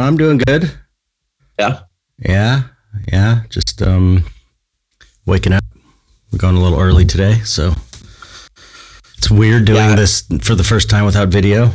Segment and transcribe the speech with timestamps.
[0.00, 0.70] I'm doing good.
[1.58, 1.80] Yeah.
[2.18, 2.62] Yeah.
[3.12, 3.42] Yeah.
[3.50, 4.24] Just um
[5.26, 5.64] waking up.
[6.32, 7.74] We're going a little early today, so
[9.18, 9.96] it's weird doing Yeah.
[9.96, 11.72] this for the first time without video.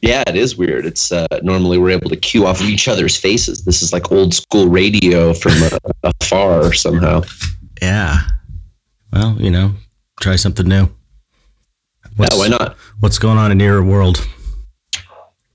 [0.00, 0.86] Yeah, it is weird.
[0.86, 3.64] It's uh, normally we're able to cue off of each other's faces.
[3.64, 5.78] This is like old school radio from uh,
[6.22, 7.22] afar somehow.
[7.82, 8.20] Yeah.
[9.12, 9.74] Well, you know,
[10.20, 10.88] try something new.
[12.16, 12.76] What's, yeah, why not?
[13.00, 14.24] What's going on in your world?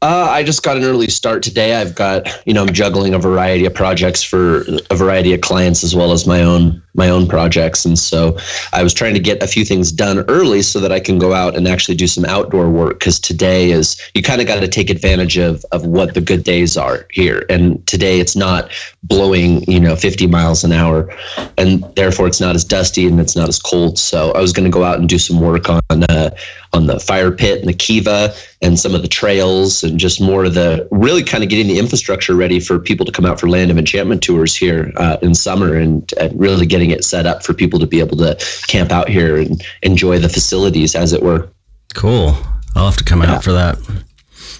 [0.04, 1.76] Uh, I just got an early start today.
[1.76, 5.82] I've got, you know, I'm juggling a variety of projects for a variety of clients
[5.82, 8.38] as well as my own my own projects, and so
[8.72, 11.34] I was trying to get a few things done early so that I can go
[11.34, 13.00] out and actually do some outdoor work.
[13.00, 16.44] Because today is you kind of got to take advantage of of what the good
[16.44, 18.70] days are here, and today it's not
[19.04, 21.10] blowing, you know, 50 miles an hour,
[21.58, 23.98] and therefore it's not as dusty and it's not as cold.
[23.98, 26.30] So I was going to go out and do some work on uh,
[26.74, 30.46] on the fire pit and the kiva and some of the trails and just more
[30.46, 33.48] of the really kind of getting the infrastructure ready for people to come out for
[33.48, 37.44] land of enchantment tours here uh, in summer and, and really getting it set up
[37.44, 38.36] for people to be able to
[38.68, 41.48] camp out here and enjoy the facilities as it were
[41.94, 42.36] Cool.
[42.76, 43.36] I'll have to come Yeah.
[43.36, 43.78] out for that.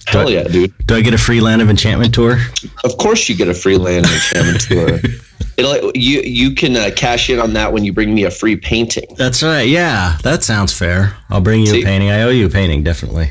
[0.08, 2.38] Hell yeah dude Do I get a free Land of Enchantment tour?
[2.84, 5.00] of course you get a free land of enchantment tour
[5.58, 8.56] It'll, you you can uh, cash in on that when you bring me a free
[8.56, 9.68] painting That's right.
[9.68, 11.16] Yeah, that sounds fair.
[11.30, 11.82] I'll bring you See?
[11.82, 12.10] a painting.
[12.10, 13.30] I owe you a painting, definitely.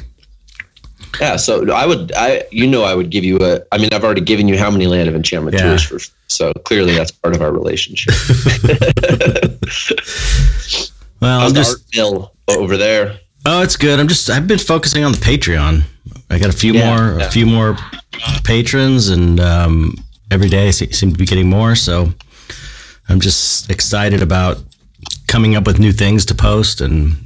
[1.20, 3.60] Yeah, so I would, I, you know, I would give you a.
[3.72, 5.64] I mean, I've already given you how many Land of Enchantment Yeah.
[5.64, 5.98] tours for.
[6.28, 8.14] So clearly, that's part of our relationship.
[11.20, 13.18] Well, How's I'm just art bill over there?
[13.46, 13.98] Oh, it's good.
[14.00, 15.82] I'm just I've been focusing on the Patreon.
[16.32, 17.26] I got a few Yeah, more yeah.
[17.26, 17.76] a few more
[18.44, 19.94] patrons and um,
[20.30, 22.12] every day I seem to be getting more, so
[23.08, 24.58] I'm just excited about
[25.26, 27.16] coming up with new things to post and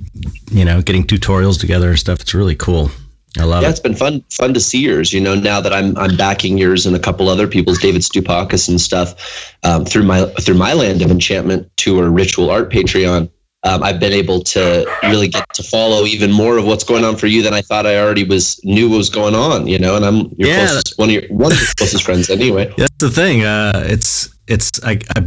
[0.51, 2.21] you know, getting tutorials together and stuff.
[2.21, 2.91] It's really cool.
[3.39, 3.73] I love Yeah, it.
[3.73, 5.13] it's been fun, fun to see yours.
[5.13, 8.69] You know, now that I'm I'm backing yours and a couple other people's, David Stoupakis
[8.69, 13.29] and stuff, um, through my through my Land of Enchantment tour Ritual Art Patreon.
[13.67, 17.17] Um, I've been able to really get to follow even more of what's going on
[17.17, 19.67] for you than I thought I already was knew what was going on.
[19.67, 22.31] You know, and I'm your Yeah, closest, one of your one of your closest friends
[22.31, 22.73] anyway.
[22.79, 23.45] That's the thing.
[23.45, 25.25] Uh, it's it's I, I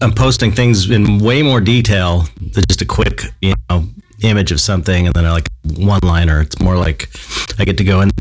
[0.00, 3.88] I'm posting things in way more detail than just a quick you know
[4.22, 6.40] image of something and then I like one liner.
[6.40, 7.08] It's more like
[7.58, 8.12] I get to go and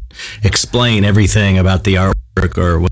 [0.43, 2.85] explain everything about the artwork or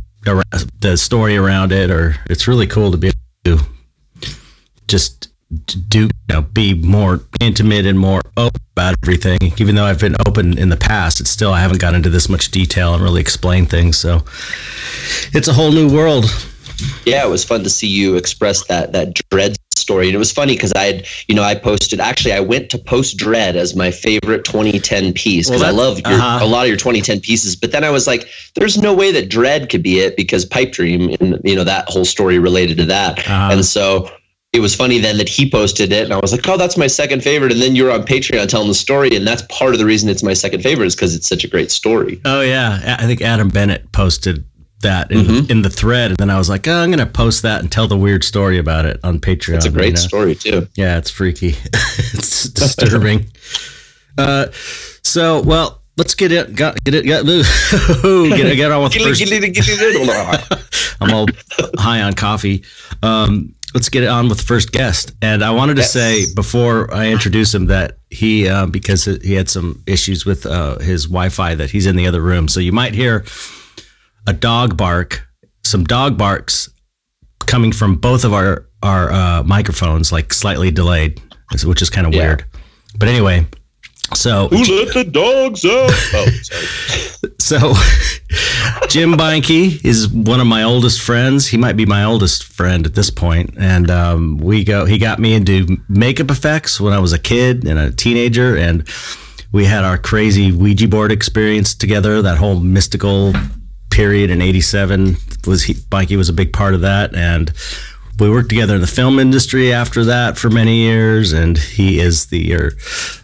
[0.79, 1.89] the story around it.
[1.89, 3.65] Or it's really cool to be able to
[4.87, 5.26] just
[5.65, 9.39] do you know be more intimate and more open about everything.
[9.57, 12.29] Even though I've been open in the past, it's still I haven't got into this
[12.29, 13.97] much detail and really explain things.
[13.97, 14.23] So
[15.33, 16.25] it's a whole new world.
[17.05, 20.07] yeah, it was fun to see you express that that dread story.
[20.07, 21.99] And it was funny because I had, you know, I posted.
[21.99, 25.99] Actually, I went to post dread as my favorite 2010 piece because Well, I love
[25.99, 26.39] your, uh-huh.
[26.43, 27.55] a lot of your 2010 pieces.
[27.55, 30.71] But then I was like, there's no way that dread could be it because Pipe
[30.73, 33.19] Dream and you know that whole story related to that.
[33.19, 33.49] Uh-huh.
[33.53, 34.11] And so.
[34.57, 36.87] It was funny then that he posted it, and I was like, "Oh, that's my
[36.87, 39.85] second favorite." And then you're on Patreon telling the story, and that's part of the
[39.85, 42.19] reason it's my second favorite is because it's such a great story.
[42.25, 44.43] Oh yeah, I think Adam Bennett posted
[44.81, 45.45] that in, Mm-hmm.
[45.45, 47.71] the, in the thread, and then I was like, oh, I'm gonna post that and
[47.71, 49.57] tell the weird story about it on Patreon.
[49.57, 50.01] It's a you great know?
[50.01, 50.67] story too.
[50.75, 51.49] Yeah, it's freaky.
[51.73, 53.27] it's disturbing.
[54.17, 54.47] uh,
[55.03, 56.55] so well, let's get it.
[56.55, 57.05] Got get it.
[57.05, 57.25] Got,
[58.37, 59.21] get, get on with the first.
[60.99, 61.27] I'm all
[61.77, 62.63] high on coffee.
[63.03, 65.11] Um, let's get it on with the first guest.
[65.21, 65.93] And I wanted to Yes.
[65.93, 70.77] say before I introduce him that he, uh, because he had some issues with uh,
[70.79, 72.47] his Wi-Fi, that he's in the other room.
[72.47, 73.25] So you might hear
[74.25, 75.27] a dog bark,
[75.63, 76.69] some dog barks
[77.45, 81.19] coming from both of our our uh, microphones, like slightly delayed,
[81.65, 82.27] which is kind of Yeah.
[82.27, 82.45] weird.
[82.97, 83.47] But anyway,
[84.13, 85.91] so Who let the dogs out?
[86.13, 87.73] Oh, so
[88.87, 91.47] Jim Beinke is one of my oldest friends.
[91.47, 94.85] He might be my oldest friend at this point, and um, we go.
[94.85, 98.87] He got me into makeup effects when I was a kid and a teenager, and
[99.51, 102.21] we had our crazy Ouija board experience together.
[102.21, 103.33] That whole mystical
[103.89, 107.51] period in '87 was he, Beinke was a big part of that, and
[108.19, 111.33] we worked together in the film industry after that for many years.
[111.33, 112.71] And he is the or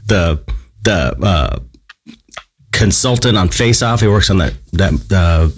[0.05, 0.43] the
[0.83, 1.59] the uh,
[2.71, 4.01] consultant on Face Off.
[4.01, 5.49] He works on that that uh,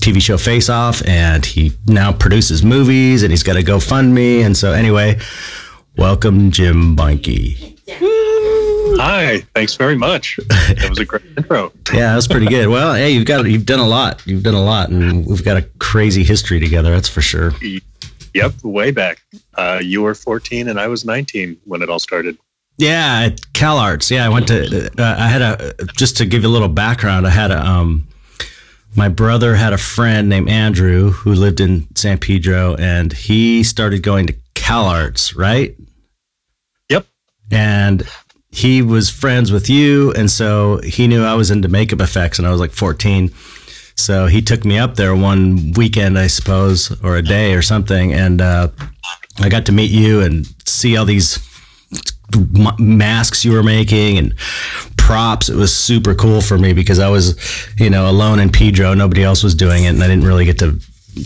[0.00, 4.44] TV show Face Off, and he now produces movies, and he's got a GoFundMe.
[4.44, 5.18] And so, anyway,
[5.96, 7.76] welcome, Jim Bunky.
[8.96, 10.38] Hi, thanks very much.
[10.48, 11.72] That was a great intro.
[11.92, 12.68] Yeah, that was pretty good.
[12.68, 14.22] Well, hey, you've got you've done a lot.
[14.26, 16.90] You've done a lot, and we've got a crazy history together.
[16.90, 17.52] That's for sure.
[18.34, 19.20] Yep, way back.
[19.54, 22.36] Uh, you were 14 and I was 19 when it all started.
[22.76, 24.10] Yeah, at Cal Arts.
[24.10, 24.90] Yeah, I went to.
[24.98, 27.26] Uh, I had a just to give you a little background.
[27.26, 28.08] I had a um,
[28.96, 34.02] my brother had a friend named Andrew who lived in San Pedro, and he started
[34.02, 35.76] going to Cal Arts, right?
[36.88, 37.06] Yep.
[37.50, 38.08] And
[38.50, 42.46] he was friends with you, and so he knew I was into makeup effects, and
[42.46, 43.32] I was like 14.
[43.96, 48.12] So he took me up there one weekend, I suppose, or a day or something,
[48.12, 48.68] and uh,
[49.40, 51.38] I got to meet you and see all these
[52.78, 54.34] masks you were making and
[54.96, 55.48] props.
[55.48, 57.36] It was super cool for me because I was,
[57.78, 58.94] you know, alone in Pedro.
[58.94, 60.80] Nobody else was doing it, and I didn't really get to.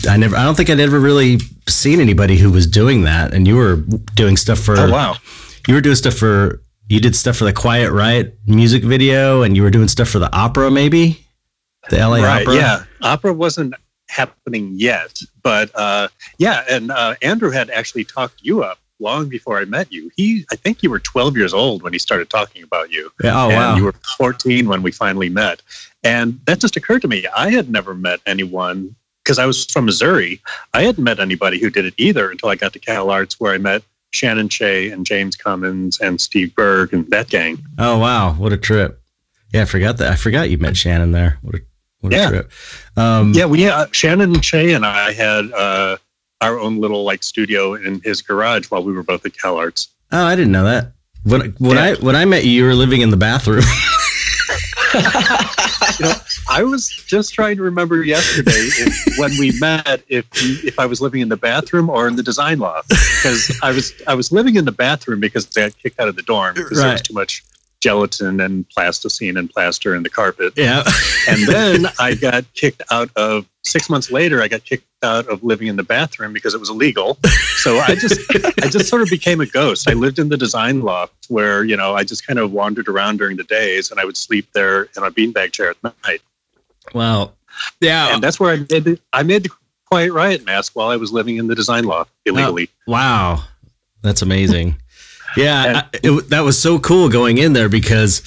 [0.09, 0.35] I never.
[0.35, 3.33] I don't think I'd ever really seen anybody who was doing that.
[3.33, 3.77] And you were
[4.15, 4.77] doing stuff for.
[4.77, 5.15] Oh wow!
[5.67, 6.61] You were doing stuff for.
[6.89, 10.19] You did stuff for the Quiet Riot music video, and you were doing stuff for
[10.19, 11.23] the opera, maybe.
[11.89, 12.55] The LA right, Opera.
[12.55, 13.75] Yeah, opera wasn't
[14.09, 16.07] happening yet, but uh,
[16.39, 20.11] yeah, and uh, Andrew had actually talked you up long before I met you.
[20.15, 23.11] He, I think you were 12 years old when he started talking about you.
[23.23, 23.75] Yeah, oh and wow.
[23.75, 25.61] You were 14 when we finally met,
[26.03, 27.25] and that just occurred to me.
[27.35, 30.41] I had never met anyone because I was from Missouri.
[30.73, 33.53] I hadn't met anybody who did it either until I got to Cal Arts, where
[33.53, 37.59] I met Shannon Shea and James Cummins and Steve Berg and that gang.
[37.77, 39.01] Oh wow, what a trip!
[39.53, 40.11] Yeah, I forgot that.
[40.11, 41.37] I forgot you met Shannon there.
[41.41, 41.59] What a
[42.01, 42.29] what Yeah.
[42.29, 42.51] trip.
[42.97, 45.97] Um, Yeah, we uh, Shannon Shea and I had uh,
[46.41, 49.89] our own little like studio in his garage while we were both at Cal Arts.
[50.11, 50.91] Oh, I didn't know that.
[51.23, 51.83] When when Yeah.
[51.83, 53.63] I when I met you, you were living in the bathroom.
[55.99, 56.13] You know,
[56.49, 60.25] I was just trying to remember yesterday if, when we met if
[60.63, 63.91] if I was living in the bathroom or in the design loft because I was
[64.07, 66.77] I was living in the bathroom because I got kicked out of the dorm because
[66.79, 67.43] there was too much
[67.79, 70.53] gelatin and plasticine and plaster in the carpet.
[70.55, 70.83] yeah.
[71.27, 74.41] And then I got kicked out of six months later.
[74.41, 77.17] I got kicked out of living in the bathroom because it was illegal.
[77.59, 78.21] So I just,
[78.63, 79.89] I just sort of became a ghost.
[79.89, 83.17] I lived in the design loft where you know I just kind of wandered around
[83.17, 86.21] during the days, and I would sleep there in a beanbag chair at night.
[86.93, 87.33] Wow.
[87.81, 88.13] yeah.
[88.13, 89.49] And that's where I made the, I made the
[89.87, 92.69] Quiet Riot mask while I was living in the design loft illegally.
[92.87, 93.43] Oh, wow,
[94.03, 94.77] that's amazing.
[95.37, 98.21] Yeah, I, it, that was so cool going in there because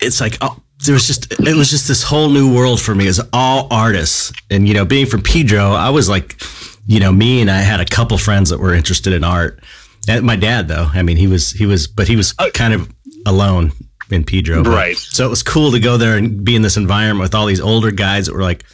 [0.00, 3.06] it's like oh, there was just it was just this whole new world for me.
[3.08, 6.40] as all artists, and you know, being from Pedro, I was like,
[6.86, 9.60] you know, me and I had a couple friends that were interested in art.
[10.08, 12.72] And my dad, though, I mean, he was he was, but he was Uh, kind
[12.74, 12.88] of
[13.26, 13.72] alone
[14.10, 14.96] in Pedro, but- Right.
[14.96, 17.60] So it was cool to go there and be in this environment with all these
[17.60, 18.64] older guys that were like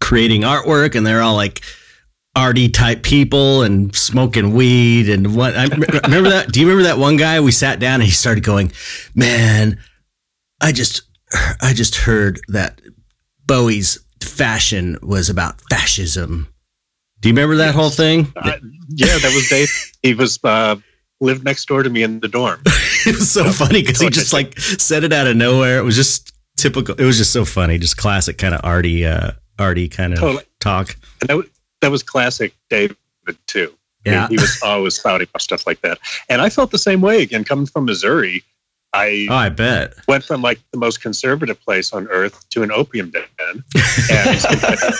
[0.00, 1.62] creating artwork, and they're all like
[2.36, 5.64] arty type people and smoking weed and what I
[6.04, 8.72] remember that do you remember that one guy we sat down and he started going
[9.14, 9.78] man
[10.60, 11.02] I just
[11.62, 12.78] I just heard that
[13.46, 16.48] Bowie's fashion was about fascism
[17.20, 18.52] do you remember that whole thing Uh,
[18.90, 19.70] yeah, that was Dave.
[20.02, 20.76] He was uh,
[21.20, 22.60] lived next door to me in the dorm.
[23.06, 25.96] it was so funny because he just like said it out of nowhere it was
[25.96, 30.12] just typical it was just so funny just classic kind of arty uh arty kind
[30.12, 30.44] of Totally.
[30.60, 32.96] talk And that, that was classic David
[33.46, 33.72] too.
[34.06, 35.98] I mean, yeah he was always spouting about stuff like that.
[36.28, 38.44] And I felt the same way again coming from Missouri.
[38.92, 42.70] I oh I bet went from like the most conservative place on earth to an
[42.70, 43.24] opium den.
[44.10, 44.40] And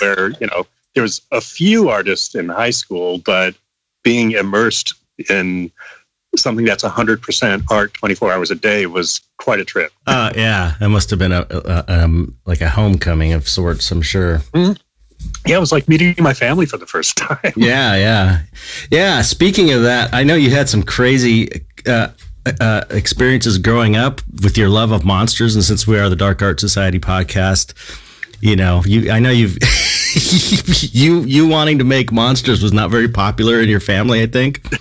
[0.00, 3.54] where, you know, there was a few artists in high school, but
[4.02, 4.94] being immersed
[5.30, 5.70] in
[6.36, 9.92] something that's 100% art 24 hours a day was quite a trip.
[10.06, 13.90] Uh, yeah, that must have been a, a um like a homecoming of sorts.
[13.90, 14.42] I'm sure.
[15.46, 17.52] Yeah, it was like meeting my family for the first time.
[17.56, 18.40] Yeah, yeah,
[18.90, 19.22] yeah.
[19.22, 21.48] Speaking of that, I know you had some crazy
[21.86, 22.08] uh,
[22.60, 26.42] uh, experiences growing up with your love of monsters, and since we are the Dark
[26.42, 27.74] Art Society podcast,
[28.40, 29.56] you know, you I know you've
[30.94, 34.22] you you wanting to make monsters was not very popular in your family.
[34.22, 34.66] I think.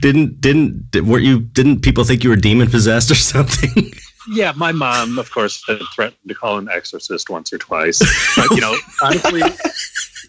[0.00, 3.92] didn't didn't weren't you didn't people think you were demon possessed or something?
[4.32, 7.98] Yeah, my mom, of course, had threatened to call an exorcist once or twice.
[8.36, 9.42] But, you know, honestly,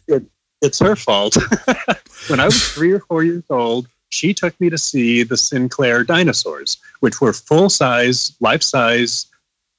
[0.08, 0.24] it,
[0.62, 1.38] it's her fault.
[2.28, 6.04] when I was three or four years old, she took me to see the Sinclair
[6.04, 9.28] dinosaurs, which were full size, life size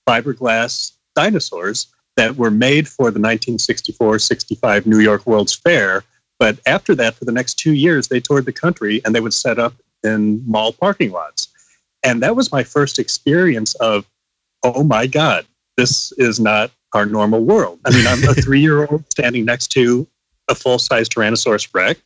[0.08, 6.04] fiberglass dinosaurs that were made for the 1964 65 New York World's Fair.
[6.38, 9.34] But after that, for the next two years, they toured the country and they would
[9.34, 11.48] set up in mall parking lots.
[12.02, 14.06] And that was my first experience of,
[14.64, 17.78] oh my God, this is not our normal world.
[17.84, 20.06] I mean, I'm a three year old standing next to
[20.48, 22.00] a full size Tyrannosaurus Rex.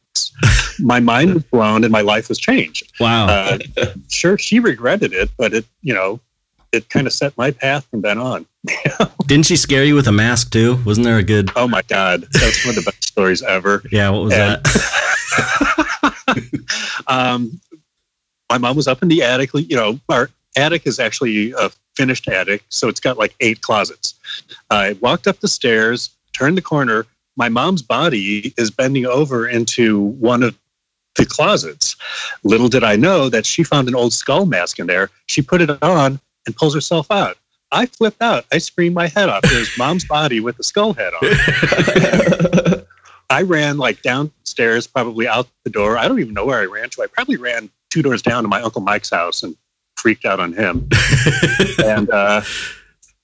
[0.78, 2.92] My mind was blown and my life was changed.
[3.00, 3.26] Wow.
[3.28, 3.58] Uh,
[4.10, 6.20] sure, she regretted it, but it, you know,
[6.72, 8.44] it kind of set my path from then on.
[9.26, 10.78] Didn't she scare you with a mask too?
[10.84, 11.50] Wasn't there a good?
[11.56, 12.26] Oh my God.
[12.32, 13.82] That's one of the best stories ever.
[13.90, 14.10] Yeah.
[14.10, 16.16] What was And- that?
[17.06, 17.60] um,
[18.50, 19.50] my mom was up in the attic.
[19.54, 24.14] You know, our attic is actually a finished attic, so it's got like eight closets.
[24.70, 27.06] I walked up the stairs, turned the corner.
[27.36, 30.56] My mom's body is bending over into one of
[31.16, 31.96] the closets.
[32.44, 35.10] Little did I know that she found an old skull mask in there.
[35.26, 37.36] She put it on and pulls herself out.
[37.72, 38.44] I flipped out.
[38.52, 39.42] I screamed my head off.
[39.42, 42.82] There's mom's body with the skull head on.
[43.28, 45.98] I ran like downstairs, probably out the door.
[45.98, 47.02] I don't even know where I ran to.
[47.02, 49.56] I probably ran two doors down to my uncle Mike's house and
[49.96, 50.88] freaked out on him.
[51.84, 52.42] and uh,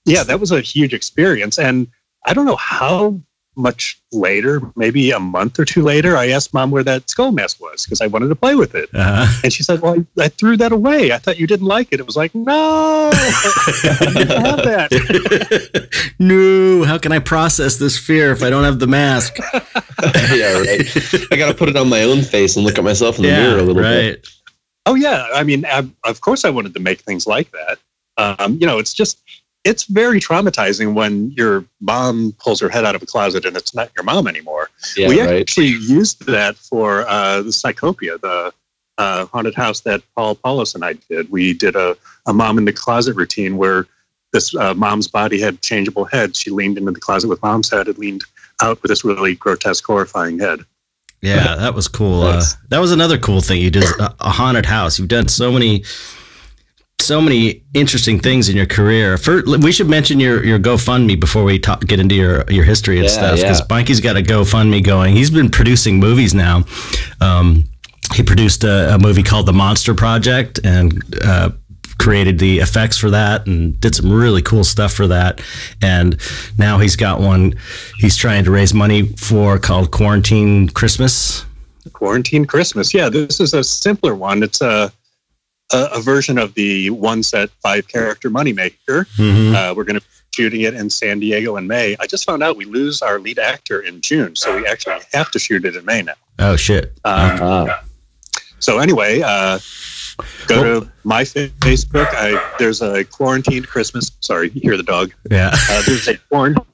[0.05, 1.59] yeah, that was a huge experience.
[1.59, 1.87] And
[2.27, 3.21] I don't know how
[3.55, 7.61] much later, maybe a month or two later, I asked mom where that skull mask
[7.61, 8.89] was because I wanted to play with it.
[8.95, 11.13] Uh, And she said, "Well, I threw that away.
[11.13, 15.89] I thought you didn't like it." It was like, "No, I didn't have that."
[16.19, 16.85] no.
[16.85, 19.37] How can I process this fear if I don't have the mask?
[20.33, 21.27] yeah, right.
[21.31, 23.29] I got to put it on my own face and look at myself in the
[23.29, 24.27] mirror a little bit.
[24.87, 27.79] Oh yeah, I mean, I, of course, I wanted to make things like that.
[28.17, 29.23] Um, you know, it's just
[29.65, 33.75] it's very traumatizing when your mom pulls her head out of a closet and it's
[33.75, 34.71] not your mom anymore.
[34.97, 35.41] Yeah, we right.
[35.41, 38.53] actually used that for uh, the Psychopia, the
[38.99, 41.31] uh, haunted house that Paul Paulus and I did.
[41.31, 41.97] We did a,
[42.27, 43.87] a mom in the closet routine where
[44.33, 46.41] this uh, mom's body had changeable heads.
[46.41, 48.25] She leaned into the closet with mom's head and leaned
[48.61, 50.61] out with this really grotesque, horrifying head.
[51.23, 52.23] Yeah, that was cool.
[52.23, 53.85] Uh, that was another cool thing you did.
[54.01, 54.99] A, haunted house.
[54.99, 55.85] You've done so many,
[57.01, 59.17] so many interesting things in your career.
[59.17, 62.97] First, we should mention your your GoFundMe before we talk, get into your your history
[62.97, 63.37] and Yeah, stuff.
[63.37, 63.67] Because yeah.
[63.71, 65.15] Mikey's got a GoFundMe going.
[65.15, 66.65] He's been producing movies now.
[67.21, 67.65] Um,
[68.15, 71.03] he produced a, a movie called The Monster Project and.
[71.25, 71.51] Uh,
[72.03, 75.41] created the effects for that and did some really cool stuff for that
[75.81, 76.21] and
[76.59, 77.55] now he's got one
[77.99, 81.45] he's trying to raise money for called quarantine christmas
[81.93, 82.95] Quarantine Christmas.
[82.95, 84.43] Yeah, this is a simpler one.
[84.43, 84.93] It's a
[85.73, 89.07] a, a version of the one set five character moneymaker.
[89.17, 89.55] mm-hmm.
[89.55, 91.97] Uh, we're going to be shooting it in San Diego in May.
[91.99, 95.31] I just found out we lose our lead actor in June, so we actually have
[95.33, 96.15] to shoot it in May now.
[96.39, 97.85] oh shit Um, Ah,
[98.59, 99.59] so anyway, uh,
[100.47, 102.07] go to my Facebook.
[102.11, 104.11] I, there's a quarantined Christmas.
[104.21, 105.13] Sorry, you hear the dog.
[105.31, 106.65] yeah Uh, there's a quarant-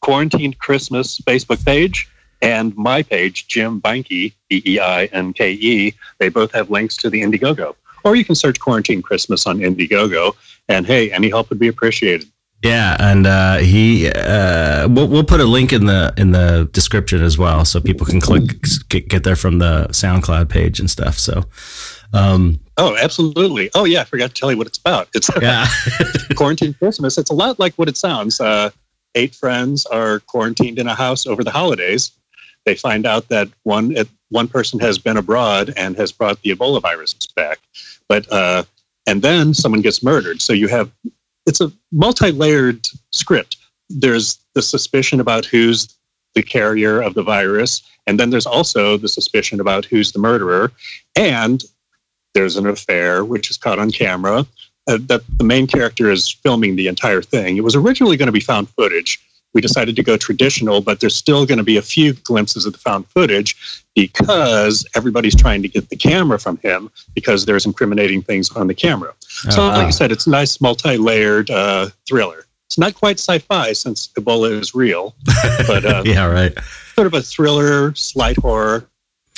[0.00, 2.08] quarantined Christmas Facebook page
[2.40, 5.94] and my page, Jim Beinke, B E I N K E.
[6.18, 7.74] They both have links to the Indiegogo.
[8.04, 10.34] Or you can search Quarantine Christmas on Indiegogo.
[10.68, 12.28] And hey, any help would be appreciated.
[12.62, 17.22] yeah and uh, he uh, we'll, we'll put a link in the in the description
[17.22, 18.44] as well so people can click
[18.88, 21.44] get there from the soundcloud page and stuff so
[22.12, 23.70] um, Oh, absolutely.
[23.74, 25.08] Oh, yeah, I forgot to tell you what it's about.
[25.12, 25.66] It's yeah
[26.36, 27.18] Quarantine Christmas.
[27.18, 28.40] It's a lot like what it sounds.
[28.40, 28.70] Uh,
[29.16, 32.12] eight friends are quarantined in a house over the holidays.
[32.64, 36.54] They find out that one uh, one person has been abroad and has brought the
[36.54, 37.58] Ebola virus back,
[38.08, 38.62] but uh,
[39.06, 40.40] and then someone gets murdered.
[40.40, 40.90] So you have
[41.46, 43.56] it's a multi-layered script.
[43.88, 45.96] There's the suspicion about who's
[46.34, 50.70] the carrier of the virus, and then there's also the suspicion about who's the murderer,
[51.16, 51.64] and
[52.34, 54.46] there's an affair which is caught on camera
[54.86, 57.56] uh, that the main character is filming the entire thing.
[57.56, 59.20] It was originally going to be found footage.
[59.54, 62.74] We decided to go traditional, but there's still going to be a few glimpses of
[62.74, 68.22] the found footage because everybody's trying to get the camera from him because there's incriminating
[68.22, 69.14] things on the camera.
[69.20, 72.44] So, Oh, like I said, it's a nice multi-layered uh, thriller.
[72.66, 75.14] It's not quite sci-fi since Ebola is real,
[75.66, 76.56] but uh, yeah right
[76.98, 78.84] sort of a thriller, slight horror,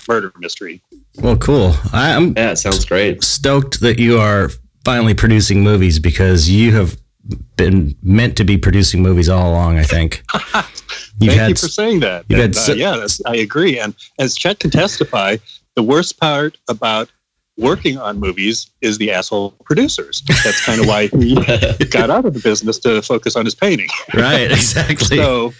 [0.08, 0.80] murder mystery.
[1.16, 3.22] Well cool i'm yeah, it sounds great.
[3.22, 4.50] stoked that you are
[4.84, 6.96] finally producing movies because you have
[7.56, 10.22] been meant to be producing movies all along i think
[11.20, 12.24] You've Thank had you for saying that.
[12.30, 13.78] had uh, yeah, that's, I agree.
[13.78, 15.36] And as Chet can testify,
[15.76, 17.10] the worst part about
[17.58, 20.22] working on movies is the asshole producers.
[20.42, 21.34] That's kind of why he
[21.90, 23.88] got out of the business to focus on his painting.
[24.14, 25.52] right exactly So,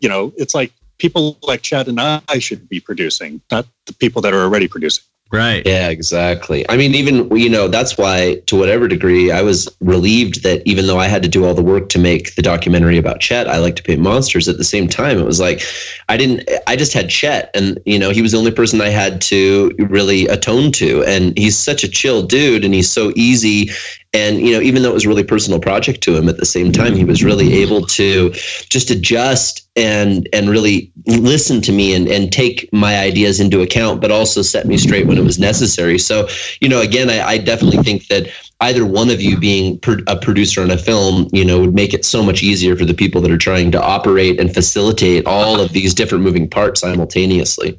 [0.00, 4.22] you know, it's like people like Chad and I should be producing, not the people
[4.22, 5.04] that are already producing.
[5.30, 6.68] right Yeah, exactly.
[6.70, 10.86] I mean, even you know, that's why to whatever degree I was relieved that even
[10.86, 13.58] though I had to do all the work to make the documentary about Chet, I
[13.58, 14.48] like to paint monsters.
[14.48, 15.62] At the same time, it was like
[16.08, 16.48] I didn't.
[16.66, 19.70] I just had Chet, and you know, he was the only person I had to
[19.78, 21.04] really atone to.
[21.04, 23.70] And he's such a chill dude, and he's so easy
[24.14, 26.46] And you know, even though it was a really personal project to him, at the
[26.46, 28.30] same time, he was really able to
[28.70, 34.00] just adjust and and really listen to me and and take my ideas into account,
[34.00, 35.98] but also set me straight when it was necessary.
[35.98, 36.26] So,
[36.60, 38.28] you know, again, I, I definitely think that
[38.60, 42.04] either one of you being a producer in a film, you know, would make it
[42.04, 45.72] so much easier for the people that are trying to operate and facilitate all of
[45.72, 47.78] these different moving parts simultaneously.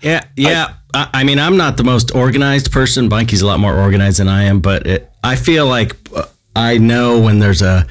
[0.00, 0.74] Yeah, yeah.
[0.94, 3.08] I, I mean, I'm not the most organized person.
[3.08, 6.78] Bunky's a lot more organized than I am, but it, I feel like uh, I
[6.78, 7.86] know when there's a.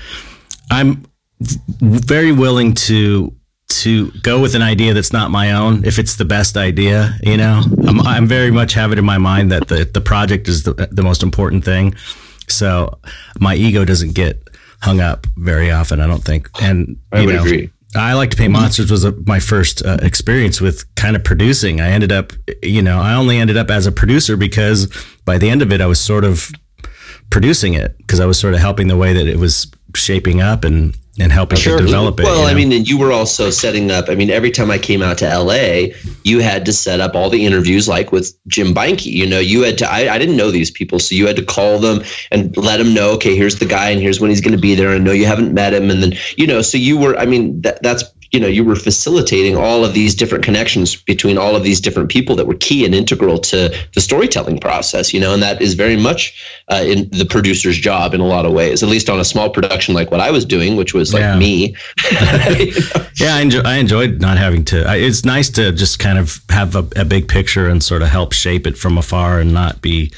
[0.71, 1.05] I'm
[1.39, 3.33] very willing to
[3.69, 7.37] to go with an idea that's not my own if it's the best idea you
[7.37, 10.63] know i'm, I'm very much have it in my mind that the, the project is
[10.63, 11.95] the, the most important thing
[12.47, 12.99] so
[13.39, 14.41] my ego doesn't get
[14.81, 18.37] hung up very often i don't think and i would know, agree I like to
[18.37, 21.81] paint monsters was a, my first uh, experience with kind of producing.
[21.81, 24.93] I ended up, you know, I only ended up as a producer because
[25.25, 26.51] by the end of it, I was sort of
[27.29, 30.63] producing it because I was sort of helping the way that it was shaping up
[30.63, 31.77] and and helping sure.
[31.77, 32.23] to develop it.
[32.23, 32.47] Well, you know?
[32.47, 34.07] I mean, and you were also setting up.
[34.07, 35.93] I mean, every time I came out to LA,
[36.23, 39.05] you had to set up all the interviews, like with Jim Beinke.
[39.05, 39.91] You know, you had to.
[39.91, 42.93] I, I didn't know these people, so you had to call them and let them
[42.93, 43.11] know.
[43.11, 44.93] Okay, here's the guy, and here's when he's going to be there.
[44.93, 47.17] And know you haven't met him, and then you know, so you were.
[47.17, 51.37] I mean, that, that's you know you were facilitating all of these different connections between
[51.37, 55.19] all of these different people that were key and integral to the storytelling process you
[55.19, 56.33] know and that is very much
[56.69, 59.49] uh, in the producer's job in a lot of ways at least on a small
[59.49, 61.37] production like what i was doing which was like yeah.
[61.37, 61.75] me
[63.15, 66.39] yeah I, enjoy, I enjoyed not having to I, it's nice to just kind of
[66.49, 69.81] have a, a big picture and sort of help shape it from afar and not
[69.81, 70.11] be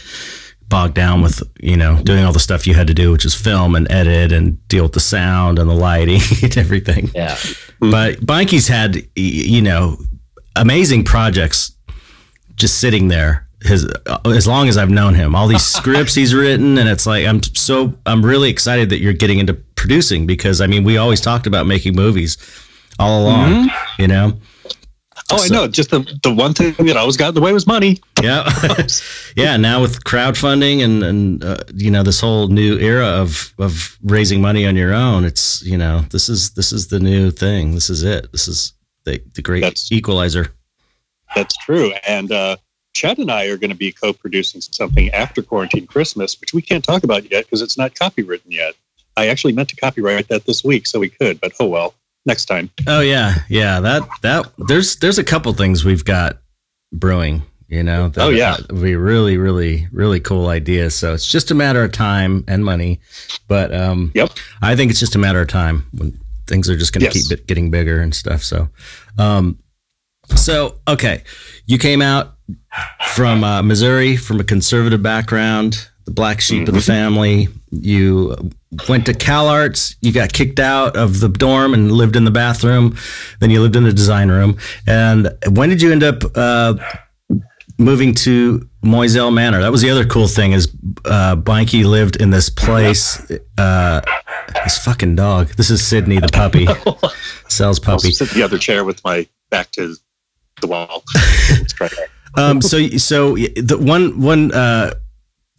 [0.71, 3.35] bogged down with you know doing all the stuff you had to do, which is
[3.35, 7.11] film and edit and deal with the sound and the lighting and everything.
[7.13, 7.37] Yeah.
[7.79, 9.97] But Beinke's had you know
[10.55, 11.73] amazing projects
[12.55, 13.47] just sitting there.
[13.63, 13.87] His
[14.25, 17.43] as long as I've known him, all these scripts he's written, and it's like I'm
[17.43, 21.45] so I'm really excited that you're getting into producing because I mean we always talked
[21.45, 22.37] about making movies
[22.97, 24.01] all along, mm-hmm.
[24.01, 24.39] you know.
[25.31, 25.67] Oh, so, I know.
[25.67, 27.99] Just the the one thing that always got in the way was money.
[28.21, 28.47] Yeah,
[29.35, 29.57] yeah.
[29.57, 34.41] Now with crowdfunding and and uh, you know this whole new era of of raising
[34.41, 37.75] money on your own, it's you know this is this is the new thing.
[37.75, 38.31] This is it.
[38.31, 38.73] This is
[39.05, 40.53] the the great that's, equalizer.
[41.35, 41.93] That's true.
[42.07, 42.57] And uh,
[42.93, 46.83] Chad and I are going to be co-producing something after quarantine Christmas, which we can't
[46.83, 48.75] talk about yet because it's not copywritten yet.
[49.15, 52.45] I actually meant to copyright that this week, so we could, but oh well next
[52.45, 52.69] time.
[52.87, 53.79] Oh yeah, yeah.
[53.79, 56.37] That that there's there's a couple things we've got
[56.91, 57.43] brewing.
[57.67, 58.09] You know.
[58.09, 58.57] That, oh yeah.
[58.57, 60.95] That be really really really cool ideas.
[60.95, 62.99] So it's just a matter of time and money,
[63.47, 64.31] but um, yep.
[64.61, 67.27] I think it's just a matter of time when things are just going to yes.
[67.27, 68.43] keep getting bigger and stuff.
[68.43, 68.67] So,
[69.17, 69.59] um,
[70.35, 71.23] so okay,
[71.65, 72.35] you came out
[73.13, 76.69] from uh, Missouri from a conservative background the black sheep mm-hmm.
[76.69, 76.91] of the mm-hmm.
[76.91, 77.47] family.
[77.71, 78.51] You
[78.89, 79.95] went to Cal Arts.
[80.01, 82.97] You got kicked out of the dorm and lived in the bathroom.
[83.39, 84.57] Then you lived in the design room.
[84.85, 86.75] And when did you end up uh,
[87.77, 89.61] moving to Moiselle Manor?
[89.61, 90.67] That was the other cool thing is
[91.05, 93.31] uh, Beinke lived in this place.
[93.57, 94.01] Uh,
[94.63, 95.49] this fucking dog.
[95.49, 96.67] This is Sydney, the puppy.
[97.47, 98.07] Sells puppy.
[98.07, 99.95] I'll sit in the other chair with my back to
[100.59, 101.03] the wall.
[102.35, 104.93] um, so, so the one one uh,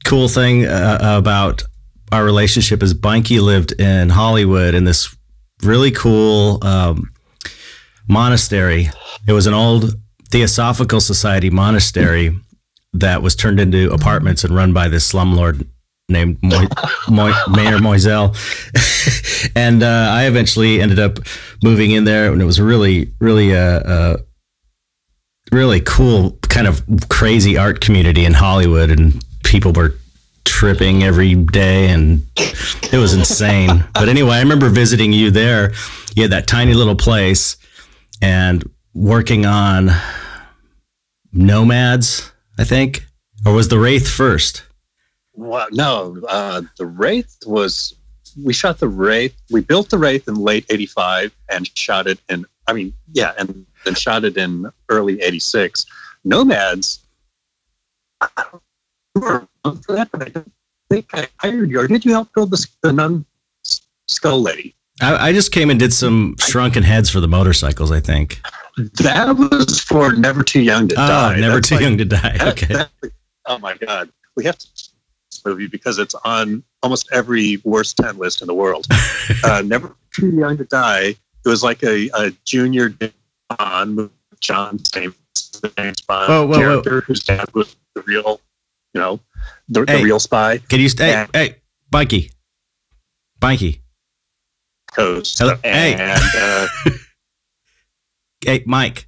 [0.05, 1.63] cool thing uh, about
[2.11, 5.15] our relationship is Beinke lived in Hollywood in this
[5.63, 7.11] really cool um,
[8.09, 8.91] monastery.
[9.27, 9.95] It was an old
[10.31, 12.37] Theosophical Society monastery
[12.93, 15.67] that was turned into apartments and run by this slumlord
[16.09, 16.69] named Mo-
[17.09, 18.37] Mo- Mayor Moiselle.
[19.57, 21.19] and uh, I eventually ended up
[21.63, 24.17] moving in there, and it was really, really a, uh, uh,
[25.51, 29.95] really cool, kind of crazy art community in Hollywood, and people were
[30.45, 32.27] tripping every day and
[32.91, 33.85] it was insane.
[33.95, 35.75] but anyway, I remember visiting you there.
[36.17, 37.59] You had that tiny little place
[38.23, 39.91] and working on
[41.35, 43.05] Nomads, I think.
[43.45, 44.63] Or was the Wraith first?
[45.35, 47.95] Well, no, uh, the Wraith was.
[48.43, 49.35] We shot the Wraith.
[49.51, 52.47] We built the Wraith in late '85 and shot it in.
[52.67, 55.85] I mean, yeah, and then shot it in early '86.
[56.25, 57.01] Nomads.
[58.21, 58.62] I don't
[59.15, 59.49] for
[59.89, 60.53] that, but I don't
[60.91, 61.81] think I hired you.
[61.81, 63.25] Or did you help build the, the nun
[64.07, 64.75] skull lady?
[65.01, 67.91] I, I, just came and did some shrunken heads for the motorcycles.
[67.91, 68.41] I think
[68.77, 71.41] that was for Never Too Young to oh, Die.
[71.41, 72.39] Never That's Too like, Young to Die.
[72.41, 72.75] Okay.
[72.75, 72.91] That,
[73.47, 78.17] oh my God, we have to this movie because it's on almost every worst ten
[78.19, 78.87] list in the world.
[79.45, 81.15] uh, Never Too Young to Die.
[81.45, 82.95] It was like a, a junior
[83.59, 85.15] Bond, John James
[86.07, 88.41] Bond whoa, character whose dad was the real
[88.95, 89.21] you know,
[89.69, 90.59] the, hey, the real spy.
[90.59, 91.27] Can you stay?
[91.33, 91.57] Hey,
[91.93, 92.31] Mikey.
[93.41, 93.81] Mikey.
[94.93, 95.39] Coast.
[95.39, 95.57] Hello.
[95.63, 95.95] Hey.
[95.95, 96.67] And, uh,
[98.45, 99.07] Hey, Mike.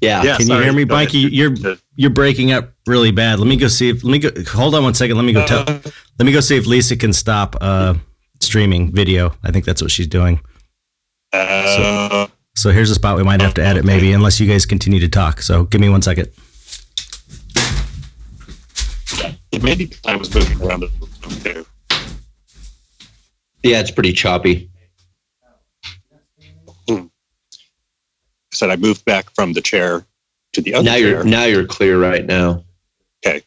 [0.00, 0.22] Yeah.
[0.22, 0.36] Yeah.
[0.36, 1.08] Can sorry, you hear me, go ahead.
[1.08, 1.18] Mikey?
[1.18, 1.54] You're
[1.96, 3.40] you're breaking up really bad.
[3.40, 4.04] Let me go see if.
[4.04, 4.30] Let me go.
[4.52, 5.16] Hold on one second.
[5.16, 5.64] Let me go tell.
[5.68, 5.80] Uh,
[6.20, 7.94] Let me go see if Lisa can stop uh,
[8.40, 9.34] streaming video.
[9.42, 10.40] I think that's what she's doing.
[11.32, 15.00] uh, So here's a spot we might have to edit, maybe, unless you guys continue
[15.00, 15.42] to talk.
[15.42, 16.28] So give me one second.
[19.62, 20.88] Maybe I was moving around the
[21.42, 21.66] too.
[23.62, 24.70] Yeah, it's pretty choppy.
[26.88, 27.06] Hmm.
[28.52, 30.06] Said I moved back from the chair
[30.52, 32.64] to the other Now you're now you're clear right now.
[33.26, 33.42] Okay.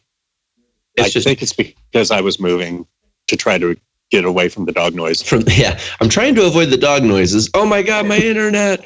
[0.94, 2.86] It's I just think it's because I was moving
[3.28, 3.76] to try to
[4.10, 5.22] get away from the dog noise.
[5.22, 5.78] from yeah.
[6.00, 7.50] I'm trying to avoid the dog noises.
[7.54, 8.84] Oh my god, my internet.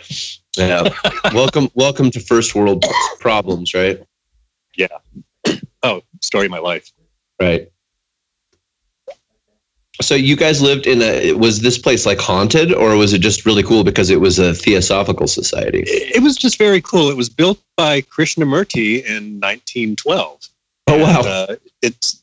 [0.57, 0.89] Yeah.
[1.35, 2.85] welcome welcome to first world
[3.19, 4.03] problems, right?
[4.77, 4.89] Yeah.
[5.83, 6.91] Oh, story of my life.
[7.41, 7.71] Right.
[10.03, 13.47] So you guys lived in a was this place like haunted or was it just
[13.47, 15.85] really cool because it was a theosophical society?
[15.87, 17.09] It it was just very cool.
[17.09, 20.49] It was built by Krishnamurti in 1912.
[20.89, 21.19] Oh wow.
[21.19, 22.23] And, uh, it's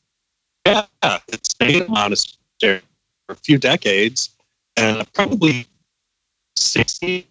[0.65, 0.85] yeah,
[1.27, 2.81] it stayed a monastery
[3.25, 4.29] for a few decades,
[4.77, 5.67] and probably
[6.55, 7.27] sixty.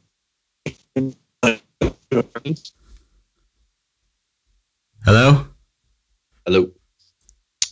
[5.05, 5.47] Hello.
[6.45, 6.71] Hello.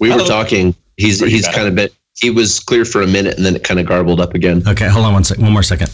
[0.01, 0.27] We were Hello.
[0.27, 0.75] talking.
[0.97, 1.55] He's Pretty he's bad.
[1.55, 4.21] kind of bit he was clear for a minute and then it kind of garbled
[4.21, 4.63] up again.
[4.67, 5.39] Okay, hold on one sec.
[5.39, 5.91] One more second.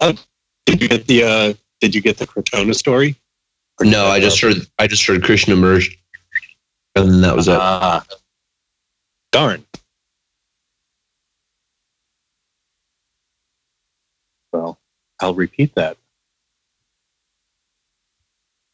[0.00, 3.16] Did you get the uh, Did you get the Krotona story?
[3.80, 5.96] Or No, I just heard I just heard Krishna merged
[6.96, 7.56] and then that was it.
[7.58, 8.04] Ah,
[9.32, 9.64] darn.
[14.52, 14.78] Well,
[15.20, 15.96] I'll repeat that.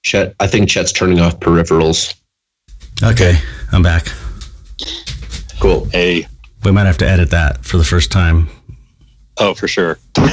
[0.02, 2.14] Chet I think Chet's turning off peripherals.
[3.02, 3.38] Okay,
[3.72, 4.06] I'm back.
[5.60, 5.88] Cool.
[5.94, 6.26] A
[6.64, 8.48] We might have to edit that for the first time.
[9.38, 9.98] oh, for sure.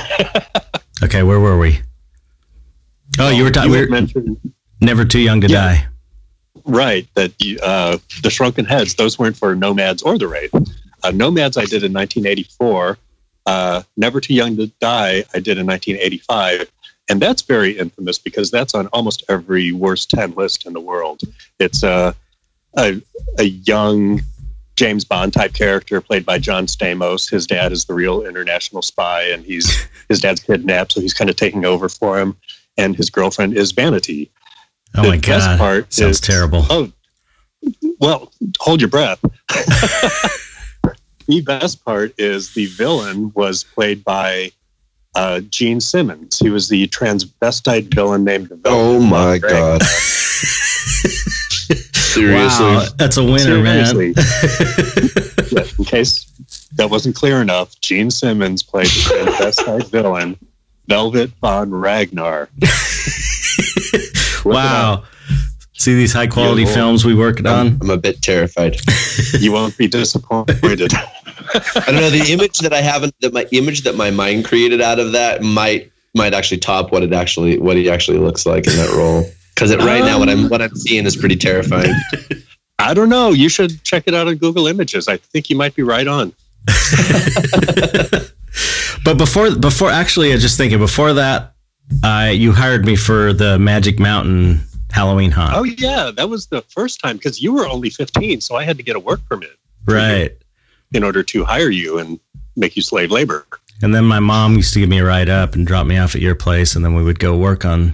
[1.04, 1.82] Okay, where were we?
[3.20, 3.70] Oh, you were talking.
[3.74, 4.38] You We mentioned
[4.80, 5.62] never too young to Yeah.
[5.76, 5.88] die.
[6.64, 10.54] right that you, uh, the shrunken heads those weren't for nomads or the wraith
[11.04, 12.98] uh, nomads i did in 1984
[13.46, 16.72] uh, never too young to die i did in 1985
[17.10, 21.22] and that's very infamous because that's on almost every worst 10 list in the world
[21.60, 22.14] it's uh,
[22.78, 23.02] a,
[23.40, 24.22] a young
[24.76, 29.22] james bond type character played by john stamos his dad is the real international spy
[29.24, 32.36] and he's his dad's kidnapped so he's kind of taking over for him
[32.78, 34.30] and his girlfriend is vanity
[34.98, 36.66] Oh The my best god, part sounds is- terrible.
[36.70, 36.90] Oh,
[38.00, 39.20] well, hold your breath.
[41.28, 44.52] the best part is the villain was played by
[45.16, 46.40] uh, Gene Simmons.
[46.40, 49.82] He was the transvestite villain named the Oh my god.
[52.16, 52.66] Seriously.
[52.66, 53.86] Wow, that's a winner, man.
[53.86, 54.24] Seriously.
[55.52, 56.26] Yeah, in case
[56.76, 60.38] that wasn't clear enough, Gene Simmons played the transvestite villain,
[60.88, 62.50] Velvet Von Ragnar.
[62.60, 62.70] Look
[63.94, 64.46] it up.
[64.46, 65.04] wow.
[65.74, 66.76] See these high quality Beautiful.
[66.82, 67.68] films we worked on.
[67.68, 68.78] I'm, I'm a bit terrified.
[69.40, 70.94] You won't be disappointed.
[70.94, 74.82] I don't know the image that I haven't that my image that my mind created
[74.82, 78.66] out of that might might actually top what it actually what he actually looks like
[78.68, 79.26] in that role.
[79.56, 81.94] Because right now what I'm what I'm seeing is pretty terrifying.
[82.80, 83.32] I don't know.
[83.32, 85.08] You should check it out on Google Images.
[85.08, 86.34] I think you might be right on.
[89.06, 91.54] But before, before actually, I was just thinking before that,
[92.04, 96.64] uh, you hired me for the Magic Mountain Halloween haunt, Oh yeah, that was the
[96.64, 99.52] first time because you were only 15, so I had to get a work permit
[99.86, 100.36] right?
[100.94, 102.20] in order to hire you and
[102.56, 103.46] make you slave labor.
[103.84, 106.16] And then my mom used to give me a ride up and drop me off
[106.16, 107.94] at your place, and then we would go work on.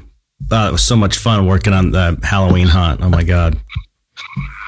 [0.49, 3.01] Oh, it was so much fun working on the Halloween hunt.
[3.01, 3.59] Oh my god!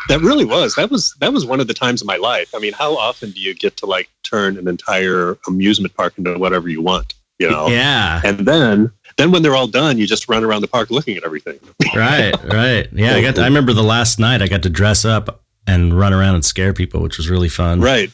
[0.09, 0.75] That really was.
[0.75, 2.53] That was that was one of the times of my life.
[2.53, 6.37] I mean, how often do you get to like turn an entire amusement park into
[6.37, 7.13] whatever you want?
[7.39, 7.67] You know.
[7.67, 11.17] Yeah, And then then when they're all done, you just run around the park looking
[11.17, 11.59] at everything.
[11.95, 12.87] right, right.
[12.91, 13.35] Yeah, I got.
[13.35, 16.45] To, I remember the last night I got to dress up and run around and
[16.45, 17.81] scare people, which was really fun.
[17.81, 18.11] Right.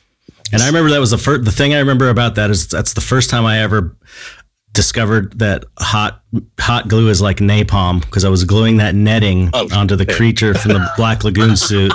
[0.51, 1.45] And I remember that was the first.
[1.45, 3.95] The thing I remember about that is that's the first time I ever
[4.73, 6.21] discovered that hot
[6.59, 10.53] hot glue is like napalm because I was gluing that netting Oh, onto the creature
[10.53, 11.91] from the Black Lagoon suit.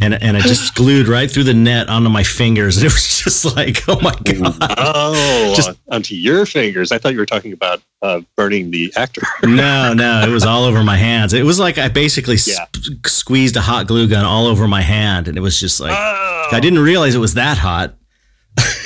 [0.00, 2.76] And, and it just glued right through the net onto my fingers.
[2.76, 4.56] And it was just like, oh my God.
[4.76, 6.90] Oh, Just- onto your fingers.
[6.90, 9.22] I thought you were talking about uh, burning the actor.
[9.44, 11.32] No, no, it was all over my hands.
[11.34, 12.66] It was like I basically Yeah.
[12.74, 15.28] sp- squeezed a hot glue gun all over my hand.
[15.28, 16.48] And it was just like, Oh.
[16.50, 17.94] I didn't realize it was that hot.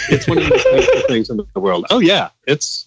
[0.09, 1.87] It's one of the things in the world.
[1.91, 2.86] Oh yeah, it's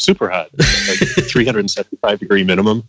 [0.00, 2.82] super hot, like 375 degree minimum.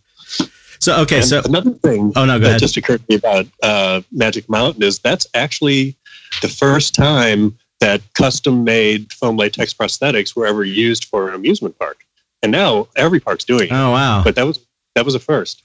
[0.79, 1.17] So, okay.
[1.17, 2.59] And So, another thing oh no, go that ahead.
[2.59, 5.95] just occurred to me about uh, Magic Mountain is that's actually
[6.41, 11.77] the first time that custom made foam latex prosthetics were ever used for an amusement
[11.77, 12.05] park.
[12.43, 13.71] And now every park's doing it.
[13.71, 14.23] Oh wow.
[14.23, 14.59] But that was
[14.95, 15.61] that was a first.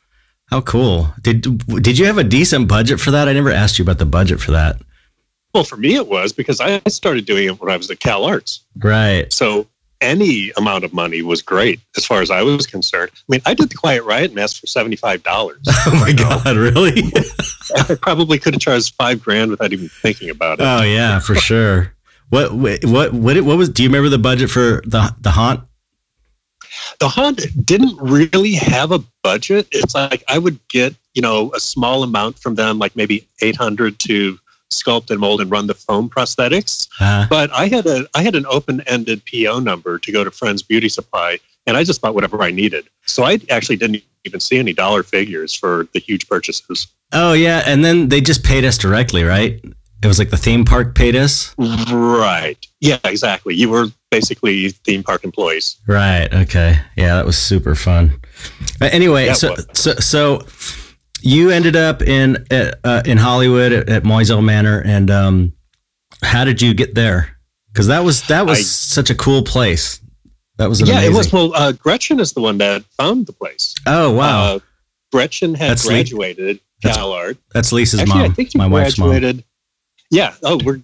[0.50, 1.08] How cool.
[1.22, 1.42] Did
[1.82, 3.28] did you have a decent budget for that?
[3.28, 4.80] I never asked you about the budget for that.
[5.54, 8.24] Well, for me it was because I started doing it when I was at Cal
[8.26, 8.60] Arts.
[8.76, 9.32] Right.
[9.32, 9.66] So
[10.00, 13.10] any amount of money was great as far as I was concerned.
[13.14, 15.58] I mean, I did the Quiet Riot and asked for seventy five dollars.
[15.88, 17.02] Oh my god, really?
[17.76, 20.64] I probably could have charged five grand without even thinking about it.
[20.64, 21.92] oh yeah, for sure.
[22.30, 25.60] What what what what, what was do you remember the budget for the the haunt?
[26.98, 29.68] the haunt didn't really have a budget.
[29.70, 33.98] It's like I would get, you know, a small amount from them, like maybe 800
[34.00, 34.38] to
[34.70, 36.88] sculpt and mold and run the foam prosthetics.
[37.00, 40.62] Uh, But I had a I had an open-ended PO number to go to Frends
[40.62, 42.86] Beauty Supply, and I just bought whatever I needed.
[43.06, 46.88] So I actually didn't even see any dollar figures for the huge purchases.
[47.12, 49.60] oh yeah, and then they just paid us directly, right?
[50.02, 51.54] It was like the theme park paid us.
[51.58, 52.58] Right.
[52.80, 53.54] Yeah, exactly.
[53.54, 55.76] You were basically theme park employees.
[55.86, 56.32] Right.
[56.32, 56.78] Okay.
[56.96, 58.12] Yeah, that was super fun.
[58.80, 59.66] Uh, anyway, so, was.
[59.72, 60.46] so so
[61.26, 65.52] you ended up in uh, uh, in Hollywood at, at Moiselle Manor, and um,
[66.22, 67.36] how did you get there?
[67.72, 70.00] Because that was that was I- such a cool place.
[70.58, 71.12] That was yeah, amazing.
[71.12, 71.32] it was.
[71.32, 73.74] Well, uh, Gretchen is the one that found the place.
[73.86, 74.58] Oh wow, Uh,
[75.12, 77.36] Gretchen had That's graduated that's- Cal Art.
[77.52, 78.30] that's Lisa's Actually, mom.
[78.30, 79.08] I think she my wife's mom.
[79.10, 79.44] graduated.
[80.10, 80.34] Yeah.
[80.42, 80.80] Oh, we're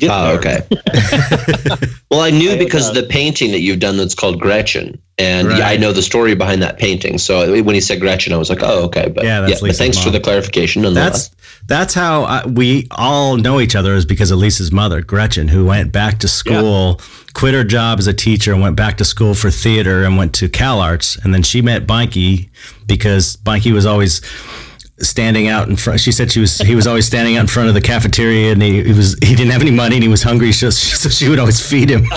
[0.00, 0.38] getting Oh, there.
[0.38, 1.86] okay.
[2.10, 5.68] well, I knew I because the painting that you've done that's called Gretchen, and yeah,
[5.68, 7.18] I know the story behind that painting.
[7.18, 9.08] So when he said Gretchen, I was like, oh, okay.
[9.14, 10.82] But Yeah, yeah, but Lisa's thanks for the clarification.
[10.94, 11.30] That's
[11.66, 15.66] that's how I, we all know each other is because of Lisa's mother, Gretchen, who
[15.66, 17.00] went back to school,
[17.34, 20.34] quit her job as a teacher, and went back to school for theater and went
[20.36, 22.48] to Cal Arts, and then she met Beinke
[22.86, 24.20] because Beinke was always
[25.02, 26.00] standing out in front.
[26.00, 28.62] She said she was he was always standing out in front of the cafeteria, and
[28.62, 31.28] he, he was he didn't have any money and he was hungry, so, so she
[31.28, 32.04] would always feed him.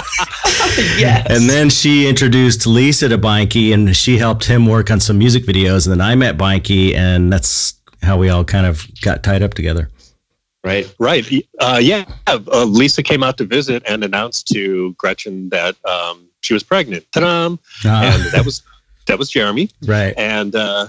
[0.97, 1.27] yes.
[1.29, 5.45] And then she introduced Lisa to Beinke, and she helped him work on some music
[5.45, 5.85] videos.
[5.85, 9.53] And then I met Beinke, and that's how we all kind of got tied up
[9.53, 9.89] together.
[10.63, 10.93] right.
[10.99, 11.25] Right.
[11.59, 12.05] Uh, yeah.
[12.27, 17.05] Uh, Lisa came out to visit and announced to Gretchen that um, she was pregnant.
[17.11, 17.45] Ta-da!
[17.47, 18.61] And Uh, that was
[19.07, 19.69] that was Jeremy.
[19.85, 20.13] right.
[20.17, 20.87] And uh,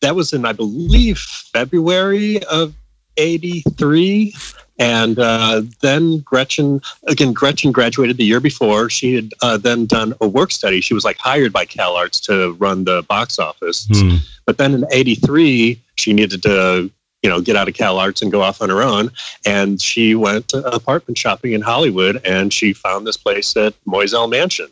[0.00, 2.74] that was in, I believe, February of
[3.16, 4.34] '83.
[4.80, 8.88] And uh, then Gretchen, again, Gretchen graduated the year before.
[8.88, 10.80] She had uh, then done a work study.
[10.80, 13.88] She was like hired by Cal Arts to run the box office.
[13.92, 14.16] Hmm.
[14.46, 16.90] But then in '83, she needed to,
[17.22, 19.10] you know, get out of Cal Arts and go off on her own.
[19.44, 24.68] And she went apartment shopping in Hollywood, and she found this place at Moiselle Mansion.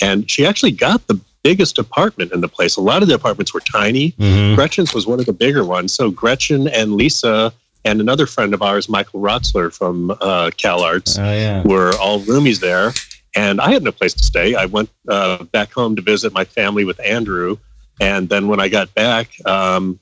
[0.00, 2.76] And she actually got the biggest apartment in the place.
[2.76, 4.12] A lot of the apartments were tiny.
[4.12, 4.54] Mhm.
[4.54, 5.92] Gretchen's was one of the bigger ones.
[5.94, 7.52] So Gretchen and Lisa
[7.84, 11.62] and another friend of ours, Michael Rotzler from uh, Cal Arts, Oh yeah.
[11.62, 12.92] were all roomies there.
[13.34, 14.54] And I had no place to stay.
[14.54, 17.56] I went uh, back home to visit my family with Andrew.
[18.00, 19.98] And then when I got back, um,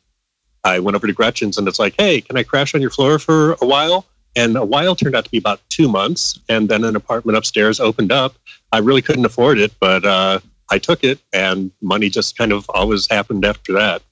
[0.64, 3.18] I went over to Gretchen's and it's like, hey, can I crash on your floor
[3.18, 4.07] for a while?
[4.35, 6.38] And a while turned out to be about two months.
[6.48, 8.35] And then an apartment upstairs opened up.
[8.72, 12.68] I really couldn't afford it, but uh, I took it, and money just kind of
[12.70, 14.02] always happened after that.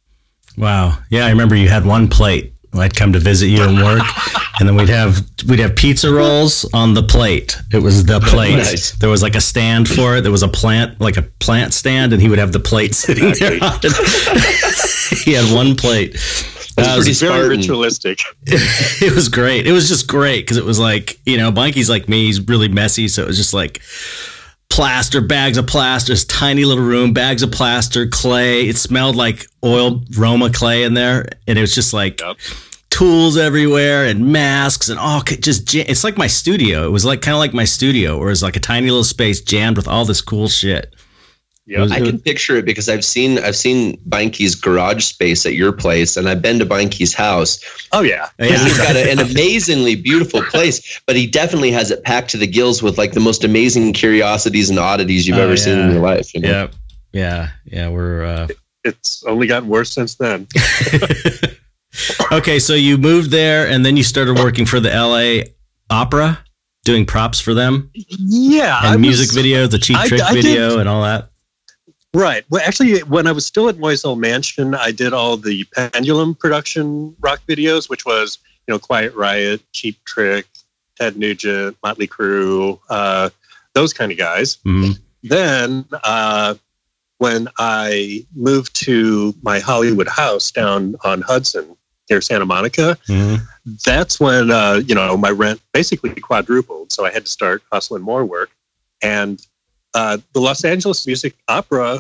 [0.57, 0.99] Wow.
[1.11, 2.53] Yeah, I remember you had one plate.
[2.75, 4.03] I'd come to visit you and work,
[4.61, 7.57] and then we'd have we'd have pizza rolls on the plate.
[7.73, 8.57] It was the plate.
[8.57, 8.93] Nice.
[8.93, 10.21] There was like a stand for it.
[10.23, 13.33] There was a plant, like a plant stand, and he would have the plate sitting
[13.39, 13.59] there.
[13.63, 15.19] on it.
[15.25, 16.13] he had one plate.
[16.13, 18.21] That's Uh, pretty It's very ritualistic.
[18.47, 19.67] it was great.
[19.67, 22.27] It was just great because it was like, you know, Bunky's like me.
[22.27, 23.09] He's really messy.
[23.09, 23.81] So it was just like
[24.69, 28.69] plaster, bags of plaster, this tiny little room, bags of plaster, clay.
[28.69, 31.29] It smelled like oil Roma clay in there.
[31.47, 32.37] And it was just like Yep.
[32.91, 36.87] tools everywhere and masks and all just, it's like my studio.
[36.87, 39.41] It was like kind of like my studio where it's like a tiny little space
[39.41, 40.95] jammed with all this cool shit.
[41.69, 41.89] Yeah.
[41.91, 46.17] I can picture it because I've seen I've seen Beinke's garage space at your place,
[46.17, 47.59] and I've been to Beinke's house.
[47.93, 48.29] Oh yeah.
[48.39, 52.37] And he's got a, an amazingly beautiful place, but he definitely has it packed to
[52.37, 55.91] the gills with like the most amazing curiosities and oddities you've Oh, ever seen in
[55.91, 56.33] your life.
[56.35, 56.49] you know?
[56.49, 56.69] Yeah.
[57.13, 57.49] Yeah.
[57.65, 57.89] Yeah.
[57.89, 58.49] We're, uh,
[58.85, 60.47] It's only gotten worse since then.
[62.33, 65.51] okay, so you moved there and then you started working for the LA
[65.91, 66.39] Opera,
[66.85, 68.79] doing props for them Yeah.
[68.83, 71.31] I and music was- videos, the cheap I- trick I did- video, and all that.
[72.17, 72.47] Right.
[72.49, 77.15] Well, actually, when I was still at Moiselle Mansion, I did all the Pendulum production
[77.21, 80.47] rock videos, which was, you know, Quiet Riot, Cheap Trick,
[80.99, 83.29] Ted Nugent, Motley Crue, uh,
[83.75, 84.57] those kind of guys.
[84.65, 84.99] Mhm.
[85.25, 86.55] Then, uh,
[87.19, 91.77] when I moved to my Hollywood house down on Hudson,
[92.09, 92.97] near Santa Monica.
[93.09, 93.43] Mhm.
[93.85, 98.03] That's when uh, you know my rent basically quadrupled, so I had to start hustling
[98.03, 98.51] more work.
[99.03, 99.45] And
[99.97, 101.91] uh, the Los Angeles Music Opera,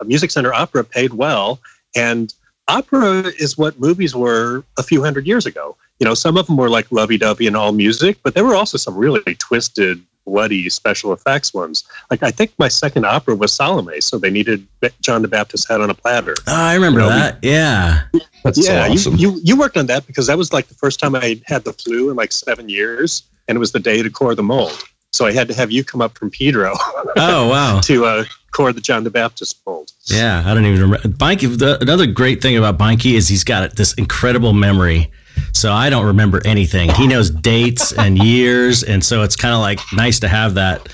[0.00, 1.58] uh, Music Center Opera, paid well,
[1.96, 2.32] and
[2.68, 5.76] opera is what movies were a few hundred years ago.
[6.00, 8.76] You know, some of them were like lovey-dovey and all music, but there were also
[8.76, 11.84] some really twisted, bloody special effects ones.
[12.10, 14.66] Like I think my second opera was Salome, so they needed
[15.00, 16.34] John the Baptist head on a platter.
[16.48, 17.38] Oh, I remember You know, we- that.
[17.42, 18.02] Yeah.
[18.44, 19.14] That's so yeah, awesome.
[19.16, 21.64] you, you you worked on that because that was like the first time I had
[21.64, 24.78] the flu in like seven years, and it was the day to core the mold.
[25.16, 26.74] So I had to have you come up from Pedro
[27.16, 27.80] Oh, wow.
[27.84, 29.92] to uh, core the John the Baptist mold.
[30.04, 31.08] Yeah, I don't even remember.
[31.08, 35.10] Beinke, the, another great thing about Beinke is he's got this incredible memory.
[35.52, 36.90] So I don't remember anything.
[36.94, 40.88] He knows dates and years, and so it's kind of like nice to have that.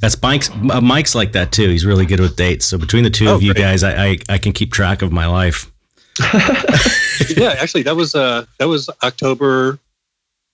[0.00, 0.50] That's Mike's.
[0.70, 1.68] uh, Mike's like that too.
[1.68, 2.64] He's really good with dates.
[2.66, 3.62] So between the two Oh, of you great.
[3.62, 5.70] guys, I, I I can keep track of my life.
[7.36, 9.78] yeah, actually, that was uh that was October,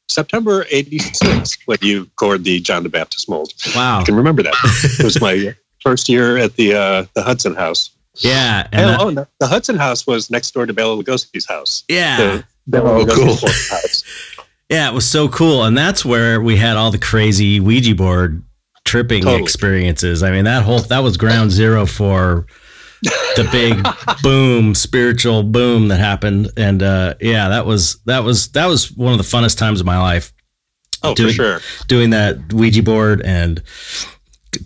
[0.09, 3.53] September '86 when you cored the John the Baptist mold.
[3.75, 4.01] Wow.
[4.01, 4.55] I can remember that.
[4.99, 7.91] it was my first year at the uh, the Hudson House.
[8.19, 11.85] Yeah, and And, oh, no, the Hudson House was next door to Bela Lugosi's house.
[11.87, 13.35] yeah, The Bela Oh, cool.
[13.37, 14.05] house.
[14.71, 14.89] yeah.
[14.89, 18.43] It was so cool, and that's where we had all the crazy Ouija board
[18.87, 19.43] tripping Totally.
[19.43, 20.23] experiences.
[20.23, 22.47] I mean, that whole that was ground zero for
[23.03, 23.87] the big
[24.23, 29.13] boom, spiritual boom that happened, and uh, yeah, that was that was that was one
[29.13, 30.33] of the funnest times of my life.
[31.03, 31.61] Oh, Doing- for sure.
[31.89, 33.63] Doing that Ouija board and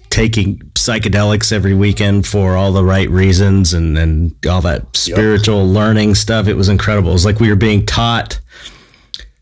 [0.09, 6.15] taking psychedelics every weekend for all the right reasons and and all that spiritual learning
[6.15, 6.47] stuff.
[6.47, 7.11] It was incredible.
[7.11, 8.41] It was like we were being taught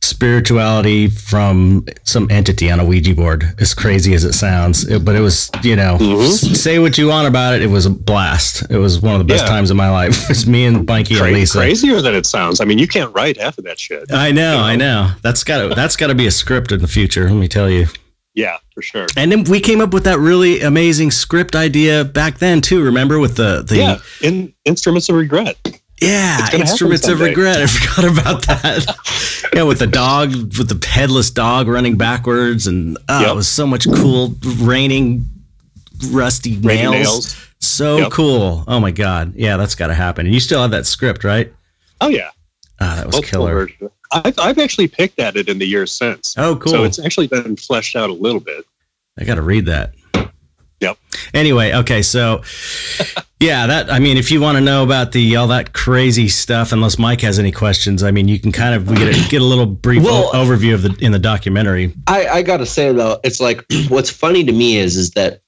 [0.01, 3.45] spirituality from some entity on a Ouija board.
[3.59, 6.27] As crazy as it sounds, It- but it was you know Mhm.
[6.29, 7.63] s- say what you want about it.
[7.63, 8.63] It was a blast.
[8.71, 9.51] It was one of the best Yeah.
[9.51, 10.29] times of my life.
[10.31, 11.59] It's me and Beinke and Cra- Lisa.
[11.59, 12.61] crazier than it sounds.
[12.61, 14.05] I mean, you can't write half of that shit.
[14.13, 15.11] I know, I know.
[15.23, 17.25] That's got to that's got to be a script in the future.
[17.29, 17.87] Let me tell you.
[18.35, 19.07] Yeah, for sure.
[19.17, 22.81] And then we came up with that really amazing script idea back then too.
[22.83, 25.57] Remember with the the yeah, in Instruments of Regret.
[26.01, 27.57] Yeah, It's gonna happen instruments of regret.
[27.61, 29.51] I forgot about that.
[29.55, 33.31] yeah, with the dog, with the headless dog running backwards, and oh, Yep.
[33.31, 34.35] it was so much cool.
[34.59, 35.27] Raining
[36.11, 37.49] rusty nails, nails.
[37.59, 38.13] so Yep.
[38.13, 38.65] cool.
[38.69, 40.27] Oh my god, yeah, that's got to happen.
[40.27, 41.53] And you still have that script, right?
[42.01, 42.31] Oh yeah,
[42.81, 43.69] Ah, that was multiple killer.
[44.13, 46.35] I've I've actually picked at it in the years since.
[46.39, 46.73] Oh, cool.
[46.73, 48.65] So it's actually been fleshed out a little bit.
[49.19, 49.95] I got to read that.
[50.81, 50.97] Yep.
[51.35, 52.43] Anyway, okay, so
[53.41, 56.73] yeah, that I mean, if you want to know about the all that crazy stuff,
[56.73, 59.43] unless Mike has any questions, I mean, you can kind of we get a, get
[59.43, 61.95] a little brief Well- overview of the in the documentary.
[62.07, 65.41] I, I gotta say though, it's like what's funny to me is is that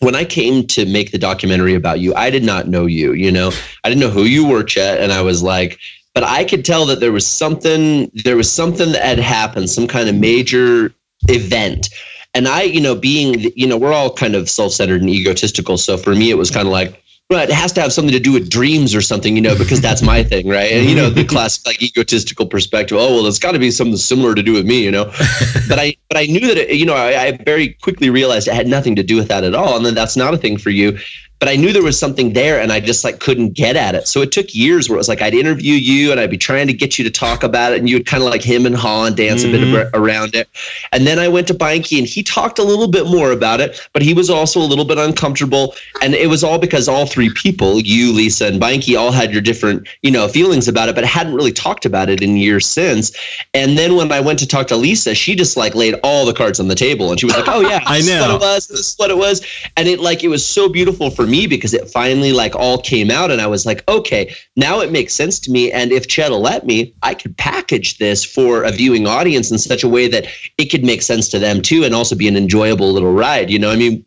[0.00, 3.12] when I came to make the documentary about you, I did not know you.
[3.12, 3.50] You know,
[3.84, 5.78] I didn't know who you were, Chet, and I was like,
[6.14, 8.10] but I could tell that there was something.
[8.24, 10.92] There was something that had happened, some kind of major
[11.28, 11.88] event.
[12.36, 15.78] And I, you know, being, you know, we're all kind of self-centered and egotistical.
[15.78, 18.20] So for me, it was kind of like, well, it has to have something to
[18.20, 20.70] do with dreams or something, you know, because that's my thing, right?
[20.70, 22.98] And you know, the classic like egotistical perspective.
[23.00, 25.06] Oh, well, it's got to be something similar to do with me, you know.
[25.68, 28.54] but I, but I knew that, it, you know, I, I very quickly realized it
[28.54, 30.70] had nothing to do with that at all, and then that's not a thing for
[30.70, 30.98] you.
[31.38, 34.08] But I knew there was something there, and I just like couldn't get at it.
[34.08, 36.66] So it took years where it was like I'd interview you, and I'd be trying
[36.68, 38.74] to get you to talk about it, and you would kind of like him and
[38.74, 39.90] Ha and dance a bit Mhm.
[39.92, 40.48] around it.
[40.92, 43.78] And then I went to Beinke, and he talked a little bit more about it,
[43.92, 45.74] but he was also a little bit uncomfortable.
[46.00, 49.42] And it was all because all three people, you, Lisa, and Beinke, all had your
[49.42, 53.12] different, you know, feelings about it, but hadn't really talked about it in years since.
[53.52, 56.32] And then when I went to talk to Lisa, she just like laid all the
[56.32, 58.20] cards on the table, and she was like, "Oh yeah, I this is know.
[58.22, 58.66] what it was.
[58.68, 59.42] This is what it was."
[59.76, 63.10] And it like it was so beautiful for me because it finally like all came
[63.10, 66.30] out, and I was like, "Okay, now it makes sense to me." And if Chet
[66.30, 70.08] will let me, I could package this for a viewing audience in such a way
[70.08, 70.26] that
[70.58, 73.50] it could make sense to them too, and also be an enjoyable little ride.
[73.50, 74.04] You know, I mean.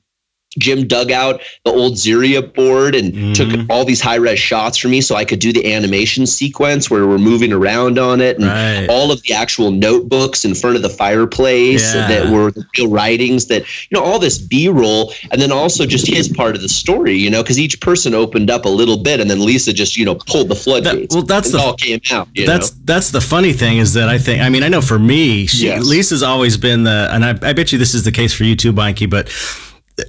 [0.58, 3.34] Jim dug out the old Xeria board and Mhm.
[3.36, 6.90] took all these high res shots for me so I could do the animation sequence
[6.90, 8.88] where we're moving around on it and Right.
[8.90, 12.08] all of the actual notebooks in front of the fireplace Yeah.
[12.08, 16.08] that were the real writings that you know all this b-roll and then also just
[16.08, 19.20] his part of the story you know because each person opened up a little bit
[19.20, 22.28] and then lisa just you know pulled the floodgates well, that's the- all came out
[22.34, 22.78] you that's know?
[22.86, 25.66] that's the funny thing is that I think I mean I know for me she,
[25.66, 25.84] Yes.
[25.86, 28.56] Lisa's always been the and I, I bet you this is the case for you
[28.56, 29.28] too Beinke but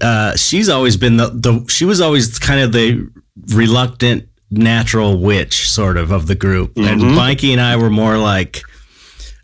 [0.00, 3.08] uh, she's always been the, the she was always kind of the
[3.54, 7.14] reluctant natural witch sort of of the group and Mhm.
[7.16, 8.62] Beinke and I were more like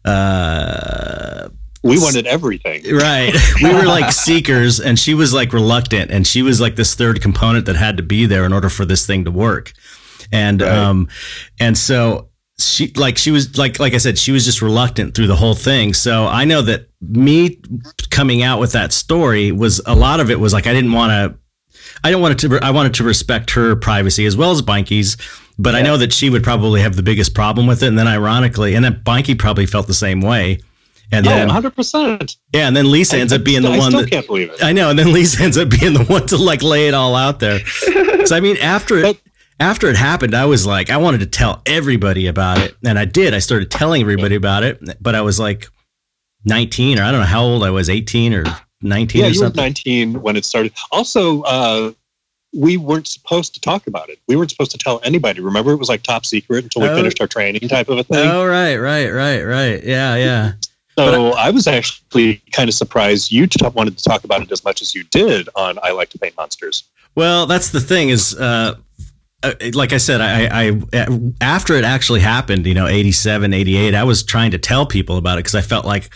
[0.04, 1.48] uh
[1.82, 2.82] We wanted everything.
[2.96, 3.32] right
[3.62, 7.20] we were like seekers and she was like reluctant and she was like this third
[7.22, 9.72] component that had to be there in order for this thing to work
[10.32, 10.72] and Right.
[10.72, 11.08] um
[11.60, 12.28] and so
[12.58, 15.54] she like she was like like I said, she was just reluctant through the whole
[15.54, 15.92] thing.
[15.94, 17.60] So I know that me
[18.10, 21.10] coming out with that story was a lot of it was like I didn't want
[21.10, 21.38] to.
[22.04, 22.58] I don't want to.
[22.62, 25.16] I wanted to respect her privacy as well as Beinke's,
[25.58, 27.88] but I know that she would probably have the biggest problem with it.
[27.88, 30.60] And then, ironically, and then Beinke probably felt the same way.
[31.12, 32.36] And No, then, 100%.
[32.52, 34.62] yeah, and then Lisa ends up being the I one still that can't believe it.
[34.62, 37.14] I know, and then Lisa ends up being the one to like lay it all
[37.14, 37.60] out there.
[38.26, 39.20] So I mean, after it But-
[39.58, 43.04] after it happened, I was like, I wanted to tell everybody about it, and I
[43.04, 43.34] did.
[43.34, 45.68] I started telling everybody about it, but I was like
[46.44, 48.44] 19 or I don't know how old I was, 18 or
[48.82, 50.72] 19 Yeah, or you were 19 when it started.
[50.92, 51.92] Also, uh,
[52.54, 54.18] we weren't supposed to talk about it.
[54.28, 55.40] We weren't supposed to tell anybody.
[55.40, 56.96] Remember, it was like top secret until we Oh.
[56.96, 58.28] finished our training, type of a thing.
[58.28, 59.82] Oh right, right, right, right.
[59.82, 60.52] Yeah, yeah.
[60.98, 64.80] so I was actually kind of surprised you wanted to talk about it as much
[64.80, 66.84] as you did on I Like to Paint Monsters.
[67.14, 68.76] Well, that's the thing is, uh,
[69.74, 70.80] like I said, I, I,
[71.40, 75.38] after it actually happened, you know, 87, 88, I was trying to tell people about
[75.38, 76.10] it because I felt like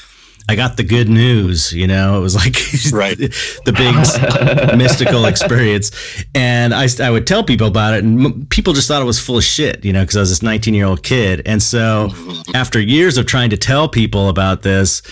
[0.49, 2.55] I got the good news, you know, it was like
[2.93, 3.17] Right.
[3.17, 5.93] the big mystical experience.
[6.35, 9.39] And I, I would tell people about it and people just thought it was full
[9.39, 11.43] of shit, you know, because I was this 19 year old kid.
[11.47, 12.11] And so
[12.55, 15.03] after years of trying to tell people about this,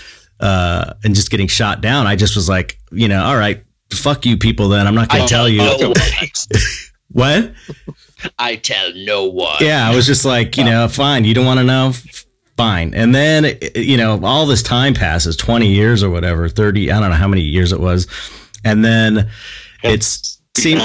[0.41, 4.25] uh, and just getting shot down, I just was like, you know, all right, fuck
[4.27, 4.87] you people then.
[4.87, 5.61] I'm not going to tell you.
[7.11, 7.53] What?
[8.39, 9.57] I tell no one.
[9.61, 11.25] Yeah, I was just like, you know, fine.
[11.25, 11.93] You don't want to know?
[12.57, 12.93] Fine.
[12.95, 17.11] And then, you know, all this time passes 20 years or whatever, 30, I don't
[17.11, 18.07] know how many years it was.
[18.65, 19.31] And then
[19.83, 20.83] it's seemed,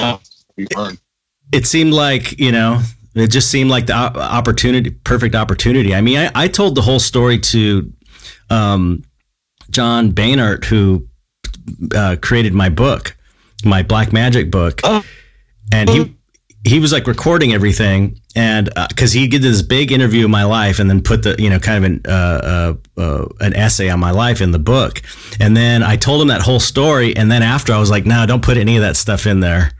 [0.76, 0.99] weren't.
[1.51, 2.82] it seemed like, you know,
[3.15, 5.93] it just seemed like the opportunity, perfect opportunity.
[5.93, 7.91] I mean, I, I told the whole story to
[8.49, 9.03] um,
[9.69, 11.07] John Baynard, who
[11.95, 13.15] uh, created my book,
[13.65, 14.82] my Black Magic book.
[14.84, 15.03] Oh.
[15.74, 16.15] And he,
[16.65, 20.80] he was like recording everything and because he did this big interview of my life
[20.80, 23.99] and then put the you know kind of an uh, uh, uh, an essay on
[23.99, 25.01] my life in the book
[25.39, 28.26] and then i told him that whole story and then after i was like no
[28.26, 29.71] don't put any of that stuff in there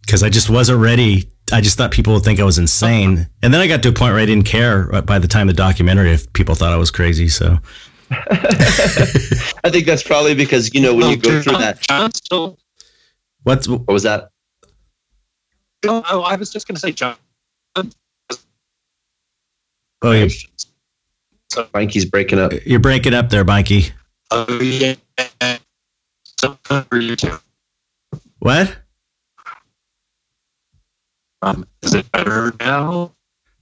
[0.00, 3.54] because i just wasn't ready i just thought people would think i was insane and
[3.54, 6.10] then i got to a point where i didn't care by the time the documentary
[6.10, 7.58] if people thought i was crazy so
[8.10, 11.80] I think that's probably because you know when you go through that.
[11.80, 12.58] John still.
[13.44, 14.28] what's What was that?
[15.88, 17.16] Oh, I was just going to say, John.
[17.76, 17.84] oh
[20.12, 20.28] you're,
[21.72, 22.52] Frankie's breaking up.
[22.66, 23.86] you're breaking up there mikey
[24.30, 24.94] Oh, yeah.
[26.40, 27.38] So, for you too.
[28.40, 28.76] what
[31.42, 33.12] Um, is it better now?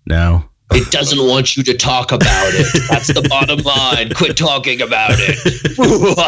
[0.07, 2.67] no It doesn't want you to talk about it.
[2.89, 4.15] That's the bottom line.
[4.15, 5.39] Quit talking about it.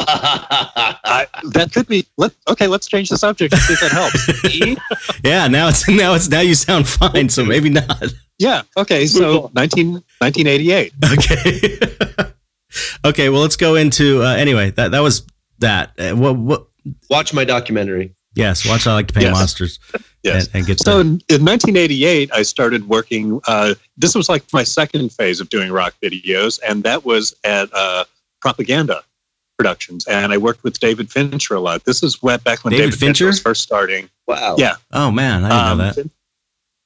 [1.04, 2.06] I, that could be.
[2.18, 5.24] Let, okay, let's change the subject and see if that helps.
[5.24, 8.02] yeah now it's now it's now you sound fine so maybe not
[8.38, 8.62] yeah.
[8.76, 9.06] Okay.
[9.06, 10.92] So 19, 1988.
[11.12, 12.32] Okay.
[13.04, 13.28] okay.
[13.28, 14.70] Well, let's go into uh, anyway.
[14.72, 15.26] That that was
[15.58, 15.92] that.
[15.98, 16.66] Uh, what what?
[17.08, 18.14] Watch my documentary.
[18.34, 18.66] Yes.
[18.68, 18.86] Watch.
[18.86, 19.34] I like to paint Yes.
[19.34, 19.78] monsters.
[20.24, 20.46] Yes.
[20.46, 23.42] And, and get So the, in, in 1988, I started working.
[23.46, 27.68] Uh, this was like my second phase of doing rock videos, and that was at
[27.74, 28.04] uh,
[28.40, 29.02] Propaganda
[29.58, 30.06] Productions.
[30.06, 31.84] And I worked with David Fincher a lot.
[31.84, 33.26] This is way back when David David, Fincher Fincher?
[33.26, 34.08] was first starting.
[34.26, 34.56] Wow.
[34.56, 34.76] Yeah.
[34.94, 36.10] oh man, I didn't Um, know that.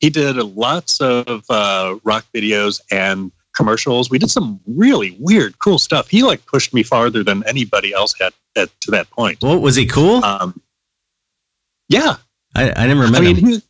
[0.00, 4.10] He did lots of uh, rock videos and commercials.
[4.10, 6.08] We did some really weird, cool stuff.
[6.08, 9.38] He like pushed me farther than anybody else had at, to that point.
[9.42, 10.24] Well, was he cool?
[10.24, 10.60] Um,
[11.88, 12.16] yeah,
[12.54, 13.46] I, I never met I mean, him.
[13.46, 13.62] he,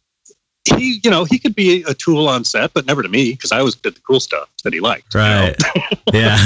[0.76, 3.52] he, you know, he could be a tool on set, but never to me because
[3.52, 5.14] I always did the cool stuff that he liked.
[5.14, 5.52] you know?
[5.74, 5.92] Right.
[6.12, 6.36] yeah.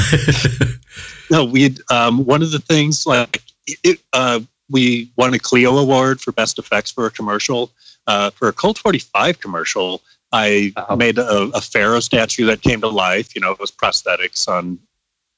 [1.30, 6.20] No, we um, one of the things like it, uh, we won a Clio Award
[6.20, 7.70] for best effects for a commercial
[8.06, 10.02] uh, for a Colt 45 commercial.
[10.32, 10.96] I Wow.
[10.96, 13.34] made a, a Pharaoh statue that came to life.
[13.34, 14.78] You know, it was prosthetics on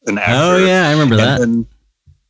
[0.07, 0.33] an actor.
[0.35, 1.41] oh yeah, I remember that.
[1.41, 1.67] And,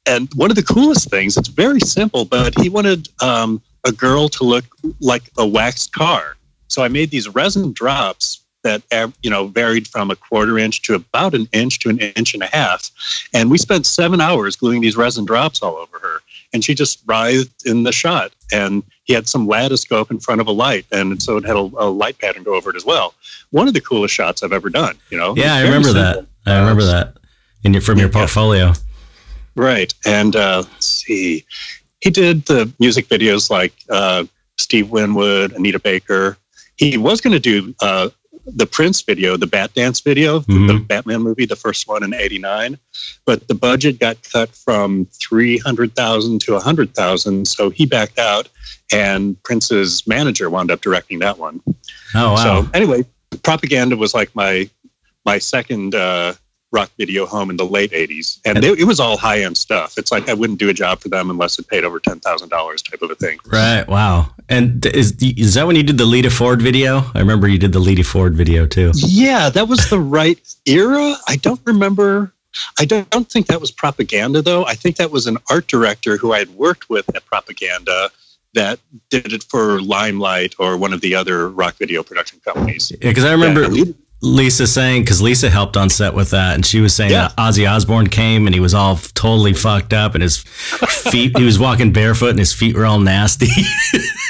[0.06, 4.28] and one of the coolest things, it's very simple, but he wanted um, a girl
[4.30, 4.64] to look
[5.00, 6.36] like a waxed car.
[6.68, 8.82] So I made these resin drops that
[9.22, 12.42] you know varied from a quarter inch to about an inch to an inch and
[12.42, 12.90] a half,
[13.34, 16.20] and we spent seven hours gluing these resin drops all over her,
[16.54, 18.32] and she just writhed in the shot.
[18.52, 21.70] And he had some lattice-scope in front of a light, and so it had a,
[21.76, 23.12] a light pattern go over it as well.
[23.50, 24.96] One of the coolest shots I've ever done.
[25.10, 25.34] You know?
[25.36, 26.24] Yeah, I remember that.
[26.46, 27.18] I remember that
[27.64, 28.14] in your from your Yeah.
[28.14, 28.72] portfolio.
[29.56, 29.92] Right.
[30.06, 31.44] And uh, let's see.
[32.04, 34.24] He did the music videos like uh,
[34.58, 36.36] Steve Winwood, Anita Baker.
[36.76, 38.10] He was going to do uh,
[38.46, 40.86] the Prince video, the Bat Dance video, the Mhm.
[40.86, 42.76] Batman movie, the first one in '89,
[43.24, 47.86] but the budget got cut from three hundred thousand to a hundred thousand, so he
[47.86, 48.50] backed out,
[48.92, 51.62] and Prince's manager wound up directing that one.
[52.14, 52.36] Oh wow.
[52.64, 53.06] So anyway,
[53.42, 54.68] propaganda was like my
[55.24, 56.34] my second uh,
[56.74, 58.40] rock video home in the late 80s.
[58.44, 59.96] And they, it was all high end stuff.
[59.96, 63.02] It's like I wouldn't do a job for them unless it paid over $10,000 type
[63.02, 63.38] of a thing.
[63.46, 63.86] Right.
[63.88, 64.34] Wow.
[64.48, 67.02] And is is that when you did the Lita Ford video?
[67.14, 68.92] I remember you did the Lita Ford video too.
[68.94, 71.14] Yeah, that was the right era.
[71.26, 72.34] I don't remember.
[72.78, 74.64] I don't, think that was propaganda, though.
[74.64, 78.10] I think that was an art director who I had worked with at Propaganda
[78.54, 78.78] that
[79.10, 82.92] did it for Limelight or one of the other rock video production companies.
[82.92, 83.92] Because I remember Yeah,
[84.24, 87.28] Lisa saying because Lisa helped on set with that, and she was saying Yeah.
[87.28, 91.44] that Ozzy Osbourne came and he was all totally fucked up, and his feet he
[91.44, 93.48] was walking barefoot and his feet were all nasty.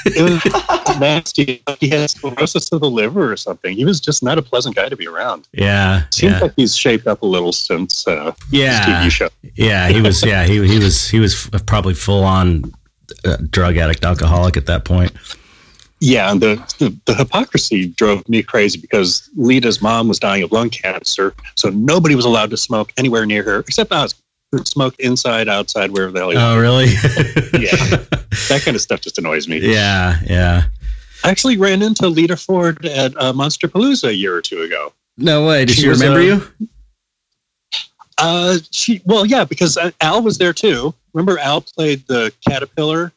[0.07, 1.62] it was nasty.
[1.80, 3.76] He had sclerosis of the liver or something.
[3.76, 5.47] He was just not a pleasant guy to be around.
[5.53, 9.28] yeah, Seems yeah, like he's shaped up a little since uh, his yeah, TV show.
[9.55, 9.88] yeah.
[9.88, 12.74] He was, yeah, he he was he was probably full on
[13.24, 15.12] uh, drug addict, alcoholic at that point.
[16.07, 20.52] Yeah, and the, the the hypocrisy drove me crazy because Lita's mom was dying of
[20.52, 24.14] lung cancer, so nobody was allowed to smoke anywhere near her except us.
[24.52, 26.86] Who smoked inside, outside, wherever the hell you Oh, really?
[27.59, 28.05] Yeah.
[28.48, 29.59] That kind of stuff just annoys me.
[29.61, 30.64] yeah, yeah.
[31.24, 34.92] I actually ran into Lita Ford at uh, Monsterpalooza a year or two ago.
[35.16, 35.64] No way.
[35.64, 36.68] Did She she, remember uh, you?
[38.18, 40.92] Uh, she well, yeah, because uh, Al was there too.
[41.14, 43.12] Remember, Al played the caterpillar,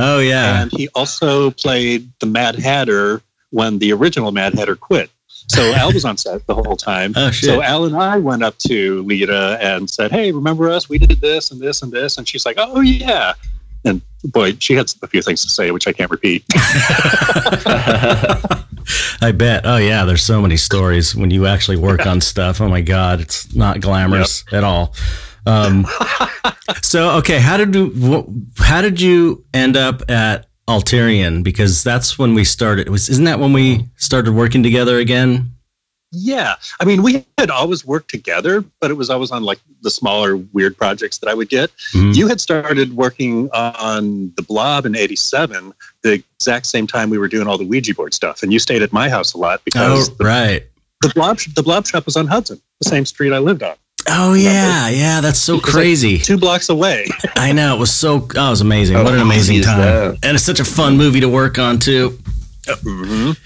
[0.00, 0.62] Oh, yeah.
[0.62, 5.10] and he also played the Mad Hatter when the original Mad Hatter quit.
[5.28, 7.12] So Al was on set the whole time.
[7.16, 7.50] Oh, shit.
[7.50, 10.88] So Al and I went up to Lita and said, "Hey, remember us?
[10.88, 13.34] We did this and this and this." And she's like, "Oh yeah."
[13.84, 16.44] And boy, she had a few things to say, which I can't repeat.
[19.22, 19.62] I bet.
[19.64, 22.60] Oh yeah, there's so many stories when you actually work on stuff.
[22.60, 24.94] Oh my god, it's not glamorous at all.
[25.46, 25.86] Um,
[26.82, 31.42] so okay, how did you how did you end up at Alterian?
[31.42, 32.88] Because that's when we started.
[32.88, 35.52] Was isn't that when we started working together again?
[36.12, 36.56] Yeah.
[36.80, 40.36] I mean, we had always worked together, but it was always on like the smaller,
[40.36, 41.70] weird projects that I would get.
[41.94, 42.16] Mhm.
[42.16, 45.72] You had started working on the blob in 87,
[46.02, 48.42] the exact same time we were doing all the Ouija board stuff.
[48.42, 50.64] And you stayed at my house a lot Oh because the, right.
[51.00, 53.76] the blob the blob shop was on Hudson, the same street I lived on,
[54.08, 55.20] Oh yeah, yeah.
[55.20, 56.18] That's so was like crazy.
[56.18, 57.06] two blocks away.
[57.36, 58.26] I know it was so.
[58.36, 58.96] Oh, it was amazing.
[58.96, 60.18] How what an amazing time, that?
[60.24, 62.18] and it's such a fun movie to work on too.
[62.66, 63.36] Mhm.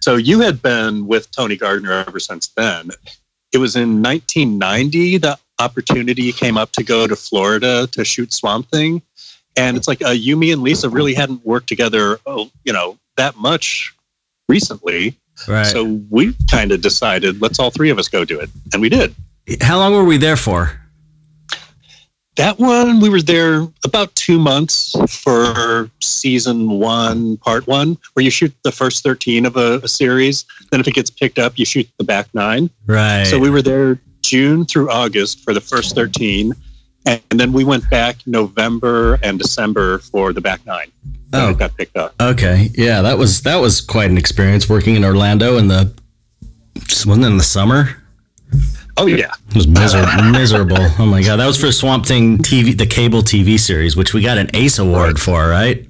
[0.00, 2.90] So you had been with Tony Gardner ever since then.
[3.52, 8.70] It was in 1990 the opportunity came up to go to Florida to shoot Swamp
[8.70, 9.02] Thing,
[9.56, 12.98] and it's like uh, you, me, and Lisa really hadn't worked together, oh, you know,
[13.16, 13.94] that much
[14.48, 15.16] recently.
[15.46, 15.66] Right.
[15.66, 18.88] So we kind of decided let's all three of us go do it, and we
[18.88, 19.14] did.
[19.60, 20.80] How long were we there for?
[22.36, 28.30] That one we were there about two months for season one, part one, where you
[28.30, 30.44] shoot the first 13 of a, a series.
[30.70, 32.70] Then if it gets picked up, you shoot the back nine.
[32.86, 33.24] Right.
[33.24, 36.52] So we were there June through August for the first 13.
[37.06, 40.92] And then we went back November and December for the back nine.
[41.32, 41.50] Oh.
[41.50, 42.14] it got picked up.
[42.20, 45.92] Okay, yeah, that was that was quite an experience working in Orlando in the
[47.04, 48.02] wasn't in the summer.
[48.98, 49.32] Oh, yeah.
[49.50, 50.22] It was miserable.
[50.24, 50.76] miserable.
[50.98, 54.22] Oh my god, that was for Swamp Thing TV, the cable TV series, which we
[54.22, 55.86] got an Ace Award for, right?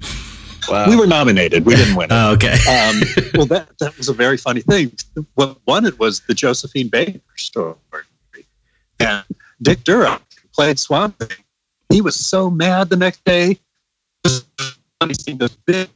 [0.69, 0.87] Wow.
[0.87, 1.65] We were nominated.
[1.65, 2.13] We didn't win it.
[2.13, 2.53] Oh, okay.
[2.53, 3.01] um,
[3.33, 4.91] well, that, that was a very funny thing.
[5.35, 7.75] What won it was the Josephine Baker story.
[8.99, 9.23] And
[9.61, 10.21] Dick Durock
[10.53, 11.37] played Swamp Thing.
[11.89, 13.57] He was so mad the next day.
[14.23, 15.89] He seen this big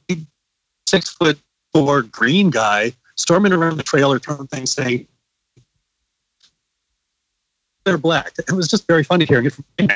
[0.88, 1.38] six foot
[1.74, 5.08] four green guy storming around the trailer, throwing things, saying,
[7.86, 8.34] they're black.
[8.38, 9.90] It was just very funny hearing it from him.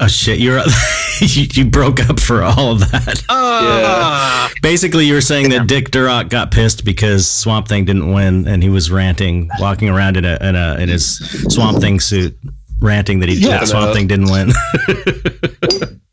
[0.00, 0.58] Oh shit, you're
[1.20, 3.22] you, you broke up for all of that.
[3.28, 8.48] Ah, Basically, you were saying that Dick Durock got pissed because Swamp Thing didn't win,
[8.48, 11.18] and he was ranting, walking around in a in a in his
[11.54, 12.36] Swamp Thing suit,
[12.80, 13.58] ranting that he Yeah.
[13.60, 14.50] that Swamp Thing didn't win.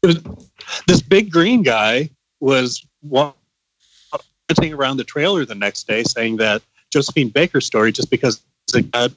[0.88, 2.10] this big green guy
[2.40, 3.34] was walking
[4.74, 6.62] around the trailer the next day saying that
[6.92, 8.42] Josephine Baker's story just because
[8.76, 9.12] it got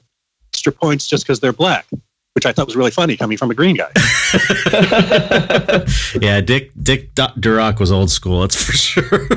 [0.65, 1.85] extra points just because they're black,
[2.33, 3.91] which I thought was really funny coming from a green guy.
[6.21, 8.41] yeah, Dick Dick Du- Durock was old school.
[8.41, 9.27] That's for sure.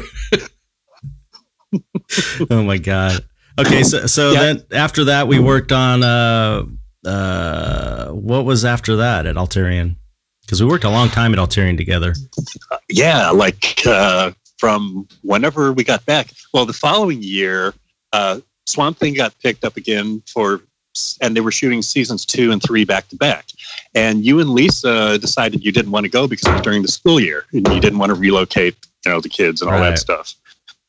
[2.50, 3.22] oh my god.
[3.58, 4.40] Okay, so so Yeah.
[4.40, 6.64] then after that we worked on uh
[7.04, 9.96] uh what was after that at Alterian?
[10.42, 12.14] Because we worked a long time at Alterian together.
[12.88, 16.28] yeah, like uh, from whenever we got back.
[16.54, 17.74] Well, the following year,
[18.14, 20.62] uh, Swamp Thing got picked up again for,
[21.20, 23.46] and they were shooting seasons two and three back to back.
[23.94, 26.88] And you and Lisa decided you didn't want to go because it was during the
[26.88, 29.90] school year, and you didn't want to relocate, you know, the kids and all Right.
[29.90, 30.34] that stuff.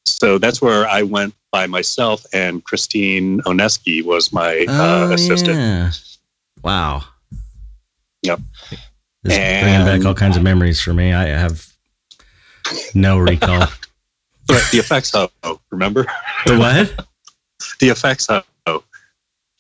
[0.06, 5.58] So that's where I went by myself, and Christine Oneski was my uh, assistant.
[5.58, 5.92] Oh, yeah.
[6.64, 7.04] Wow.
[8.24, 8.40] Yep.
[9.24, 11.14] This is bringing back all kinds of memories for me.
[11.14, 11.66] I have
[12.94, 13.68] no recall.
[14.48, 15.30] But the effects hoe,
[15.70, 16.08] remember?
[16.48, 17.06] the what?
[17.80, 18.42] The effects hoe.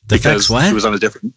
[0.09, 0.67] The effects what?
[0.67, 1.35] She was on a different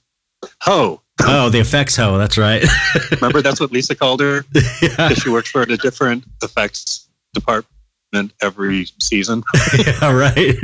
[0.62, 1.02] hoe.
[1.22, 2.16] oh, the effects hoe.
[2.18, 2.64] That's right.
[3.10, 5.08] Remember, that's what Lisa called her yeah.
[5.08, 9.42] because she worked for a different effects department every season.
[9.78, 10.56] yeah, right.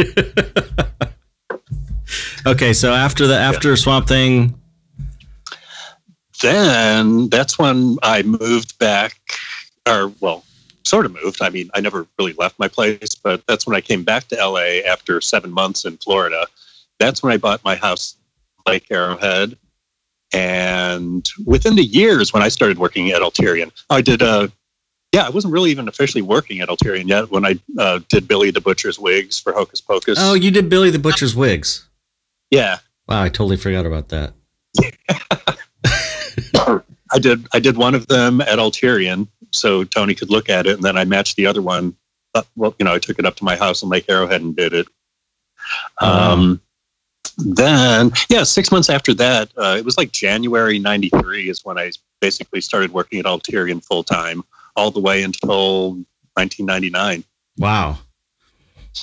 [2.47, 4.59] okay, so after the after Swamp Thing,
[6.41, 9.19] then that's when I moved back,
[9.87, 10.45] or well,
[10.85, 11.43] sort of moved.
[11.43, 14.37] I mean, I never really left my place, but that's when I came back to
[14.37, 16.47] LA after seven months in Florida.
[16.99, 18.17] That's when I bought my house,
[18.67, 19.57] Lake Arrowhead.
[20.33, 24.49] And within the years when I started working at Alterian, I did, uh,
[25.13, 28.51] yeah, I wasn't really even officially working at Alterian yet when I uh, did Billy
[28.51, 30.19] the Butcher's wigs for Hocus Pocus.
[30.21, 31.87] oh, you did Billy the Butcher's wigs.
[32.51, 32.79] yeah.
[33.09, 34.35] Wow, I totally forgot about that.
[37.11, 40.75] I did I did one of them at Alterian so Tony could look at it,
[40.75, 41.97] and then I matched the other one.
[42.35, 44.55] Uh, well, you know, I took it up to my house in Lake Arrowhead and
[44.55, 44.87] did it.
[46.01, 46.61] Oh, Um,
[47.39, 51.93] then, yeah, six months after that, uh, it was like January '93 is when I
[52.21, 54.43] basically started working at Alterian full time,
[54.77, 55.93] all the way until
[56.35, 57.25] 1999.
[57.59, 57.99] Wow.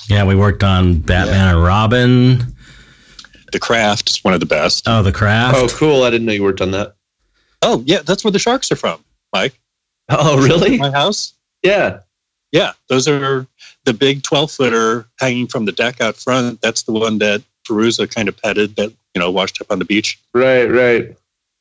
[0.08, 2.54] Yeah, we worked on Batman and Robin.
[3.52, 4.84] The Craft is one of the best.
[4.86, 5.56] Oh, The Craft.
[5.56, 6.02] Oh, cool!
[6.02, 6.94] I didn't know you worked on that.
[7.62, 9.58] Oh, yeah, that's where the sharks are from, Mike.
[10.08, 10.78] Oh, really?
[10.78, 11.34] My house.
[11.62, 12.00] Yeah.
[12.52, 13.46] Yeah, those are
[13.84, 16.60] the big 12 footer hanging from the deck out front.
[16.60, 19.84] That's the one that Fairuza kind of petted that, you know, washed up on the
[19.84, 20.18] beach.
[20.34, 20.64] Right.
[20.66, 21.16] Right.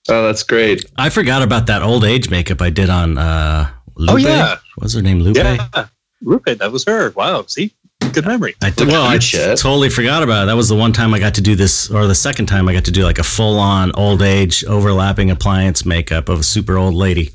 [0.08, 0.86] Oh, that's great.
[0.98, 4.12] I forgot about that old age makeup I did on uh Lupe.
[4.12, 4.58] Oh, yeah.
[4.78, 5.20] What's her name?
[5.22, 5.38] Lupe?
[5.38, 5.88] Yeah.
[6.22, 6.46] Lupe.
[6.46, 7.12] that was her.
[7.12, 7.46] Wow.
[7.48, 7.72] See,
[8.12, 8.56] good memory.
[8.62, 9.58] I t- well, I shit.
[9.58, 10.46] totally forgot about it.
[10.48, 12.74] That was the one time I got to do this, or the second time I
[12.74, 16.78] got to do like a full on old age overlapping appliance makeup of a super
[16.78, 17.32] old lady.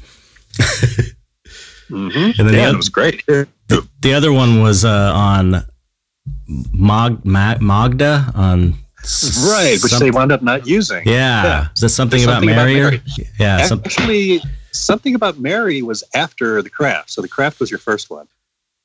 [1.91, 2.19] Mm-hmm.
[2.19, 3.27] And then the yeah, oth- it was great.
[3.27, 5.65] The other one was uh, on
[6.73, 8.75] Mag- Ma- Magda on.
[9.03, 11.03] s- Right, which some- they wound up not using.
[11.07, 11.45] Yeah.
[11.45, 11.69] Yeah.
[11.75, 12.81] Is that something, about something about Mary?
[12.81, 13.03] or- Mary.
[13.39, 13.65] Yeah.
[13.67, 14.43] Some, Actually,
[14.73, 17.11] something about Mary was after the craft.
[17.11, 18.27] So the craft was your first one.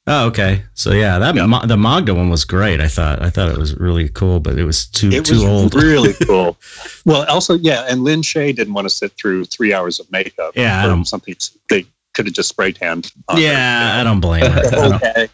[0.07, 0.63] oh, okay.
[0.75, 1.47] So yeah, that Yeah.
[1.47, 2.79] Ma- the Magda one was great.
[2.79, 3.21] I thought.
[3.23, 5.73] I thought it was really cool, but it was too It too was old.
[5.89, 6.57] really cool.
[7.05, 10.53] Well, also, yeah, and Lin Shaye didn't want to sit through three hours of makeup.
[10.55, 11.35] Yeah, something
[11.69, 13.11] they could have just spray tanned.
[13.29, 14.61] her, yeah, you I don't blame her.
[14.69, 15.29] the whole gag,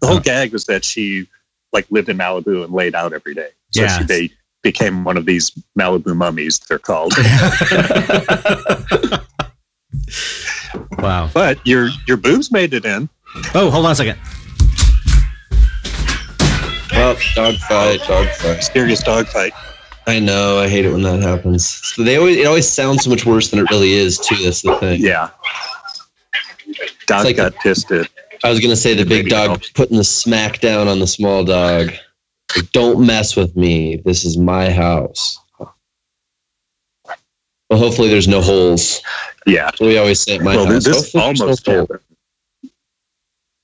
[0.00, 1.26] the whole gag was that she
[1.74, 3.48] like lived in Malibu and laid out every day.
[3.70, 3.98] So Yeah.
[3.98, 4.30] she they
[4.62, 6.58] became one of these Malibu mummies.
[6.60, 7.12] They're called.
[10.98, 11.28] wow.
[11.34, 13.08] but your your boobs made it in.
[13.54, 14.18] Oh, hold on a second.
[16.92, 18.56] Well, dog fight, dog fight.
[18.56, 19.52] Mysterious dog fight.
[20.06, 20.58] I know.
[20.60, 21.66] I hate it when that happens.
[21.66, 24.18] So they always it always sounds so much worse than it really is.
[24.18, 24.36] Too.
[24.36, 25.00] That's the thing.
[25.00, 25.30] Yeah.
[27.06, 28.08] Dog like got pissed at.
[28.44, 29.70] I was gonna say the big dog helps.
[29.70, 31.92] putting the smack down on the small dog.
[32.54, 33.96] Like, Don't mess with me.
[34.04, 35.38] This is my house.
[37.70, 39.00] Well, hopefully there's no holes.
[39.46, 39.70] Yeah.
[39.80, 40.84] We always say at my well, house.
[40.84, 41.88] this no almost holes.
[41.88, 42.00] happened.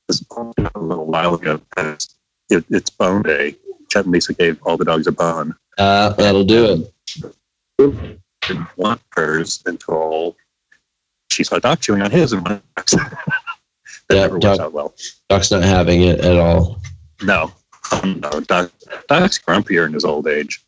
[0.09, 1.61] This happened a little while ago.
[1.76, 2.14] It's,
[2.49, 3.57] it, it's bone day.
[3.91, 5.55] Chet and Lisa gave all the dogs a bone.
[5.76, 6.91] Uh, that'll do
[7.78, 8.18] it.
[8.41, 10.37] Didn't want hers until
[11.31, 12.62] she saw Doc chewing on his and went,
[14.11, 14.95] that Yeah, never works Doc- out well.
[15.31, 16.81] Doc's not having it at all.
[17.23, 17.51] No,
[18.05, 18.71] no, Doc,
[19.09, 20.61] Doc's grumpier in his old age.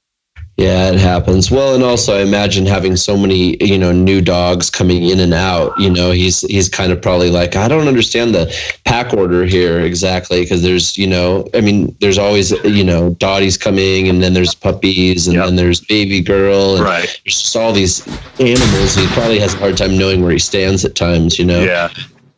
[0.59, 1.51] Yeah, it happens.
[1.51, 5.33] Well, and also I imagine having so many, you know, new dogs coming in and
[5.33, 5.73] out.
[5.81, 9.81] You know, he's he's kind of probably like, I don't understand the pack order here
[9.81, 14.35] exactly because there's, you know, I mean, there's always, you know, Dottie's coming, and then
[14.35, 15.47] there's puppies, and Yep.
[15.47, 17.09] then there's baby girl, and Right.
[17.25, 18.07] there's just all these
[18.39, 18.95] animals.
[18.95, 21.39] He probably has a hard time knowing where he stands at times.
[21.39, 21.61] You know.
[21.63, 21.89] Yeah.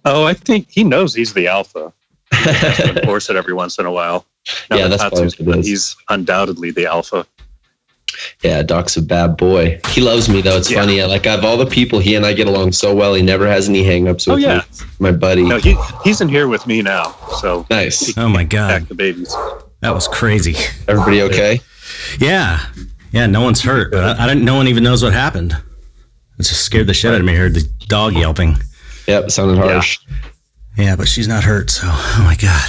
[0.04, 1.92] Oh, I think he knows he's the alpha.
[2.84, 4.26] Enforce it every once in a while.
[4.70, 5.66] Now Yeah, that that's Tatsu's- what it is.
[5.66, 7.26] He's undoubtedly the alpha.
[8.42, 9.80] Yeah, Doc's a bad boy.
[9.88, 10.56] He loves me though.
[10.56, 10.80] It's Yeah.
[10.80, 11.02] funny.
[11.02, 13.14] Like of all the people, he and I get along so well.
[13.14, 14.56] He never has any hangups oh, with Oh, yeah.
[14.58, 14.86] me.
[15.00, 15.42] My buddy.
[15.42, 17.16] No, he he's in here with me now.
[17.40, 18.16] So Nice.
[18.16, 19.34] Oh my pack god, the babies.
[19.80, 20.54] that was crazy.
[20.86, 21.60] Everybody okay?
[22.20, 22.60] Yeah,
[23.10, 23.26] yeah.
[23.26, 24.44] No one's hurt, I, I didn't.
[24.44, 25.52] No one even knows what happened.
[26.38, 27.32] It just scared the shit out of me.
[27.32, 28.56] I heard the dog yelping.
[29.06, 29.98] Yep, sounded harsh.
[30.76, 31.70] Yeah, but she's not hurt.
[31.70, 32.68] So, oh my god,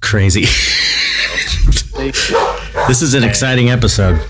[0.00, 0.40] crazy.
[1.96, 4.20] this is an exciting episode.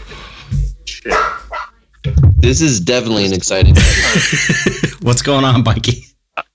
[2.37, 3.75] This is definitely an exciting.
[3.77, 4.95] Episode.
[5.05, 6.05] What's going on, Mikey?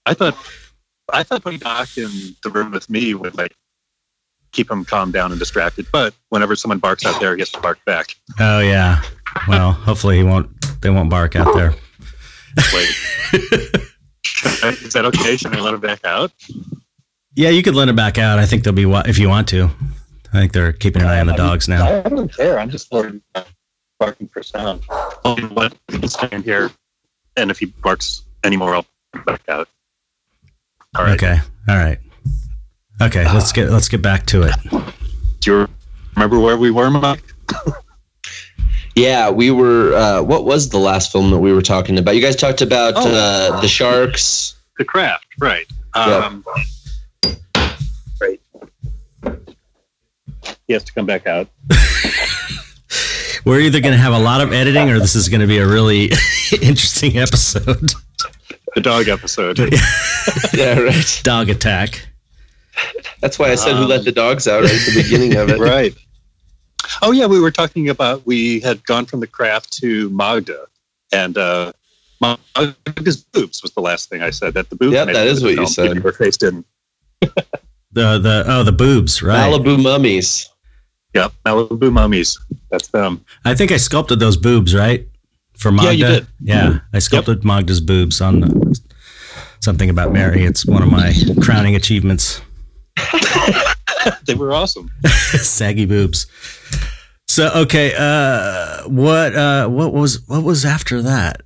[0.06, 0.38] I thought
[1.12, 2.10] I thought putting Doc in
[2.44, 3.56] the room with me would like
[4.52, 5.88] keep him calm down and distracted.
[5.92, 8.16] But whenever someone barks out there, he has to bark back.
[8.40, 9.02] Oh yeah.
[9.48, 10.50] Well, hopefully he won't.
[10.82, 11.74] They won't bark out there.
[12.74, 13.82] Wait.
[14.64, 15.38] Is that okay?
[15.38, 16.32] Should I let him back out?
[17.36, 18.40] Yeah, you could let him back out.
[18.40, 19.70] I think they'll be if you want to.
[20.34, 22.02] I think they're keeping an eye on the uh, dogs now.
[22.04, 22.60] I don't care.
[22.60, 24.84] I'm just barking for sound.
[25.24, 26.72] I'll let him stand here,
[27.38, 28.86] and if he barks anymore, I'll
[29.26, 29.68] back out.
[30.98, 31.14] All right.
[31.14, 31.38] Okay.
[31.70, 32.00] All right.
[33.02, 33.26] Okay.
[33.32, 33.56] Let's ah.
[33.56, 34.56] get let's get back to it.
[35.40, 35.68] Do you
[36.16, 37.24] remember where we were, Mike?
[38.96, 39.94] Yeah, we were.
[39.94, 42.16] Uh, what was the last film that we were talking about?
[42.16, 43.10] You guys talked about Oh.
[43.10, 44.56] uh, the sharks.
[44.78, 45.66] The craft, right?
[45.96, 46.02] Yeah.
[46.26, 46.46] Um,
[48.20, 48.40] Right.
[50.68, 51.48] He has to come back out.
[53.46, 55.58] We're either going to have a lot of editing, or this is going to be
[55.58, 56.06] a really
[56.62, 57.92] interesting episode.
[58.76, 59.60] The dog episode.
[60.54, 61.22] Yeah, right.
[61.24, 62.08] Dog attack.
[63.22, 65.60] That's why I said who let the dogs out right at the beginning of it.
[65.60, 65.96] right.
[67.02, 70.66] Oh yeah, we were talking about we had gone from the craft to Magda,
[71.12, 71.74] and uh,
[72.22, 74.54] Magda's boobs was the last thing I said.
[74.54, 74.94] That the boobs.
[74.94, 75.92] Yep, made that it is to what you said.
[75.92, 76.66] even Her face didn't.
[77.94, 79.52] The the oh the boobs right.
[79.52, 80.50] Malibu mummies.
[81.14, 82.40] Yep, Malibu mummies.
[82.70, 83.26] That's them.
[83.44, 85.06] I think I sculpted those boobs right
[85.58, 85.94] for Magda.
[85.94, 86.28] Yeah, you did.
[86.40, 88.80] Yeah, I sculpted Magda's boobs on the,
[89.60, 90.46] something about Mary.
[90.46, 92.42] It's one of my crowning achievements.
[94.26, 94.90] they were awesome.
[95.08, 96.28] Saggy boobs.
[97.32, 101.42] So okay, uh, what uh, what was what was after that?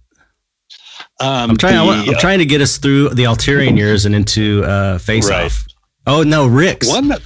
[1.19, 1.75] Um, I'm trying.
[2.05, 5.45] The, I'm trying to get us through the Alterian years and into uh, Face Right.
[5.45, 5.63] Off.
[6.07, 6.87] Oh no, Rick's.
[6.87, 7.09] one.
[7.09, 7.21] that-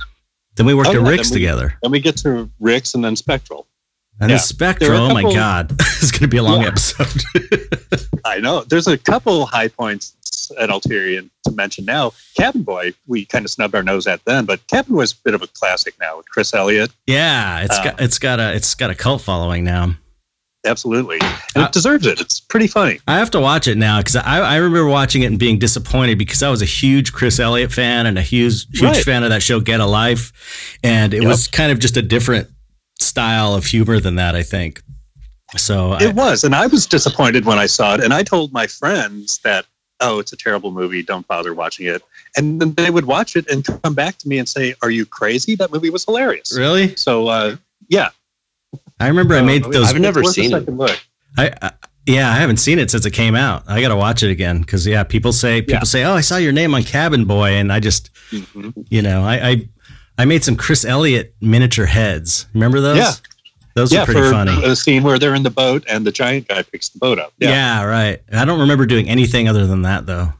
[0.57, 1.73] Then we worked Oh, at yeah, Rick's then we- together.
[1.81, 3.65] Then we get to Rick's and then Spectral.
[4.21, 4.37] And Yeah.
[4.37, 6.61] the spectrum, There were a Oh my couple- God, it's going to be a long
[6.61, 6.67] Yeah.
[6.67, 7.23] episode.
[8.25, 8.63] I know.
[8.67, 10.13] There's a couple high points
[10.59, 12.11] at Alterian to mention now.
[12.35, 15.15] Cabin Boy, we kind of snubbed our nose at then, but Cabin Boy Boy's a
[15.23, 16.91] bit of a classic now with Chris Elliott.
[17.07, 19.95] yeah, it's Uh, got it's got a it's got a cult following now.
[20.65, 21.19] Absolutely.
[21.55, 22.19] And Uh, it deserves it.
[22.19, 22.99] It's pretty funny.
[23.07, 26.17] I have to watch it now because I, I remember watching it and being disappointed
[26.17, 29.05] because I was a huge Chris Elliott fan and a huge huge Right.
[29.05, 30.33] fan of that show Get a Life,
[30.83, 31.27] and it Yep.
[31.29, 32.49] was kind of just a different
[32.99, 34.35] style of humor than that.
[34.35, 34.81] I think.
[35.57, 36.43] So I, It was.
[36.43, 38.03] And I was disappointed when I saw it.
[38.03, 39.65] And I told my friends that,
[39.99, 41.01] oh, it's a terrible movie.
[41.01, 42.03] Don't bother watching it.
[42.37, 45.05] And then they would watch it and come back to me and say, are you
[45.07, 45.55] crazy?
[45.55, 46.55] That movie was hilarious.
[46.55, 47.55] really, So, uh,
[47.87, 48.09] yeah.
[48.99, 49.89] I remember I made Uh, those.
[49.89, 50.69] I've never it's worth a seen it.
[50.69, 50.99] Look.
[51.37, 51.71] I, I
[52.05, 53.63] yeah, I haven't seen it since it came out.
[53.67, 55.83] I got to watch it again because yeah, people say people Yeah.
[55.83, 58.73] say, oh, I saw your name on Cabin Boy, and I just Mhm.
[58.89, 59.69] you know I I,
[60.19, 62.45] I made some Chris Elliott miniature heads.
[62.53, 62.97] Remember those?
[62.97, 63.11] Yeah.
[63.73, 64.63] those yeah, are pretty for funny.
[64.65, 67.31] a scene where they're in the boat and the giant guy picks the boat up.
[67.39, 67.83] Yeah.
[67.85, 68.21] right.
[68.33, 70.33] I don't remember doing anything other than that though.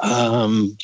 [0.00, 0.76] Um,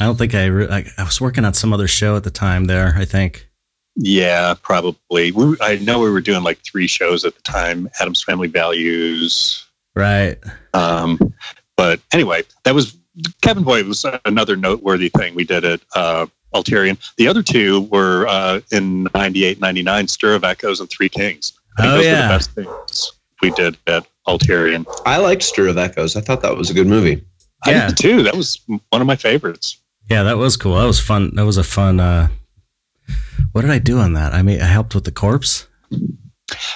[0.00, 2.30] I don't think I, re- I I was working on some other show at the
[2.30, 2.94] time there.
[2.96, 3.48] I think.
[3.96, 5.32] yeah, probably.
[5.32, 9.66] We, I know we were doing like three shows at the time Addams Family Values.
[9.94, 10.38] Right.
[10.74, 11.18] Um,
[11.76, 12.96] but anyway, that was
[13.42, 16.96] Cabin Boy was another noteworthy thing we did at uh, Alterian.
[17.16, 21.52] The other two were uh, in 98, 99, Stir of Echoes and Three Kings.
[21.78, 22.22] I think Oh, those were yeah.
[22.22, 24.86] the best things we did at Alterian.
[25.04, 26.16] I liked Stir of Echoes.
[26.16, 27.22] I thought that was a good movie.
[27.64, 27.88] I Yeah.
[27.88, 28.22] did too.
[28.22, 29.78] That was one of my favorites.
[30.10, 30.76] Yeah, that was cool.
[30.76, 31.34] That was fun.
[31.34, 32.00] That was a fun.
[32.00, 32.28] uh
[33.52, 34.32] What did I do on that?
[34.34, 35.66] I mean, I helped with the corpse.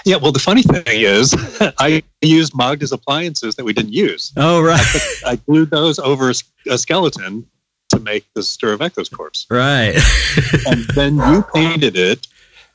[0.05, 1.33] Yeah, well, the funny thing is,
[1.79, 4.33] I used Magda's appliances that we didn't use.
[4.37, 4.85] Oh right,
[5.25, 6.33] I glued those over
[6.69, 7.49] a skeleton to
[8.01, 9.47] make the Stir of Echoes corpse.
[9.51, 9.97] right.
[10.67, 12.27] And then you painted it,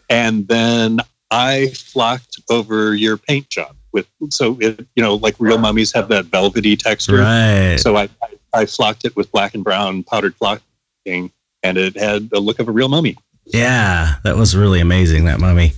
[0.09, 0.99] and then
[1.31, 6.07] I flocked over your paint job with so it, you know like real mummies have
[6.09, 7.17] that velvety texture.
[7.17, 7.77] right.
[7.79, 11.31] So I, I I flocked it with black and brown powdered flocking,
[11.63, 13.17] and it had the look of a real mummy.
[13.45, 15.25] Yeah, that was really amazing.
[15.25, 15.73] That mummy.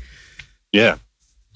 [0.72, 0.96] Yeah.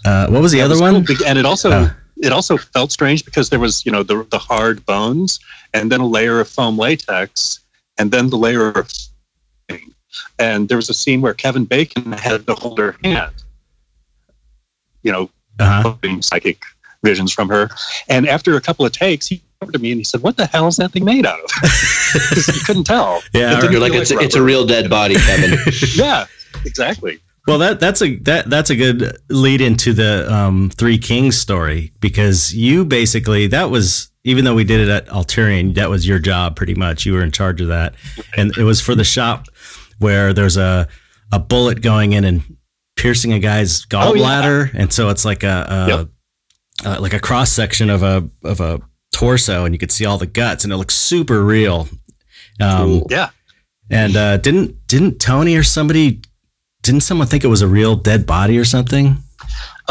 [0.05, 1.05] Uh, what was the That other was one?
[1.05, 1.15] cool.
[1.25, 1.91] And it also Oh.
[2.17, 5.39] it also felt strange because there was you know the the hard bones,
[5.73, 7.59] and then a layer of foam latex,
[8.01, 8.89] and then the layer of
[10.39, 13.31] and there was a scene where Kevin Bacon had to hold her hand.
[15.03, 15.29] You know,
[15.59, 15.95] Uh-huh.
[16.01, 16.59] getting psychic
[17.03, 17.69] visions from her.
[18.09, 20.35] And after a couple of takes, he came over to me and he said, "What
[20.37, 23.21] the hell is that thing made out of?" 'Cause you couldn't tell.
[23.33, 25.57] Yeah, It You're like feel it's a, it's a real dead body, Kevin.
[25.95, 26.25] Yeah,
[26.65, 27.19] exactly.
[27.47, 31.91] Well, that that's a that that's a good lead into the um, Three Kings story
[31.99, 36.19] because you basically that was even though we did it at Alterian, that was your
[36.19, 37.05] job pretty much.
[37.05, 37.95] You were in charge of that,
[38.37, 39.47] and it was for the shop
[39.99, 40.87] where there's a
[41.31, 42.41] a bullet going in and
[42.97, 44.21] piercing a guy's Oh, yeah.
[44.23, 46.07] gallbladder, and so it's like a, a Yep.
[46.85, 48.79] uh, like a cross section of a of a
[49.13, 51.87] torso, and you could see all the guts, and it looks super real.
[52.59, 53.29] Um, Yeah,
[53.89, 56.21] And uh, didn't didn't Tony or somebody
[56.83, 59.17] didn't someone think it was a real dead body or something?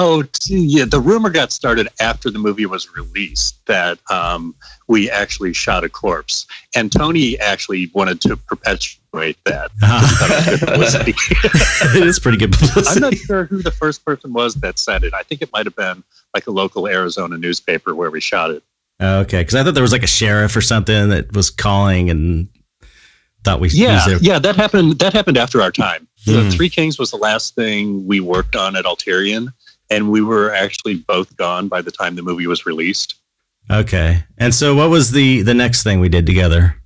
[0.03, 0.87] Oh, yeah.
[0.87, 4.55] The rumor got started after the movie was released that um,
[4.89, 9.71] we actually shot a corpse, and Tony actually wanted to perpetuate that.
[11.97, 12.97] it is pretty good publicity.
[12.97, 15.13] I'm not sure who the first person was that said it.
[15.13, 18.63] I think it might have been like a local Arizona newspaper where we shot it.
[19.03, 22.49] Okay, because I thought there was like a sheriff or something that was calling and
[23.45, 23.69] thought we.
[23.69, 24.99] Yeah, yeah, that happened.
[24.99, 26.07] That happened after our time.
[26.27, 26.51] The hmm.
[26.51, 29.55] Three Kings was the last thing we worked on at Alterian,
[29.91, 33.17] and we were actually both gone by the time the movie was released.
[33.71, 36.77] Okay, and so what was the the next thing we did together?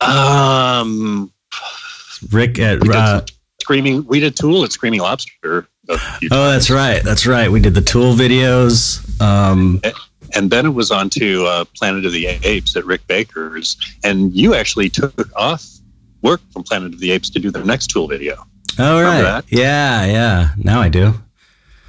[0.00, 1.32] Um,
[2.30, 3.22] Rick at uh,
[3.60, 4.06] Screaming.
[4.06, 5.66] We did Tool at Screaming Lobster.
[5.90, 7.02] Oh, that's right.
[7.02, 7.50] That's right.
[7.50, 9.02] We did the Tool videos.
[9.20, 9.80] Um,
[10.34, 14.32] and then it was on to uh, Planet of the Apes at Rick Baker's, and
[14.34, 15.66] you actually took off
[16.22, 18.46] work from Planet of the Apes to do the next Tool video.
[18.78, 20.48] Oh right, yeah, yeah.
[20.56, 21.14] Now I do.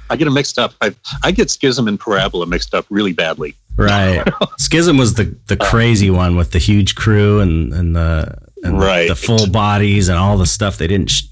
[0.08, 0.74] I get them mixed up.
[0.80, 3.54] I I get Schism and Parabola mixed up really badly.
[3.76, 4.24] Right.
[4.58, 8.78] Schism was the the uh, crazy one with the huge crew and and the and
[8.78, 9.08] right.
[9.08, 11.10] the, the full bodies and all the stuff they didn't.
[11.10, 11.28] Sh-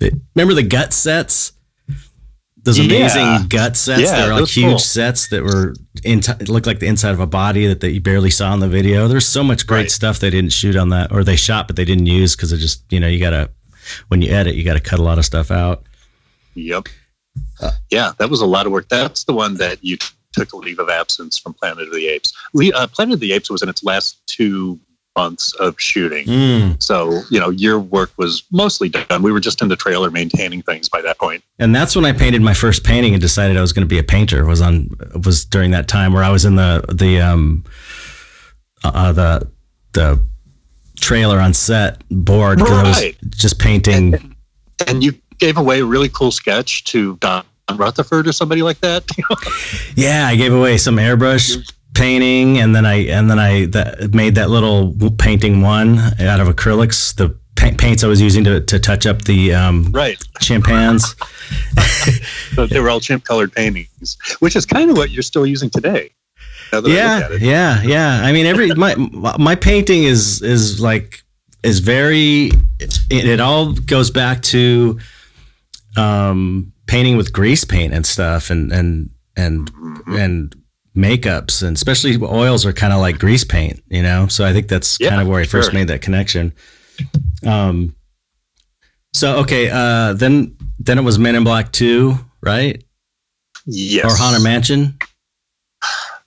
[0.00, 1.52] they, remember the gut sets?
[2.64, 3.44] those amazing yeah.
[3.48, 4.78] gut sets yeah, that are like huge cool.
[4.78, 8.30] sets that were in looked like the inside of a body that, that you barely
[8.30, 9.08] saw in the video.
[9.08, 9.90] There's so much great right.
[9.90, 12.58] stuff they didn't shoot on that, or they shot but they didn't use because it
[12.58, 13.50] just you know you gotta
[14.08, 15.84] when you edit you gotta cut a lot of stuff out.
[16.54, 16.88] Yep.
[17.60, 18.88] Uh, yeah, that was a lot of work.
[18.88, 19.96] That's the one that you
[20.32, 22.32] took a leave of absence from Planet of the Apes.
[22.52, 24.78] We, uh, Planet of the Apes was in its last two
[25.16, 26.24] months of shooting.
[26.24, 26.82] Mm.
[26.82, 29.22] So, you know, your work was mostly done.
[29.22, 31.44] We were just in the trailer maintaining things by that point.
[31.58, 33.98] And that's when I painted my first painting and decided I was going to be
[33.98, 34.44] a painter.
[34.46, 34.90] Was on
[35.24, 37.64] was during that time where I was in the the um
[38.84, 39.48] uh, the
[39.92, 40.20] the
[41.02, 43.14] trailer on set board because right.
[43.14, 44.14] I was just painting.
[44.14, 44.36] And,
[44.86, 47.44] and you gave away a really cool sketch to Don
[47.74, 49.04] Rutherford or somebody like that.
[49.96, 54.36] yeah, I gave away some airbrush painting, and then I and then I that, made
[54.36, 57.14] that little painting one out of acrylics.
[57.14, 61.14] The paints I was using to, to touch up the um, right chimpans.
[62.54, 65.70] so they were all chimp colored paintings, which is kind of what you're still using
[65.70, 66.10] today.
[66.72, 68.20] Yeah, yeah, yeah.
[68.22, 68.94] I mean, every my
[69.38, 71.22] my painting is is like
[71.62, 72.50] is very.
[72.80, 74.98] It, it all goes back to
[75.96, 80.16] um, painting with grease paint and stuff, and and and mm-hmm.
[80.16, 80.56] and
[80.96, 84.26] makeups and especially oils are kind of like grease paint, you know?
[84.26, 85.78] So I think that's yeah, kind of where I first sure.
[85.78, 86.52] made that connection.
[87.46, 87.96] Um,
[89.14, 89.70] so, okay.
[89.70, 92.82] Uh, then, then it was Men in Black 2, right?
[93.66, 94.04] Yes.
[94.04, 94.98] Or Haunted Mansion.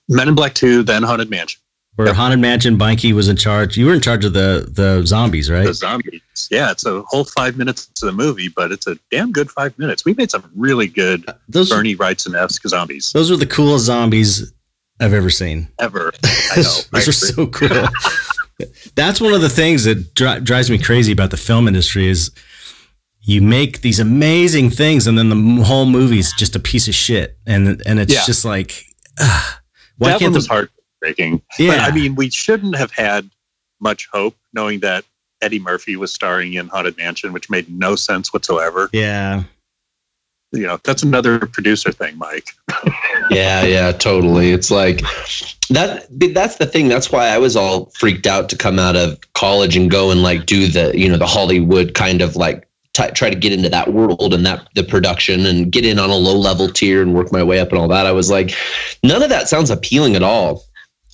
[0.08, 1.60] Men in Black 2, then Haunted Mansion.
[1.96, 2.16] Where yep.
[2.16, 3.78] Haunted Mansion, Beinke was in charge.
[3.78, 5.64] You were in charge of the the zombies, right?
[5.64, 6.20] The zombies.
[6.50, 9.76] Yeah, it's a whole five minutes to the movie, but it's a damn good five
[9.78, 10.04] minutes.
[10.04, 13.12] We made some really good uh, those, Bernie Wrightson esque zombies.
[13.12, 14.52] Those were the coolest zombies
[15.00, 15.68] I've ever seen.
[15.78, 16.12] Ever.
[16.24, 16.62] I know.
[16.92, 17.68] Those are so cool.
[18.94, 22.30] That's one of the things that dri- drives me crazy about the film industry is
[23.22, 27.36] you make these amazing things and then the whole movie's just a piece of shit
[27.46, 28.24] and and it's yeah.
[28.24, 28.84] just like
[29.18, 29.52] uh,
[29.98, 31.42] why that can't one was heartbreaking.
[31.58, 33.30] Yeah, but, I mean, we shouldn't have had
[33.80, 35.04] much hope knowing that
[35.42, 38.88] Eddie Murphy was starring in Haunted Mansion, which made no sense whatsoever.
[38.92, 39.44] Yeah,
[40.52, 42.50] you know that's another producer thing mike.
[43.28, 44.52] Yeah yeah totally.
[44.52, 45.00] It's like
[45.70, 46.86] that that's the thing.
[46.88, 50.22] That's why i was all freaked out to come out of college and go and
[50.22, 53.68] like do the you know the hollywood kind of like t- try to get into
[53.68, 57.14] that world and that the production and get in on a low level tier and
[57.14, 58.52] work my way up and all that i was like
[59.02, 60.62] none of that sounds appealing at all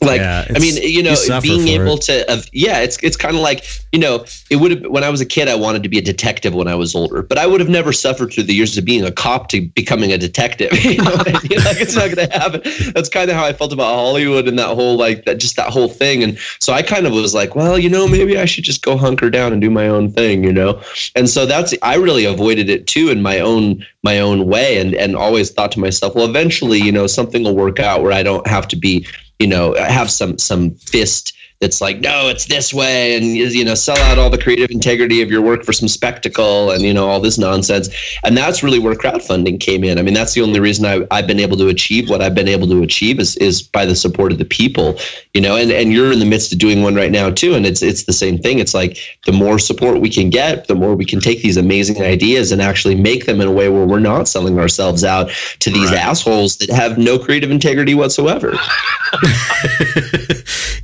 [0.02, 2.02] like yeah, i mean you know you being able it.
[2.02, 5.08] to uh, yeah it's it's kind of like you know it would have when i
[5.08, 7.46] was a kid i wanted to be a detective when i was older but i
[7.46, 10.72] would have never suffered through the years of being a cop to becoming a detective
[10.84, 11.58] you know I mean?
[11.64, 12.60] like it's not going to happen
[12.92, 15.70] that's kind of how i felt about hollywood and that whole like that just that
[15.70, 18.64] whole thing and so i kind of was like well you know maybe i should
[18.64, 20.80] just go hunker down and do my own thing you know
[21.14, 24.94] and so that's i really avoided it too in my own my own way and
[24.94, 28.22] and always thought to myself well eventually you know something will work out where i
[28.22, 29.06] don't have to be
[29.38, 33.74] you know have some some fist that's like no it's this way and you know
[33.74, 37.08] sell out all the creative integrity of your work for some spectacle and you know
[37.08, 37.88] all this nonsense.
[38.24, 39.96] And that's really where crowdfunding came in.
[39.96, 42.48] I mean that's the only reason I, i've been able to achieve what i've been
[42.48, 44.98] able to achieve is, is by the support of the people
[45.34, 47.64] you know and, and you're in the midst of doing one right now too and
[47.64, 48.58] it's it's the same thing.
[48.58, 52.02] It's like the more support we can get the more we can take these amazing
[52.02, 55.70] ideas and actually make them in a way where we're not selling ourselves out to
[55.70, 56.00] these right.
[56.00, 58.52] assholes that have no creative integrity whatsoever.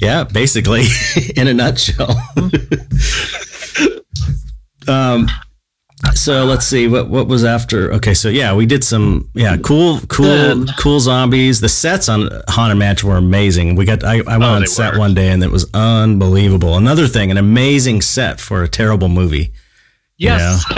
[0.00, 2.14] Yeah basically basically, in a nutshell.
[4.88, 5.28] um,
[6.14, 7.92] so let's see what what was after.
[7.94, 11.60] Okay, so yeah, we did some yeah cool cool Um, cool zombies.
[11.60, 13.74] The sets on Haunted Mansion were amazing.
[13.74, 14.98] We got I, I went Oh, on set were.
[15.00, 16.76] one day and it was unbelievable.
[16.76, 19.52] Another thing, an amazing set for a terrible movie.
[20.16, 20.64] Yes,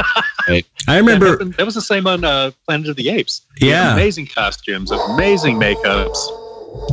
[0.49, 1.30] I that, remember.
[1.30, 3.43] happened- that was the same on uh, Planet of the Apes.
[3.61, 3.93] Yeah.
[3.95, 6.39] amazing costumes, amazing makeups.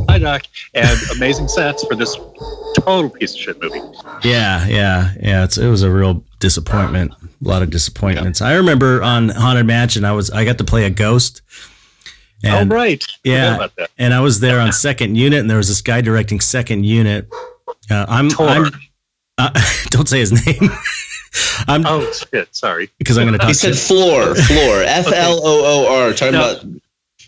[0.10, 2.16] Hi, Doc, and amazing sets for this
[2.80, 3.82] total piece of shit movie.
[4.24, 5.44] Yeah, yeah, yeah.
[5.44, 7.12] It's it was a real disappointment.
[7.14, 8.42] A lot of disappointments.
[8.42, 11.42] I remember on Haunted Mansion, I was I got to play a ghost.
[12.44, 13.04] And oh, right.
[13.24, 13.90] Yeah, about that.
[13.98, 17.28] and I was there on second unit, and there was this guy directing second unit.
[17.90, 18.48] Uh, I'm, Tor.
[18.48, 18.66] I'm
[19.38, 19.50] uh,
[19.90, 20.70] don't say his name.
[21.68, 22.56] I'm Oh shit!
[22.56, 22.90] Sorry.
[22.98, 23.48] because I'm going to talk.
[23.50, 23.60] He talk.
[23.62, 23.88] said shit.
[23.88, 26.14] floor, floor, F L O O R.
[26.14, 26.52] Talking No.
[26.54, 26.66] about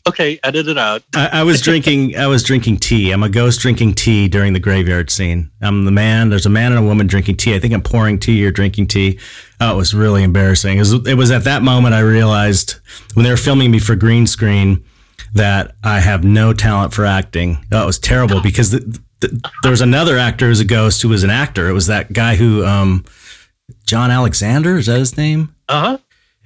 [0.07, 1.03] Okay, edit it out.
[1.15, 2.15] I, I was drinking.
[2.17, 3.11] I was drinking tea.
[3.11, 5.51] I'm a ghost drinking tea during the graveyard scene.
[5.61, 6.29] I'm the man.
[6.29, 7.55] There's a man and a woman drinking tea.
[7.55, 9.19] I think I'm pouring tea or drinking tea.
[9.59, 10.77] Oh, it was really embarrassing.
[10.77, 12.75] It was, it was at that moment I realized
[13.13, 14.83] when they were filming me for green screen
[15.33, 17.63] that I have no talent for acting.
[17.71, 18.79] Oh, it was terrible because the,
[19.19, 21.69] the, there was another actor who's a ghost who was an actor.
[21.69, 23.05] It was that guy who, um,
[23.85, 25.53] John Alexander, is that his name?
[25.67, 25.97] Uh huh.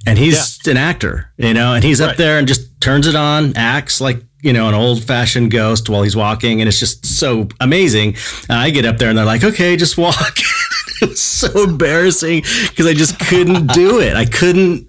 [0.06, 2.18] And he's an actor, you know, and he's up Right.
[2.18, 6.04] there and just turns it on, acts like you know an old fashioned ghost while
[6.04, 8.16] he's walking, and it's just so amazing.
[8.50, 10.38] And I get up there and they're like, "Okay, just walk."
[11.02, 14.16] it was so embarrassing because I just couldn't do it.
[14.16, 14.88] I couldn't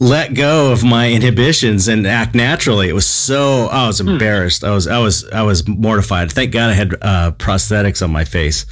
[0.00, 2.88] let go of my inhibitions and act naturally.
[2.88, 4.62] It was so I was embarrassed.
[4.64, 6.30] I was I was I was mortified.
[6.32, 8.64] Thank God I had uh, prosthetics on my face.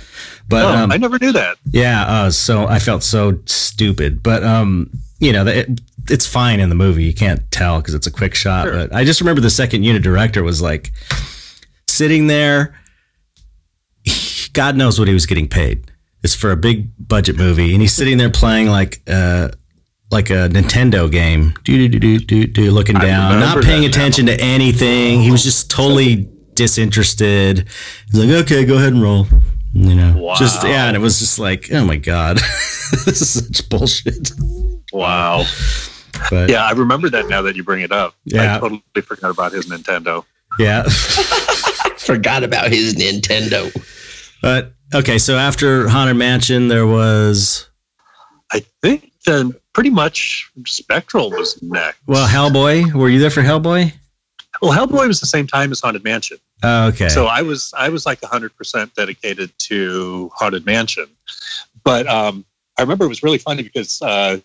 [0.49, 1.57] But Oh, um, I never knew that.
[1.70, 5.68] yeah, uh, so I felt so stupid, but um, you know, it,
[6.08, 7.04] it's fine in the movie.
[7.04, 8.64] You can't tell because it's a quick shot.
[8.66, 8.74] Sure.
[8.74, 10.92] But I just remember the second unit director was like
[11.88, 12.78] sitting there.
[14.52, 15.90] God knows what he was getting paid.
[16.22, 19.48] It's for a big budget movie, and he's sitting there playing like uh
[20.10, 24.00] like a Nintendo game, do do do do do, looking down, not paying that now.
[24.00, 25.20] attention to anything.
[25.20, 27.68] He was just totally disinterested.
[28.10, 29.26] He's like, okay, go ahead and roll.
[29.72, 30.34] You know, Wow.
[30.36, 32.36] just yeah, and it was just like, oh my god,
[33.04, 34.30] this is such bullshit.
[34.93, 35.45] Wow.
[36.30, 38.14] But yeah, Yeah, I remember that now that you bring it up.
[38.24, 38.57] Yeah.
[38.57, 40.24] I totally forgot about his Nintendo.
[40.59, 40.84] Yeah.
[41.99, 43.70] forgot about his Nintendo.
[44.41, 45.18] but okay.
[45.18, 47.68] So after Haunted Mansion, there was
[48.53, 51.99] I think then pretty much Spectral was next.
[52.07, 52.93] well Hellboy.
[52.95, 53.93] Were you there for Hellboy?
[54.62, 56.39] Well, Hellboy was the same time as Haunted Mansion.
[56.62, 57.09] Oh, okay.
[57.09, 61.07] So I was I was like 100% dedicated to Haunted Mansion.
[61.84, 62.45] But um,
[62.78, 64.39] I remember it was really funny because uh,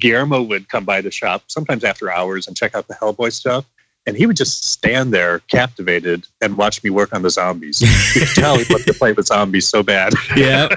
[0.00, 3.64] Guillermo would come by the shop sometimes after hours and check out the Hellboy stuff.
[4.06, 7.80] And he would just stand there captivated and watch me work on the zombies.
[8.14, 10.12] You could tell he wanted to play with zombies so bad.
[10.36, 10.68] yeah.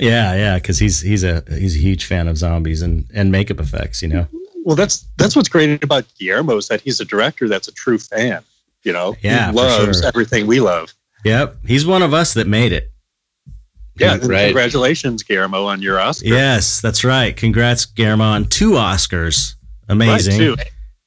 [0.00, 3.58] Yeah, yeah, because he's he's a he's a huge fan of zombies and, and makeup
[3.58, 4.28] effects, you know.
[4.64, 7.98] Well, that's that's what's great about Guillermo is that he's a director that's a true
[7.98, 8.42] fan.
[8.84, 10.06] You know, Yeah, he loves sure.
[10.08, 10.94] everything we love.
[11.24, 12.92] Yep, he's one of us that made it.
[13.98, 14.44] Yeah, Right.
[14.46, 16.26] congratulations, Guillermo, on your Oscar.
[16.28, 17.36] Yes, that's right.
[17.36, 19.54] Congrats, Guillermo, on two Oscars.
[19.88, 20.38] Amazing.
[20.38, 20.64] Right, too.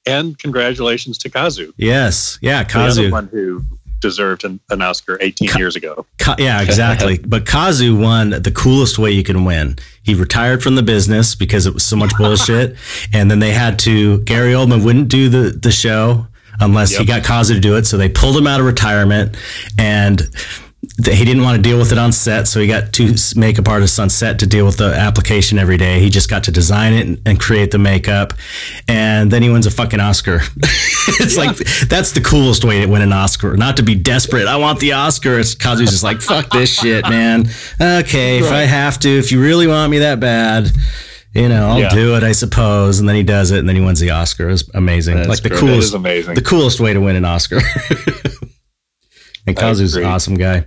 [0.08, 3.04] And congratulations to Kazu, Yes, yeah, Kazu.
[3.04, 3.64] the one who
[4.00, 6.08] deserved an, an Oscar 18 Ka- years ago.
[6.18, 7.20] Ka- yeah, exactly.
[7.26, 9.76] but Kazu won the coolest way you can win.
[10.02, 12.76] He retired from the business because it was so much bullshit,
[13.14, 14.22] and then they had to.
[14.24, 16.26] Gary Oldman wouldn't do the the show
[16.60, 19.38] unless he got Kazu to do it, so they pulled him out of retirement,
[19.78, 20.28] and
[21.06, 24.00] he didn't want to deal with it on set, so he got two makeup artists
[24.00, 26.00] on set to deal with the application every day.
[26.00, 28.34] He just got to design it and, and create the makeup,
[28.88, 30.42] and then he wins a fucking Oscar.
[31.20, 31.56] it's like
[31.88, 33.56] that's the coolest way to win an Oscar.
[33.56, 34.48] Not to be desperate.
[34.48, 35.38] I want the Oscar.
[35.40, 37.48] It's Kazu's just like fuck this shit, man.
[37.80, 40.72] Okay, if I have to, if you really want me that bad.
[41.34, 41.90] You know, I'll Yeah.
[41.92, 43.00] do it, I suppose.
[43.00, 44.50] And then he does it, and then he wins the Oscar.
[44.50, 45.16] It was amazing.
[45.16, 45.60] That's like the great.
[45.62, 46.36] Coolest is amazing.
[46.36, 47.62] the coolest way to win an Oscar.
[49.48, 50.66] and Kazu's an awesome guy.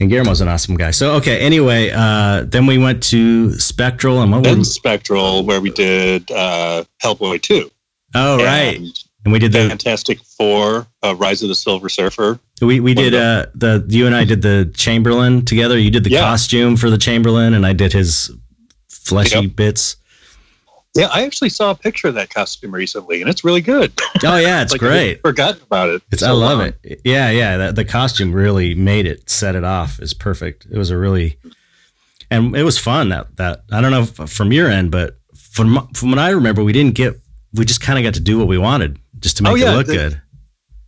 [0.00, 0.92] And Guillermo's an awesome guy.
[0.92, 5.60] So okay, anyway, uh, then we went to Spectral and what then was Spectral, where
[5.60, 7.68] we did uh, Hellboy 2.
[8.14, 8.76] Oh right.
[8.76, 8.86] And
[9.24, 12.38] And we did the Fantastic Four, uh, Rise of the Silver Surfer.
[12.62, 15.76] we, we did uh the you and I did the Chamberlain together.
[15.76, 16.20] You did the Yeah.
[16.20, 18.30] costume for the Chamberlain and I did his
[18.88, 19.56] fleshy Yep.
[19.56, 19.96] bits.
[20.94, 23.92] Yeah, I actually saw a picture of that costume recently, and it's really good.
[24.24, 25.20] Oh yeah, it's Like, great.
[25.20, 26.02] forgotten about it.
[26.10, 26.72] It's so I love long.
[26.82, 27.00] it.
[27.04, 27.56] Yeah, yeah.
[27.58, 30.00] That, the costume really made it, set it off.
[30.00, 30.66] Is perfect.
[30.70, 31.38] It was a really,
[32.30, 33.10] and it was fun.
[33.10, 36.64] That that I don't know if from your end, but from from what I remember,
[36.64, 37.14] we didn't get.
[37.54, 39.66] We just kind of got to do what we wanted, just to oh, make Oh,
[39.66, 40.22] yeah, it look the- good.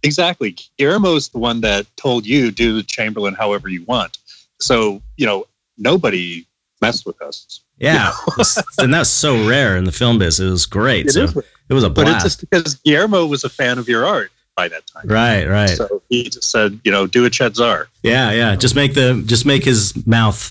[0.03, 0.57] Exactly.
[0.78, 4.16] Guillermo's the one that told you do the Chamberlain however you want.
[4.61, 5.44] so you know
[5.78, 6.46] nobody
[6.81, 7.61] messed with us.
[7.78, 8.12] Yeah,
[8.78, 10.41] and that's so rare in the film biz.
[10.41, 11.07] It was great.
[11.07, 12.26] It so is, it was a but blast.
[12.26, 15.07] it's just because Guillermo was a fan of your art by that time.
[15.07, 15.70] right, right.
[15.70, 17.89] So he just said, you know, do a Chet Zar.
[18.03, 18.57] Yeah, yeah.
[18.57, 20.51] Just make the just make his mouth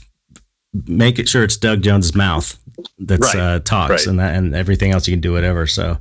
[0.86, 2.58] make it sure it's Doug Jones's mouth
[2.98, 4.08] that's Right, uh, talks right.
[4.08, 5.68] and that and everything else you can do whatever.
[5.68, 5.98] So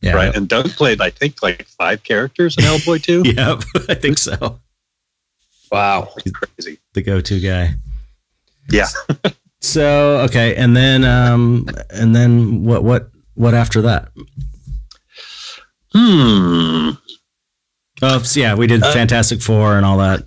[0.00, 0.34] yeah, Right.
[0.34, 3.22] And Doug played, I think, like five characters in Hellboy 2.
[3.36, 4.58] Yep, I think so.
[5.70, 6.12] Wow.
[6.34, 6.78] Crazy.
[6.92, 7.74] The go-to guy.
[8.68, 8.88] Yeah.
[9.62, 14.10] So okay, and then um and then what what what after that?
[15.94, 16.90] Hmm.
[18.02, 20.26] Oh so yeah, we did Uh, Fantastic Four and all that.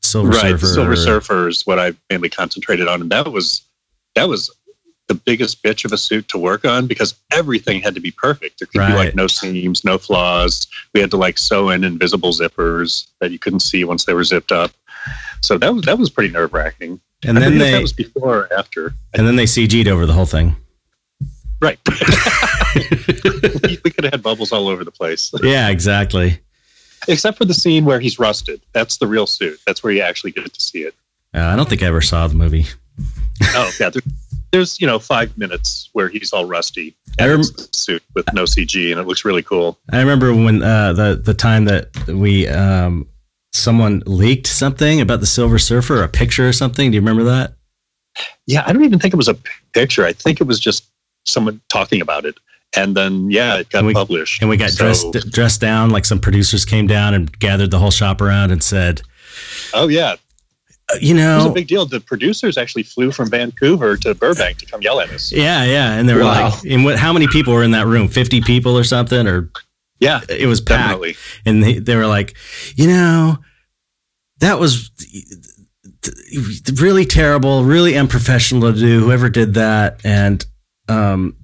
[0.00, 0.40] Silver right.
[0.40, 0.66] Surfer.
[0.66, 3.00] Silver Surfer is what I mainly concentrated on.
[3.00, 3.62] And that was,
[4.14, 4.50] that was
[5.08, 8.58] the biggest bitch of a suit to work on because everything had to be perfect.
[8.58, 10.66] There could be like no seams, no flaws.
[10.92, 14.24] We had to like sew in invisible zippers that you couldn't see once they were
[14.24, 14.72] zipped up.
[15.40, 17.00] So that was, that was pretty nerve wracking.
[17.24, 18.94] And I then they that was before or after.
[19.14, 20.56] and then they CG'd over the whole thing.
[21.60, 21.78] Right.
[22.74, 25.32] we, we could have had bubbles all over the place.
[25.42, 26.40] Yeah, exactly.
[27.06, 28.60] Except for the scene where he's rusted.
[28.72, 29.60] That's the real suit.
[29.66, 30.94] That's where you actually get to see it.
[31.34, 32.66] Uh, I don't think I ever saw the movie.
[33.54, 33.90] Oh, yeah.
[33.90, 34.02] There,
[34.52, 36.94] there's, you know, five minutes where he's all rusty.
[37.18, 39.78] I rem- suit with no CG, and it looks really cool.
[39.90, 43.08] I remember when uh, the the time that we um,
[43.62, 46.90] someone leaked something about the Silver Surfer, a picture or something.
[46.90, 47.54] Do you remember that?
[48.46, 49.36] Yeah, I don't even think it was a
[49.72, 50.04] picture.
[50.04, 50.86] I think it was just
[51.24, 52.34] someone talking about it.
[52.74, 54.40] And then, yeah, it got And we- published.
[54.40, 57.78] And we got So- dressed dressed down like some producers came down and gathered the
[57.78, 59.02] whole shop around and said,
[59.74, 60.14] Oh, yeah.
[60.90, 61.84] "Uh, you It was a big deal.
[61.84, 65.30] The producers actually flew from Vancouver to Burbank to come yell at us.
[65.30, 66.50] yeah, yeah, and they were Wow.
[66.50, 66.98] like, and what?
[66.98, 68.08] How many people were in that room?
[68.08, 69.50] Fifty people or something, or
[70.02, 70.80] Yeah, it was packed.
[71.00, 71.16] definitely.
[71.46, 72.34] and they, they were like,
[72.76, 73.38] you know,
[74.40, 74.90] that was
[76.80, 79.00] really terrible, really unprofessional to do.
[79.04, 80.44] Whoever did that, and
[80.88, 81.36] um,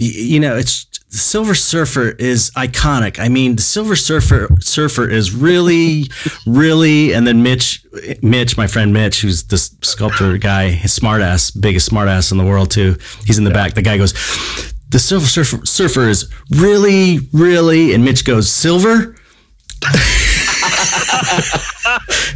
[0.00, 3.20] y- you know, it's the Silver Surfer is iconic.
[3.20, 6.04] I mean, the Silver Surfer Surfer is really,
[6.46, 7.84] really, and then Mitch,
[8.22, 12.70] Mitch, my friend Mitch, who's this sculptor guy, his smartass, biggest smartass in the world
[12.72, 12.96] too.
[13.24, 13.74] He's in the back.
[13.74, 14.12] The guy goes.
[14.94, 19.16] The Silver Surfer, Surfer is really, really, and Mitch goes, Silver?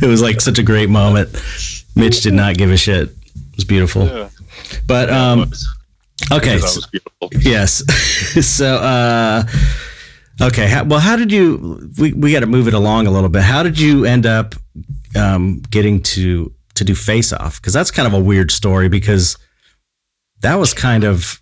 [0.02, 1.40] it was like such a great moment.
[1.94, 3.10] Mitch did not give a shit.
[3.10, 4.06] It was beautiful.
[4.06, 4.30] Yeah.
[4.88, 5.52] But um
[6.32, 7.30] okay, It was so, beautiful.
[7.48, 8.44] yes.
[8.44, 9.44] so uh
[10.42, 13.28] okay, how, well how did you we we got to move it along a little
[13.28, 13.42] bit.
[13.42, 14.56] How did you end up
[15.14, 19.36] um getting to to do face off cuz that's kind of a weird story because
[20.40, 21.40] that was kind of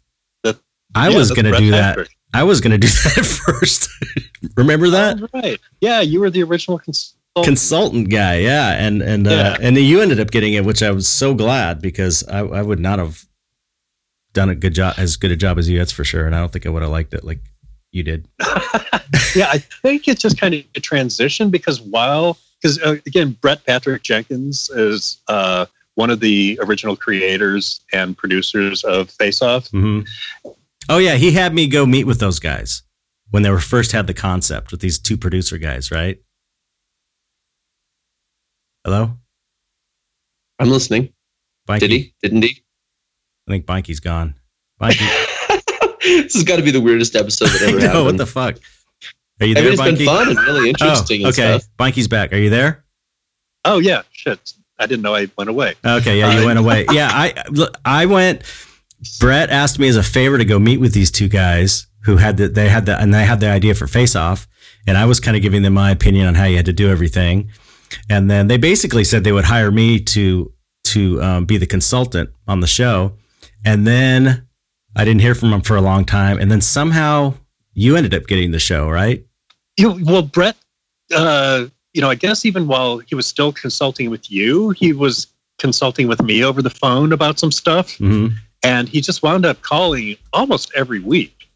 [0.95, 2.09] I Yeah, was going to do that.
[2.34, 3.89] I was going to do that first.
[4.57, 5.20] Remember that?
[5.22, 5.59] Oh, right.
[5.80, 7.14] Yeah, you were the original consultant.
[7.45, 9.57] consultant guy yeah and and uh, Yeah.
[9.61, 12.80] and you ended up getting it which i was so glad because I, I would
[12.80, 13.26] not have
[14.32, 16.39] done a good job as good a job as you that's for sure and i
[16.41, 17.41] don't think i would have liked it like
[17.93, 18.26] you did
[19.34, 23.64] yeah, I think it's just kind of a transition because while, because uh, again, Brett
[23.67, 29.68] Patrick Jenkins is uh, one of the original creators and producers of Face Off.
[29.71, 30.00] hmm
[30.88, 32.83] oh yeah he had me go meet with those guys
[33.30, 36.18] when they were first had the concept with these two producer guys right
[38.84, 39.11] hello
[40.58, 41.13] I'm listening.
[41.67, 41.80] Bikey?
[41.80, 42.14] Did he?
[42.22, 42.63] Didn't he?
[43.46, 44.34] i think Bikey's gone
[44.80, 45.04] Bikey,
[46.03, 48.04] this has got to be the weirdest episode that I ever know, happened.
[48.07, 48.57] what the fuck
[49.41, 51.68] are you I there mean, it's been fun and really interesting oh, and okay stuff.
[51.79, 52.83] Bikey's back are you there
[53.68, 54.53] Oh, yeah, shit.
[54.79, 55.75] I didn't know I went away.
[55.84, 56.87] Okay, yeah, you Uh, went away.
[56.92, 57.34] Yeah, I
[57.84, 58.42] I went.
[59.21, 62.37] Brett asked me as a favor to go meet with these two guys who had
[62.37, 64.47] the they had the and they had the idea for Face Off,
[64.87, 66.89] and I was kind of giving them my opinion on how you had to do
[66.89, 67.51] everything,
[68.09, 70.53] and then they basically said they would hire me to
[70.85, 73.13] to um, be the consultant on the show,
[73.64, 74.47] and then
[74.95, 77.35] I didn't hear from them for a long time, and then somehow
[77.75, 79.25] you ended up getting the show, right?
[79.77, 80.57] You, well, Brett,
[81.14, 85.27] uh, you know, I guess even while he was still consulting with you, he was
[85.59, 87.97] consulting with me over the phone about some stuff.
[87.97, 88.29] hmm
[88.62, 91.49] and he just wound up calling almost every week.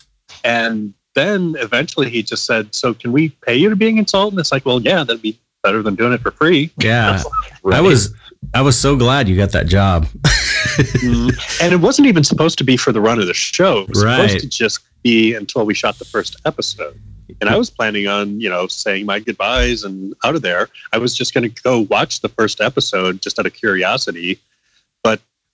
[0.44, 4.40] And then eventually he just said so can we pay you to be a consultant?
[4.40, 6.70] It's like well yeah that'd be better than doing it for free.
[6.78, 7.22] Yeah,
[7.70, 8.14] I was
[8.54, 10.06] I was so glad you got that job.
[10.06, 11.62] Mm-hmm.
[11.64, 13.80] and it wasn't even supposed to be for the run of the show.
[13.80, 14.16] It was Right.
[14.28, 16.98] supposed to just be until we shot the first episode.
[17.40, 20.68] And i was planning on you know saying my goodbyes and out of there.
[20.92, 24.38] I was just going to go watch the first episode just out of curiosity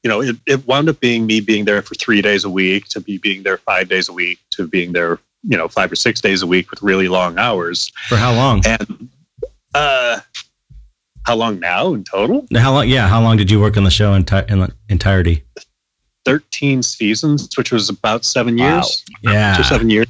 [0.07, 2.85] you know it, it wound up being me being there for three days a week
[2.85, 5.97] to be being there five days a week to being there you know five or
[5.97, 8.63] six days a week with really long hours For how long?
[8.65, 9.09] and
[9.75, 10.21] uh
[11.25, 12.47] how long now in total?
[12.55, 12.89] How long?
[12.89, 15.43] Yeah, how long did you work on the show in, ti- in entirety?
[16.25, 19.05] 13 seasons, which was about seven years.
[19.25, 19.33] Wow.
[19.33, 20.07] Yeah, seven years.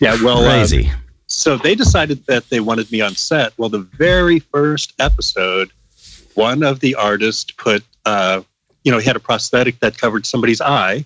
[0.00, 0.90] Yeah, well, uh, crazy.
[1.28, 3.52] so they decided that they wanted me on set.
[3.56, 5.70] Well, the very first episode,
[6.34, 8.40] one of the artists put, uh,
[8.86, 11.04] you know, he had a prosthetic that covered somebody's eye,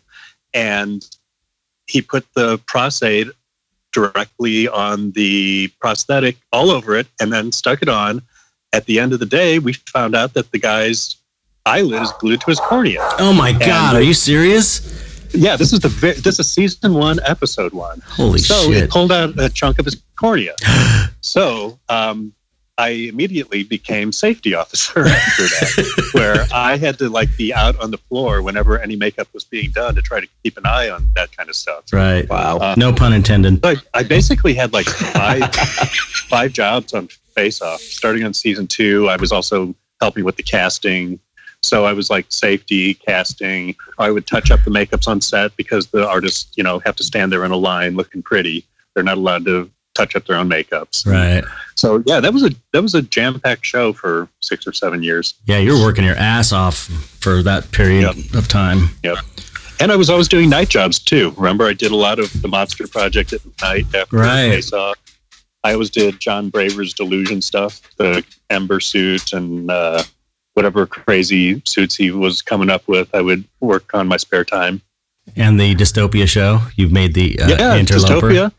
[0.52, 1.08] and
[1.86, 3.30] he put the Pros-Aide
[3.90, 8.20] directly on the prosthetic all over it and then stuck it on.
[8.74, 11.16] At the end of the day, we found out that the guy's
[11.64, 13.00] eyelid is glued to his cornea.
[13.18, 15.08] oh my god, are you serious?
[15.32, 15.88] Yeah, this is the
[16.22, 18.02] this is season one, episode one.
[18.04, 18.84] Holy so shit!
[18.84, 20.54] it pulled out a chunk of his cornea.
[21.22, 22.34] so um,
[22.80, 27.90] I immediately became safety officer after that, where I had to like be out on
[27.90, 31.10] the floor whenever any makeup was being done to try to keep an eye on
[31.14, 31.84] that kind of stuff.
[31.92, 32.28] right.
[32.28, 32.56] Wow.
[32.56, 33.62] Uh, No pun intended.
[33.62, 37.80] So I, I basically had like five five jobs on Face Off.
[37.80, 41.20] Starting on season two, I was also helping with the casting.
[41.62, 43.76] So I was like safety casting.
[43.98, 47.04] I would touch up the makeups on set because the artists, you know, have to
[47.04, 48.64] stand there in a line looking pretty.
[48.94, 51.06] They're not allowed to touch up their own makeups.
[51.06, 51.44] Right.
[51.76, 55.02] So yeah, that was a that was a jam packed show for six or seven
[55.02, 55.34] years.
[55.46, 56.76] Yeah, you're working your ass off
[57.20, 58.34] for that period Yep.
[58.34, 58.90] of time.
[59.82, 61.32] And I was always doing night jobs too.
[61.38, 64.50] Remember, I did a lot of the Monster Project at night after Right.
[64.50, 64.96] Face Off.
[65.64, 70.02] I always did Jon Braver's Delusion stuff, the Ember suit and uh,
[70.54, 73.14] whatever crazy suits he was coming up with.
[73.14, 74.82] I would work on my spare time.
[75.36, 78.30] And the dystopia show, you've made the uh, yeah, interloper.
[78.30, 78.52] Dystopia.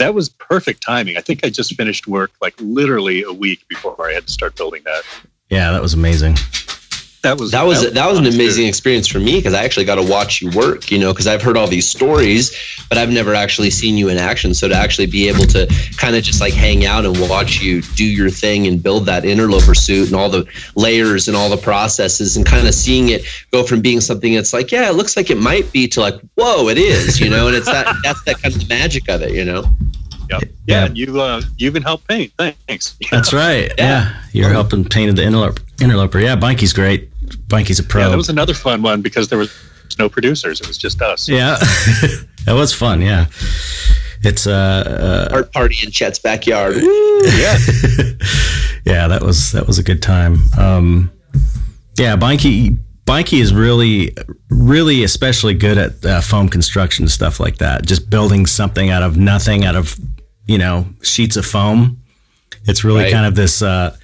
[0.00, 1.18] That was perfect timing.
[1.18, 4.56] I think I just finished work like literally a week before I had to start
[4.56, 5.02] building that.
[5.50, 6.36] Yeah, that was amazing.
[7.22, 8.38] That was that was that was an fun, too.
[8.38, 11.26] amazing experience for me because I actually got to watch you work, you know, because
[11.26, 12.56] I've heard all these stories,
[12.88, 14.54] but I've never actually seen you in action.
[14.54, 15.66] So to actually be able to
[15.98, 19.26] kind of just like hang out and watch you do your thing and build that
[19.26, 20.46] interloper suit and all the
[20.76, 24.54] layers and all the processes and kind of seeing it go from being something that's
[24.54, 27.48] like, yeah, it looks like it might be to like, whoa, it is, you know,
[27.48, 29.62] and it's that that's that kind of the magic of it, you know.
[30.30, 30.42] Yep.
[30.66, 30.86] Yeah.
[30.86, 32.32] Yeah, you uh, you even helped paint.
[32.38, 32.96] Thanks.
[33.10, 33.72] That's right.
[33.76, 35.62] Yeah, you're helping paint the interloper.
[35.80, 36.20] interloper.
[36.20, 37.10] Yeah, Bunky's great.
[37.48, 38.02] Bunky's a pro.
[38.02, 39.52] Yeah, that was another fun one because there was
[39.98, 40.60] no producers.
[40.60, 41.28] It was just us.
[41.28, 41.56] Yeah,
[42.46, 43.02] that was fun.
[43.02, 43.26] Yeah,
[44.22, 46.76] it's uh, uh Art party in Chet's backyard.
[47.22, 47.58] Yeah.
[48.86, 50.38] yeah, that was that was a good time.
[50.56, 51.12] Um,
[51.98, 54.16] yeah, Bunky Bunky is really
[54.48, 57.84] really especially good at uh, foam construction stuff like that.
[57.84, 59.98] Just building something out of nothing, out of
[60.46, 62.00] you know sheets of foam.
[62.66, 63.12] It's really Right.
[63.12, 63.96] kind of this uh,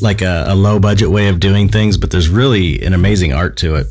[0.00, 3.56] like a, a low budget way of doing things, but there's really an amazing art
[3.58, 3.86] to it.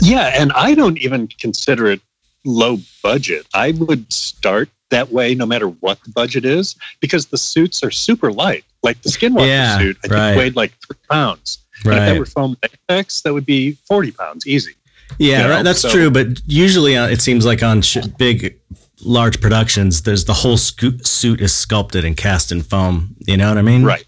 [0.00, 2.00] Yeah, and I don't even consider it
[2.44, 3.46] low budget.
[3.54, 7.90] I would start that way no matter what the budget is because the suits are
[7.90, 8.64] super light.
[8.82, 11.58] Like the Skinwalker Yeah, suit, I think weighed like three pounds.
[11.84, 12.06] And if Right.
[12.06, 14.72] that were foam latex, that would be 40 pounds easy.
[15.18, 16.10] Yeah, You know, right, that's so- true.
[16.10, 18.56] But usually, uh, it seems like on sh- big,
[19.02, 23.16] large productions, there's the whole suit is sculpted and cast in foam.
[23.26, 23.84] You know what I mean?
[23.84, 24.04] Right.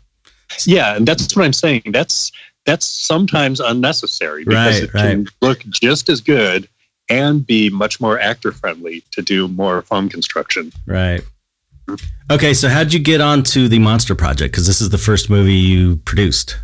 [0.67, 1.83] Yeah, and that's what I'm saying.
[1.87, 2.33] That's
[2.67, 6.69] that's sometimes unnecessary because Right, it can look just as good
[7.09, 10.73] and be much more actor friendly to do more foam construction.
[10.87, 11.23] Right.
[12.31, 14.53] Okay, so how'd you get onto the Monster Project?
[14.53, 16.57] Because this is the first movie you produced.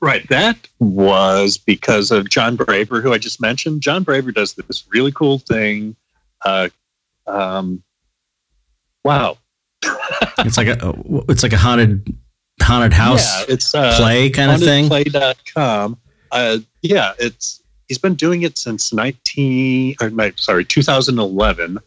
[0.00, 0.28] Right.
[0.28, 3.80] That was because of Jon Braver, who I just mentioned.
[3.80, 5.96] Jon Braver does this really cool thing.
[6.44, 6.68] Uh,
[7.26, 7.82] um,
[9.04, 9.38] wow.
[10.38, 10.94] It's like a
[11.28, 12.16] it's like a haunted
[12.62, 14.88] haunted house Yeah, it's uh, play kind of thing.
[14.88, 15.98] hauntedplay.com.
[16.32, 21.78] Uh, yeah, it's he's been doing it since 19 or no, sorry, 2011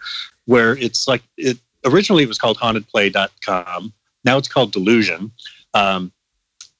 [0.45, 3.93] where it's like it originally it was called hauntedplay.com.
[4.25, 5.31] Now it's called Delusion.
[5.73, 6.11] Um,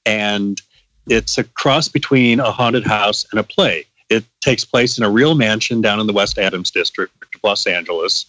[0.04, 0.60] and
[1.06, 3.84] it's a cross between a haunted house and a play.
[4.08, 8.26] It takes place in a real mansion down in the West Adams district Los Angeles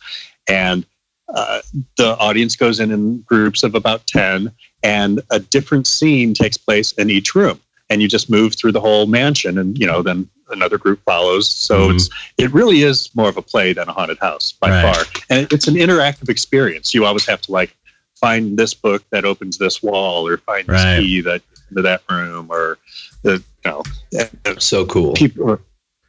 [0.47, 0.85] and
[1.33, 1.61] uh,
[1.97, 4.51] the audience goes in in groups of about 10
[4.83, 7.59] and a different scene takes place in each room
[7.89, 11.47] and you just move through the whole mansion and you know then another group follows
[11.47, 11.95] so Mhm.
[11.95, 14.95] it's it really is more of a play than a haunted house by Right.
[14.95, 17.73] far and it's an interactive experience you always have to like
[18.19, 22.47] find this book that opens this wall or find this key that into that room
[22.49, 22.77] or
[23.23, 23.83] the you know
[24.59, 25.13] So cool.
[25.13, 25.59] people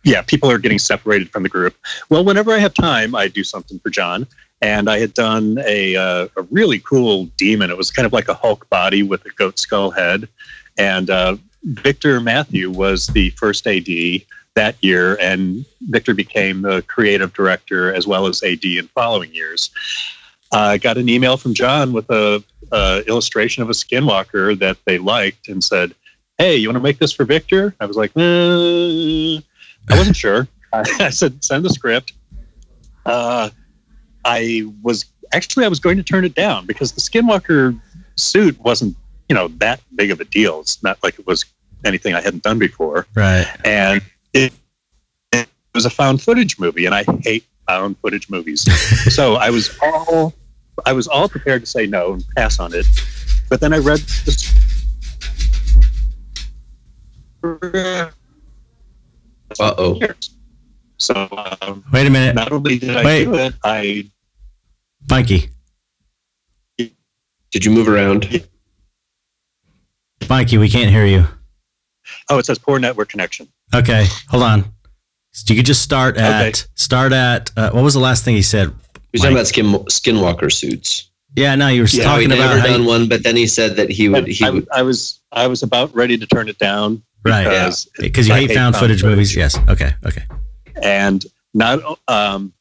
[0.05, 1.74] yeah people are getting separated from the group.
[2.09, 4.27] Well whenever i have time i do something for john.
[4.61, 7.70] And i had done a, uh, a really cool demon.
[7.70, 10.29] It was kind of like a hulk body with a goat skull head.
[10.79, 13.89] And uh, victor mathieu was the first ad
[14.55, 19.70] that year and victor became the creative director as well as ad in following years.
[20.53, 24.99] I got an email from John with a, a illustration of a skinwalker that they
[24.99, 25.95] liked and said,
[26.37, 29.41] "Hey, you want to make this for Victor?" I was like, uh,
[29.90, 30.48] I wasn't sure.
[30.72, 32.12] I said, "Send the script."
[33.04, 33.50] Uh,
[34.24, 37.78] I was actually I was going to turn it down because the skinwalker
[38.16, 38.96] suit wasn't
[39.28, 40.60] you know that big of a deal.
[40.60, 41.44] It's not like it was
[41.84, 43.46] anything I hadn't done before, Right.
[43.64, 44.00] and
[44.32, 44.52] it,
[45.32, 48.62] it was a found footage movie, and I hate found footage movies.
[49.14, 50.32] so I was all
[50.86, 52.86] I was all prepared to say no and pass on it,
[53.50, 54.48] but then I read this.
[59.61, 60.01] Uh oh.
[60.99, 61.15] So
[61.62, 63.24] um, Wait a minute, not only did I Wait.
[63.24, 64.05] do it, I
[65.11, 65.49] Mikey.
[66.79, 68.43] Did you move around?
[70.29, 71.27] Mikey, we can't hear you.
[72.31, 73.49] oh it says poor network connection.
[73.74, 74.65] Okay, hold on.
[75.33, 76.61] So you could just start at Okay.
[76.74, 78.73] start at uh, what was the last thing he said?
[79.12, 81.11] He's talking about skin skinwalker suits.
[81.35, 83.37] Yeah, no, you were Yeah, How he talking about never done you- one, but then
[83.37, 84.27] he said that he would.
[84.29, 84.69] He I, would.
[84.73, 88.40] I was I was about ready to turn it down right because because you I
[88.40, 89.35] hate found footage movies.
[89.36, 89.57] Yes.
[89.69, 89.93] Okay.
[90.05, 90.24] Okay.
[90.82, 91.24] and
[91.55, 92.53] not um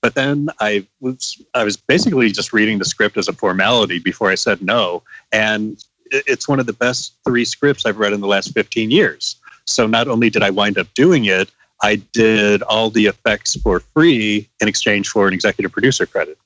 [0.00, 4.30] but then i was i was basically just reading the script as a formality before
[4.30, 8.28] i said no and it's one of the best three scripts i've read in the
[8.28, 9.36] last 15 years
[9.66, 11.50] so not only did i wind up doing it
[11.82, 16.38] i did all the effects for free in exchange for an executive producer credit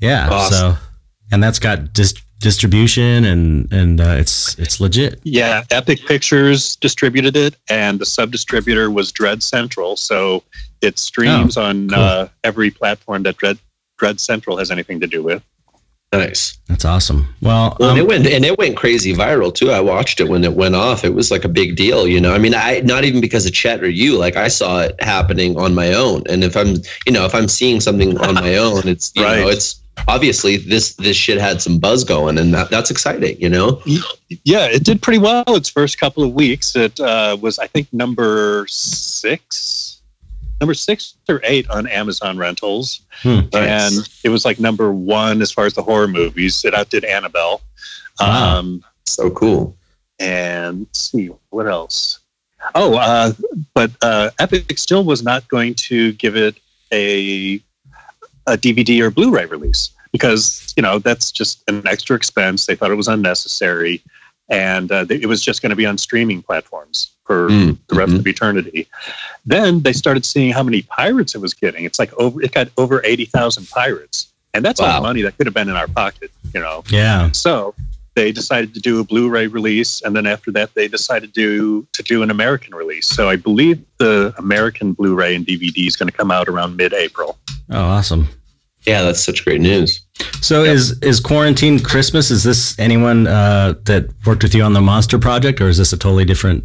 [0.00, 0.28] Yeah.
[0.30, 0.74] Awesome.
[0.74, 0.78] So,
[1.32, 5.20] and that's got dis- distribution and and uh, it's it's legit.
[5.24, 10.42] yeah epic pictures distributed it and the sub distributor was dread central so
[10.82, 11.98] it streams on cool.
[11.98, 13.58] uh, every platform that dread
[13.96, 15.42] dread central has anything to do with
[16.12, 16.56] nice.
[16.68, 17.28] That's awesome.
[17.42, 19.70] Well, Well, um, and it went and it went crazy viral too.
[19.70, 21.04] I watched it when it went off.
[21.04, 22.32] It was like a big deal, you know.
[22.32, 24.16] I mean, I not even because of Chet or you.
[24.16, 26.22] Like I saw it happening on my own.
[26.30, 26.76] And if I'm,
[27.06, 29.52] you know, if I'm seeing something on my own, it's you know, Right.
[29.54, 33.80] it's obviously this this shit had some buzz going, and that that's exciting, you know.
[34.44, 36.74] Yeah, it did pretty well its first couple of weeks.
[36.76, 40.00] It uh, was, I think, number six,
[40.60, 43.40] number six or eight on Amazon rentals, Hmm.
[43.52, 43.94] and
[44.24, 46.64] it was like number one as far as the horror movies.
[46.64, 47.60] It outdid Annabelle.
[48.20, 48.58] Wow.
[48.58, 49.76] Um, So cool.
[50.18, 52.20] and let's see what else.
[52.74, 53.32] Oh, uh,
[53.74, 56.56] but uh, Epic still was not going to give it
[56.92, 57.60] a
[58.46, 62.66] a DVD or Blu-ray release because you know that's just an extra expense.
[62.66, 64.02] They thought it was unnecessary,
[64.48, 68.12] and uh, it was just going to be on streaming platforms for Mm, the rest
[68.12, 68.18] mhm.
[68.20, 68.86] of eternity.
[69.44, 71.84] Then they started seeing how many pirates it was getting.
[71.84, 75.00] It's like over it got over eighty thousand pirates, and that's all Wow.
[75.02, 76.30] money that could have been in our pocket.
[76.54, 76.84] You know.
[76.88, 77.30] yeah.
[77.32, 77.74] So
[78.16, 82.02] they decided to do a Blu-ray release, and then after that, they decided to to
[82.02, 83.06] do an American release.
[83.06, 87.38] So I believe the American Blu-ray and DVD is going to come out around mid-April.
[87.70, 88.26] Oh, awesome.
[88.86, 90.00] Yeah, that's such great news.
[90.40, 92.30] So is is quarantine Christmas?
[92.30, 95.92] Is this anyone uh, that worked with you on the Monster Project, or is this
[95.92, 96.64] a totally different?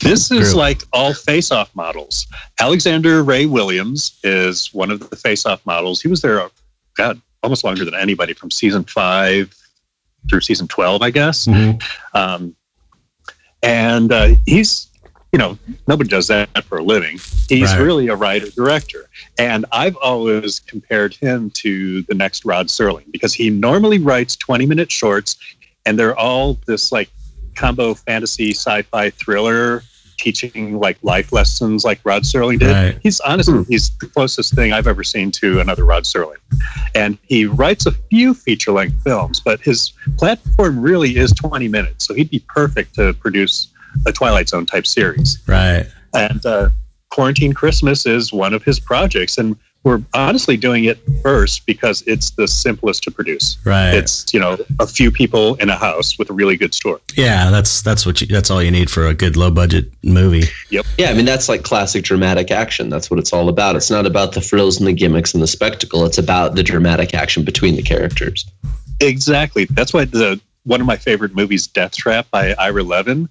[0.00, 0.56] This is Group.
[0.56, 2.26] like all face-off models.
[2.60, 6.00] Alexander Ray Williams is one of the face-off models.
[6.00, 6.48] He was there, uh,
[6.96, 9.54] God, almost longer than anybody from season five
[10.28, 11.46] through season twelve, I guess.
[12.14, 12.54] Um,
[13.62, 14.88] and uh, he's,
[15.32, 15.58] you know,
[15.88, 17.18] nobody does that for a living.
[17.48, 17.80] He's Right.
[17.80, 19.08] really a writer director.
[19.38, 24.66] And I've always compared him to the next Rod Serling because he normally writes 20
[24.66, 25.36] minute shorts
[25.84, 27.10] and they're all this like
[27.54, 29.82] combo fantasy sci fi thriller
[30.32, 32.72] teaching like life lessons like Rod Serling did.
[32.72, 32.98] Right.
[33.00, 36.38] He's honestly, he's the closest thing I've ever seen to another Rod Serling.
[36.94, 42.06] And he writes a few feature length films, but his platform really is 20 minutes.
[42.06, 43.68] So he'd be perfect to produce
[44.04, 45.38] a Twilight Zone type series.
[45.46, 45.86] Right.
[46.12, 46.70] And uh,
[47.10, 49.38] Quarantine Christmas is one of his projects.
[49.38, 53.56] And we're honestly doing it first because it's the simplest to produce.
[53.64, 53.94] Right.
[53.94, 57.00] It's, you know, a few people in a house with a really good story.
[57.14, 57.50] yeah.
[57.50, 60.48] That's that's what you, that's all you need for a good low budget movie.
[60.70, 60.86] Yep.
[60.98, 62.88] Yeah, I mean that's like classic dramatic action.
[62.88, 63.76] That's what it's all about.
[63.76, 66.04] It's not about the frills and the gimmicks and the spectacle.
[66.04, 68.44] It's about the dramatic action between the characters.
[69.00, 69.66] Exactly.
[69.66, 73.28] That's why the one of my favorite movies, Death Trap by Ira Levin,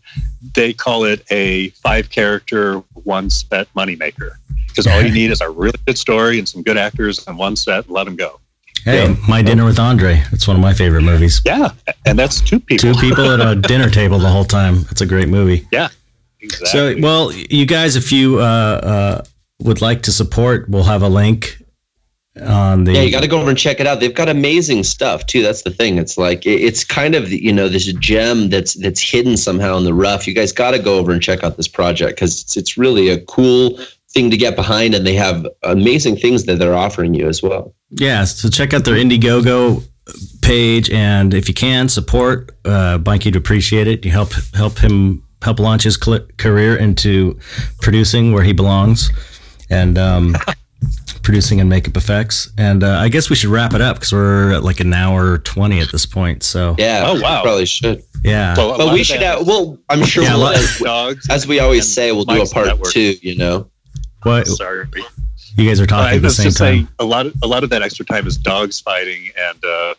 [0.53, 4.38] they call it a five character, one set moneymaker.
[4.76, 7.56] Because all you need is a really good story and some good actors on one
[7.56, 8.39] set and let them go.
[8.84, 9.15] Hey, Yeah.
[9.27, 10.22] My Dinner with Andre.
[10.31, 11.41] It's one of my favorite movies.
[11.45, 11.69] Yeah.
[12.06, 12.93] And that's two people.
[12.93, 14.85] Two people at a dinner table the whole time.
[14.91, 15.68] It's a great movie.
[15.72, 15.88] Yeah.
[16.41, 16.95] Exactly.
[16.95, 19.23] So, well, you guys, if you uh, uh,
[19.61, 21.57] would like to support, we'll have a link
[22.39, 22.93] on the.
[22.93, 23.99] Yeah, you got to go over and check it out.
[23.99, 25.41] They've got amazing stuff too.
[25.41, 25.97] That's the thing.
[25.97, 29.93] It's like it's kind of you know this gem that's that's hidden somehow in the
[29.93, 30.27] rough.
[30.27, 33.10] You guys got to go over and check out this project because it's it's really
[33.10, 33.80] a cool
[34.16, 37.76] thing to get behind, and they have amazing things that they're offering you as well.
[37.92, 39.84] Yeah, so check out their Indiegogo
[40.42, 44.06] page, and if you can support uh, Bunky, to appreciate it.
[44.06, 47.38] You help help him help launch his cl- career into
[47.82, 49.12] producing where he belongs,
[49.70, 50.36] and um,
[51.24, 52.50] producing and makeup effects.
[52.58, 55.40] And uh, I guess we should wrap it up because we're at like an hour
[55.40, 56.42] twenty at this point.
[56.44, 57.04] So Yeah.
[57.06, 57.44] Oh, wow.
[57.44, 58.02] Probably should.
[58.24, 59.46] yeah, Well, But we should have.
[59.46, 60.24] Well, I'm sure.
[60.24, 61.28] Yeah, we'll, as, dogs.
[61.30, 62.92] as we always say, we'll do a part network.
[62.92, 63.16] two.
[63.22, 63.70] You know.
[64.26, 64.88] What Sorry.
[65.56, 66.65] you guys are talking I at the was same just time.
[66.76, 69.93] saying a lot of a lot of that extra time is dogs fighting and uh,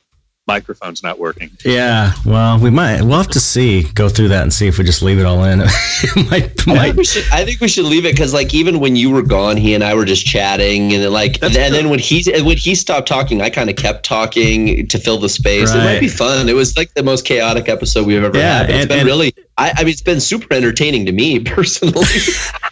[0.49, 1.51] microphones not working.
[1.65, 3.03] Yeah, well, we might.
[3.03, 3.83] We'll have to see.
[3.95, 5.63] Go through that and see if we just leave it all in.
[6.03, 7.25] It might, I might think we should.
[7.33, 9.83] I think we should leave it because, like, even when you were gone, he and
[9.83, 13.09] I were just chatting, and then, like, and That's then, when he when he stopped
[13.09, 15.73] talking, I kind of kept talking to fill the space.
[15.75, 16.49] It might be fun.
[16.51, 18.67] It was like the most chaotic episode we've ever Yeah, had.
[18.67, 19.35] But it's and- been and- really.
[19.59, 22.05] I, I mean, it's been super entertaining to me personally.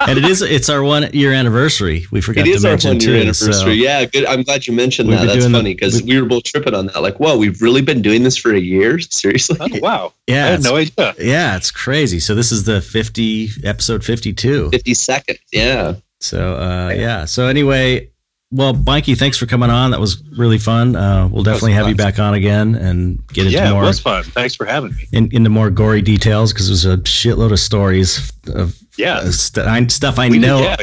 [0.00, 0.42] and it is.
[0.42, 2.04] It's our one year anniversary.
[2.10, 3.16] We forgot it is to our mention one year too.
[3.20, 3.52] anniversary.
[3.54, 4.26] so- yeah, good.
[4.26, 5.26] I'm glad you mentioned We've that.
[5.26, 7.00] That's funny because we- we were both tripping on that.
[7.00, 8.98] Like, whoa, we've really been doing this for a year.
[9.14, 9.56] Seriously.
[9.60, 10.12] Oh wow!
[10.26, 11.14] yeah, I had no idea.
[11.18, 12.20] yeah, it's crazy.
[12.20, 14.70] So this is the fifty episode fifty two.
[14.70, 15.38] 50 seconds.
[15.52, 15.94] Yeah.
[16.20, 17.24] So uh, yeah.
[17.24, 18.10] So anyway,
[18.56, 19.90] well, Mikey, thanks for coming on.
[19.90, 20.94] That was really fun.
[20.96, 24.22] Uh, we'll definitely have you back on again and get into Yeah, it was fun.
[24.22, 25.06] Thanks for having me.
[25.12, 29.66] in, into more gory details because there's a shitload of stories of Yeah, uh, st-
[29.66, 30.76] I, stuff I We did- know yeah.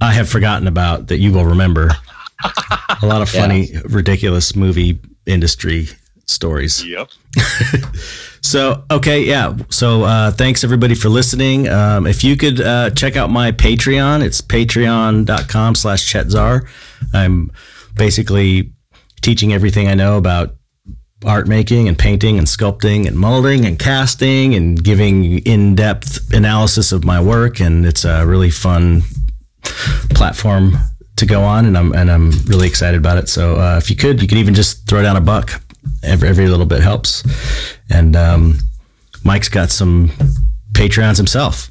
[0.00, 1.90] I have forgotten about that you will remember.
[3.02, 3.40] a lot of Yeah.
[3.40, 5.88] funny, ridiculous movie industry
[6.26, 6.84] stories.
[6.84, 7.08] Yep.
[8.46, 9.56] So, okay, yeah.
[9.70, 11.68] So, uh, thanks everybody for listening.
[11.68, 16.64] Um, if you could uh, check out my Patreon, it's patreon.com slash chetzar.
[17.12, 17.50] I'm
[17.96, 18.72] basically
[19.20, 20.54] teaching everything I know about
[21.24, 27.04] art making and painting and sculpting and molding and casting and giving in-depth analysis of
[27.04, 27.60] my work.
[27.60, 29.02] And it's a really fun
[30.10, 30.76] platform
[31.16, 33.28] to go on, and I'm and I'm really excited about it.
[33.28, 35.60] So uh, if you could, you could even just throw down a buck.
[36.02, 37.22] Every every little bit helps.
[37.90, 38.58] And um,
[39.24, 40.10] Mike's got some
[40.72, 41.70] Patreons himself.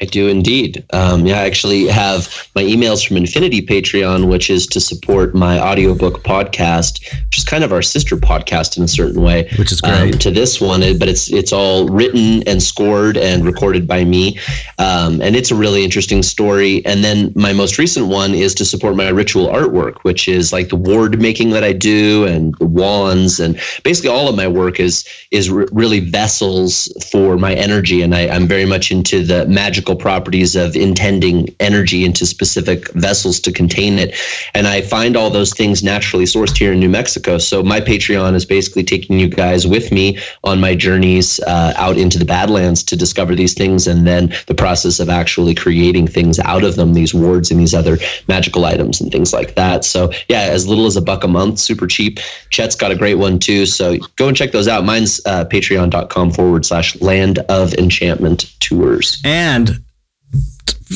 [0.00, 0.84] I do indeed.
[0.92, 5.58] Um, yeah, I actually have my emails from Infinity Patreon, which is to support my
[5.58, 9.48] audiobook podcast, which is kind of our sister podcast in a certain way.
[9.58, 10.20] Which is um, great.
[10.20, 14.38] to this one, but it's it's all written and scored and recorded by me,
[14.78, 16.84] um, and it's a really interesting story.
[16.86, 20.68] And then my most recent one is to support my ritual artwork, which is like
[20.68, 24.78] the ward making that I do and the wands, and basically all of my work
[24.78, 29.44] is is re- really vessels for my energy, and I, I'm very much into the
[29.46, 34.14] magical properties of intending energy into specific vessels to contain it.
[34.54, 37.38] And I find all those things naturally sourced here in New Mexico.
[37.38, 41.96] So my Patreon is basically taking you guys with me on my journeys uh, out
[41.96, 46.38] into the Badlands to discover these things, and then the process of actually creating things
[46.40, 47.98] out of them, these wards and these other
[48.28, 49.84] magical items and things like that.
[49.84, 52.18] So yeah, as little as a buck a month, super cheap.
[52.50, 53.66] Chet's got a great one too.
[53.66, 54.84] So go and check those out.
[54.84, 59.20] Mine's uh, patreon.com forward slash land of enchantment tours.
[59.24, 59.77] And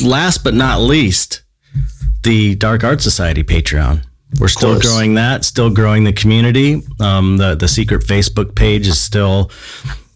[0.04, 1.42] last but not least,
[2.22, 4.04] the Dark Art Society Patreon.
[4.40, 6.82] We're still growing that, still growing the community.
[7.00, 9.50] Um, the the secret Facebook page is still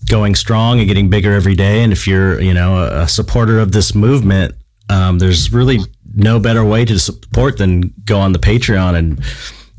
[0.08, 1.82] going strong and getting bigger every day.
[1.82, 4.54] And if you're, you know, a, a supporter of this movement,
[4.88, 5.80] um, there's really
[6.14, 9.20] no better way to support than go on the Patreon and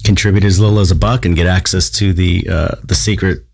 [0.04, 3.47] contribute as little as a buck and get access to the uh, the secret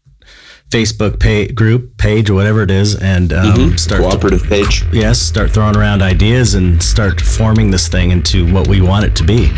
[0.73, 4.83] Facebook pay, group page or whatever it is, and um, start to Cooperative page.
[4.91, 9.15] yes, start throwing around ideas and start forming this thing into what we want it
[9.17, 9.55] to be.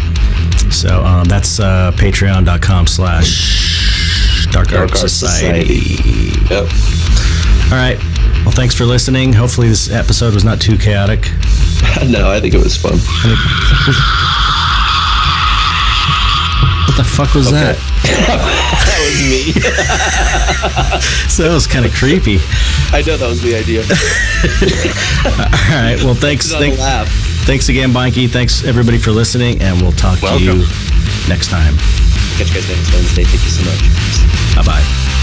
[0.69, 5.95] So um, that's uh, patreon.com slash dark art Dark Art society.
[6.49, 6.69] Yep.
[7.71, 7.97] All right.
[8.43, 9.31] Well, thanks for listening.
[9.31, 11.21] Hopefully, this episode was not too chaotic.
[12.09, 12.99] no, I think it was fun.
[16.87, 17.77] What the fuck was that?
[18.85, 19.53] That was me.
[21.29, 22.37] So that was kind of creepy.
[22.93, 23.81] I know that was the idea.
[25.25, 25.97] All right.
[26.03, 26.45] Well, thanks.
[26.45, 27.09] It's on a Thank,
[27.45, 28.29] thanks again, Bonky.
[28.29, 30.65] Thanks everybody for listening, and we'll talk to you
[31.27, 31.75] next time.
[32.37, 33.23] Catch you guys next Wednesday.
[33.25, 34.55] Thank you so much.
[34.55, 35.14] Bye bye.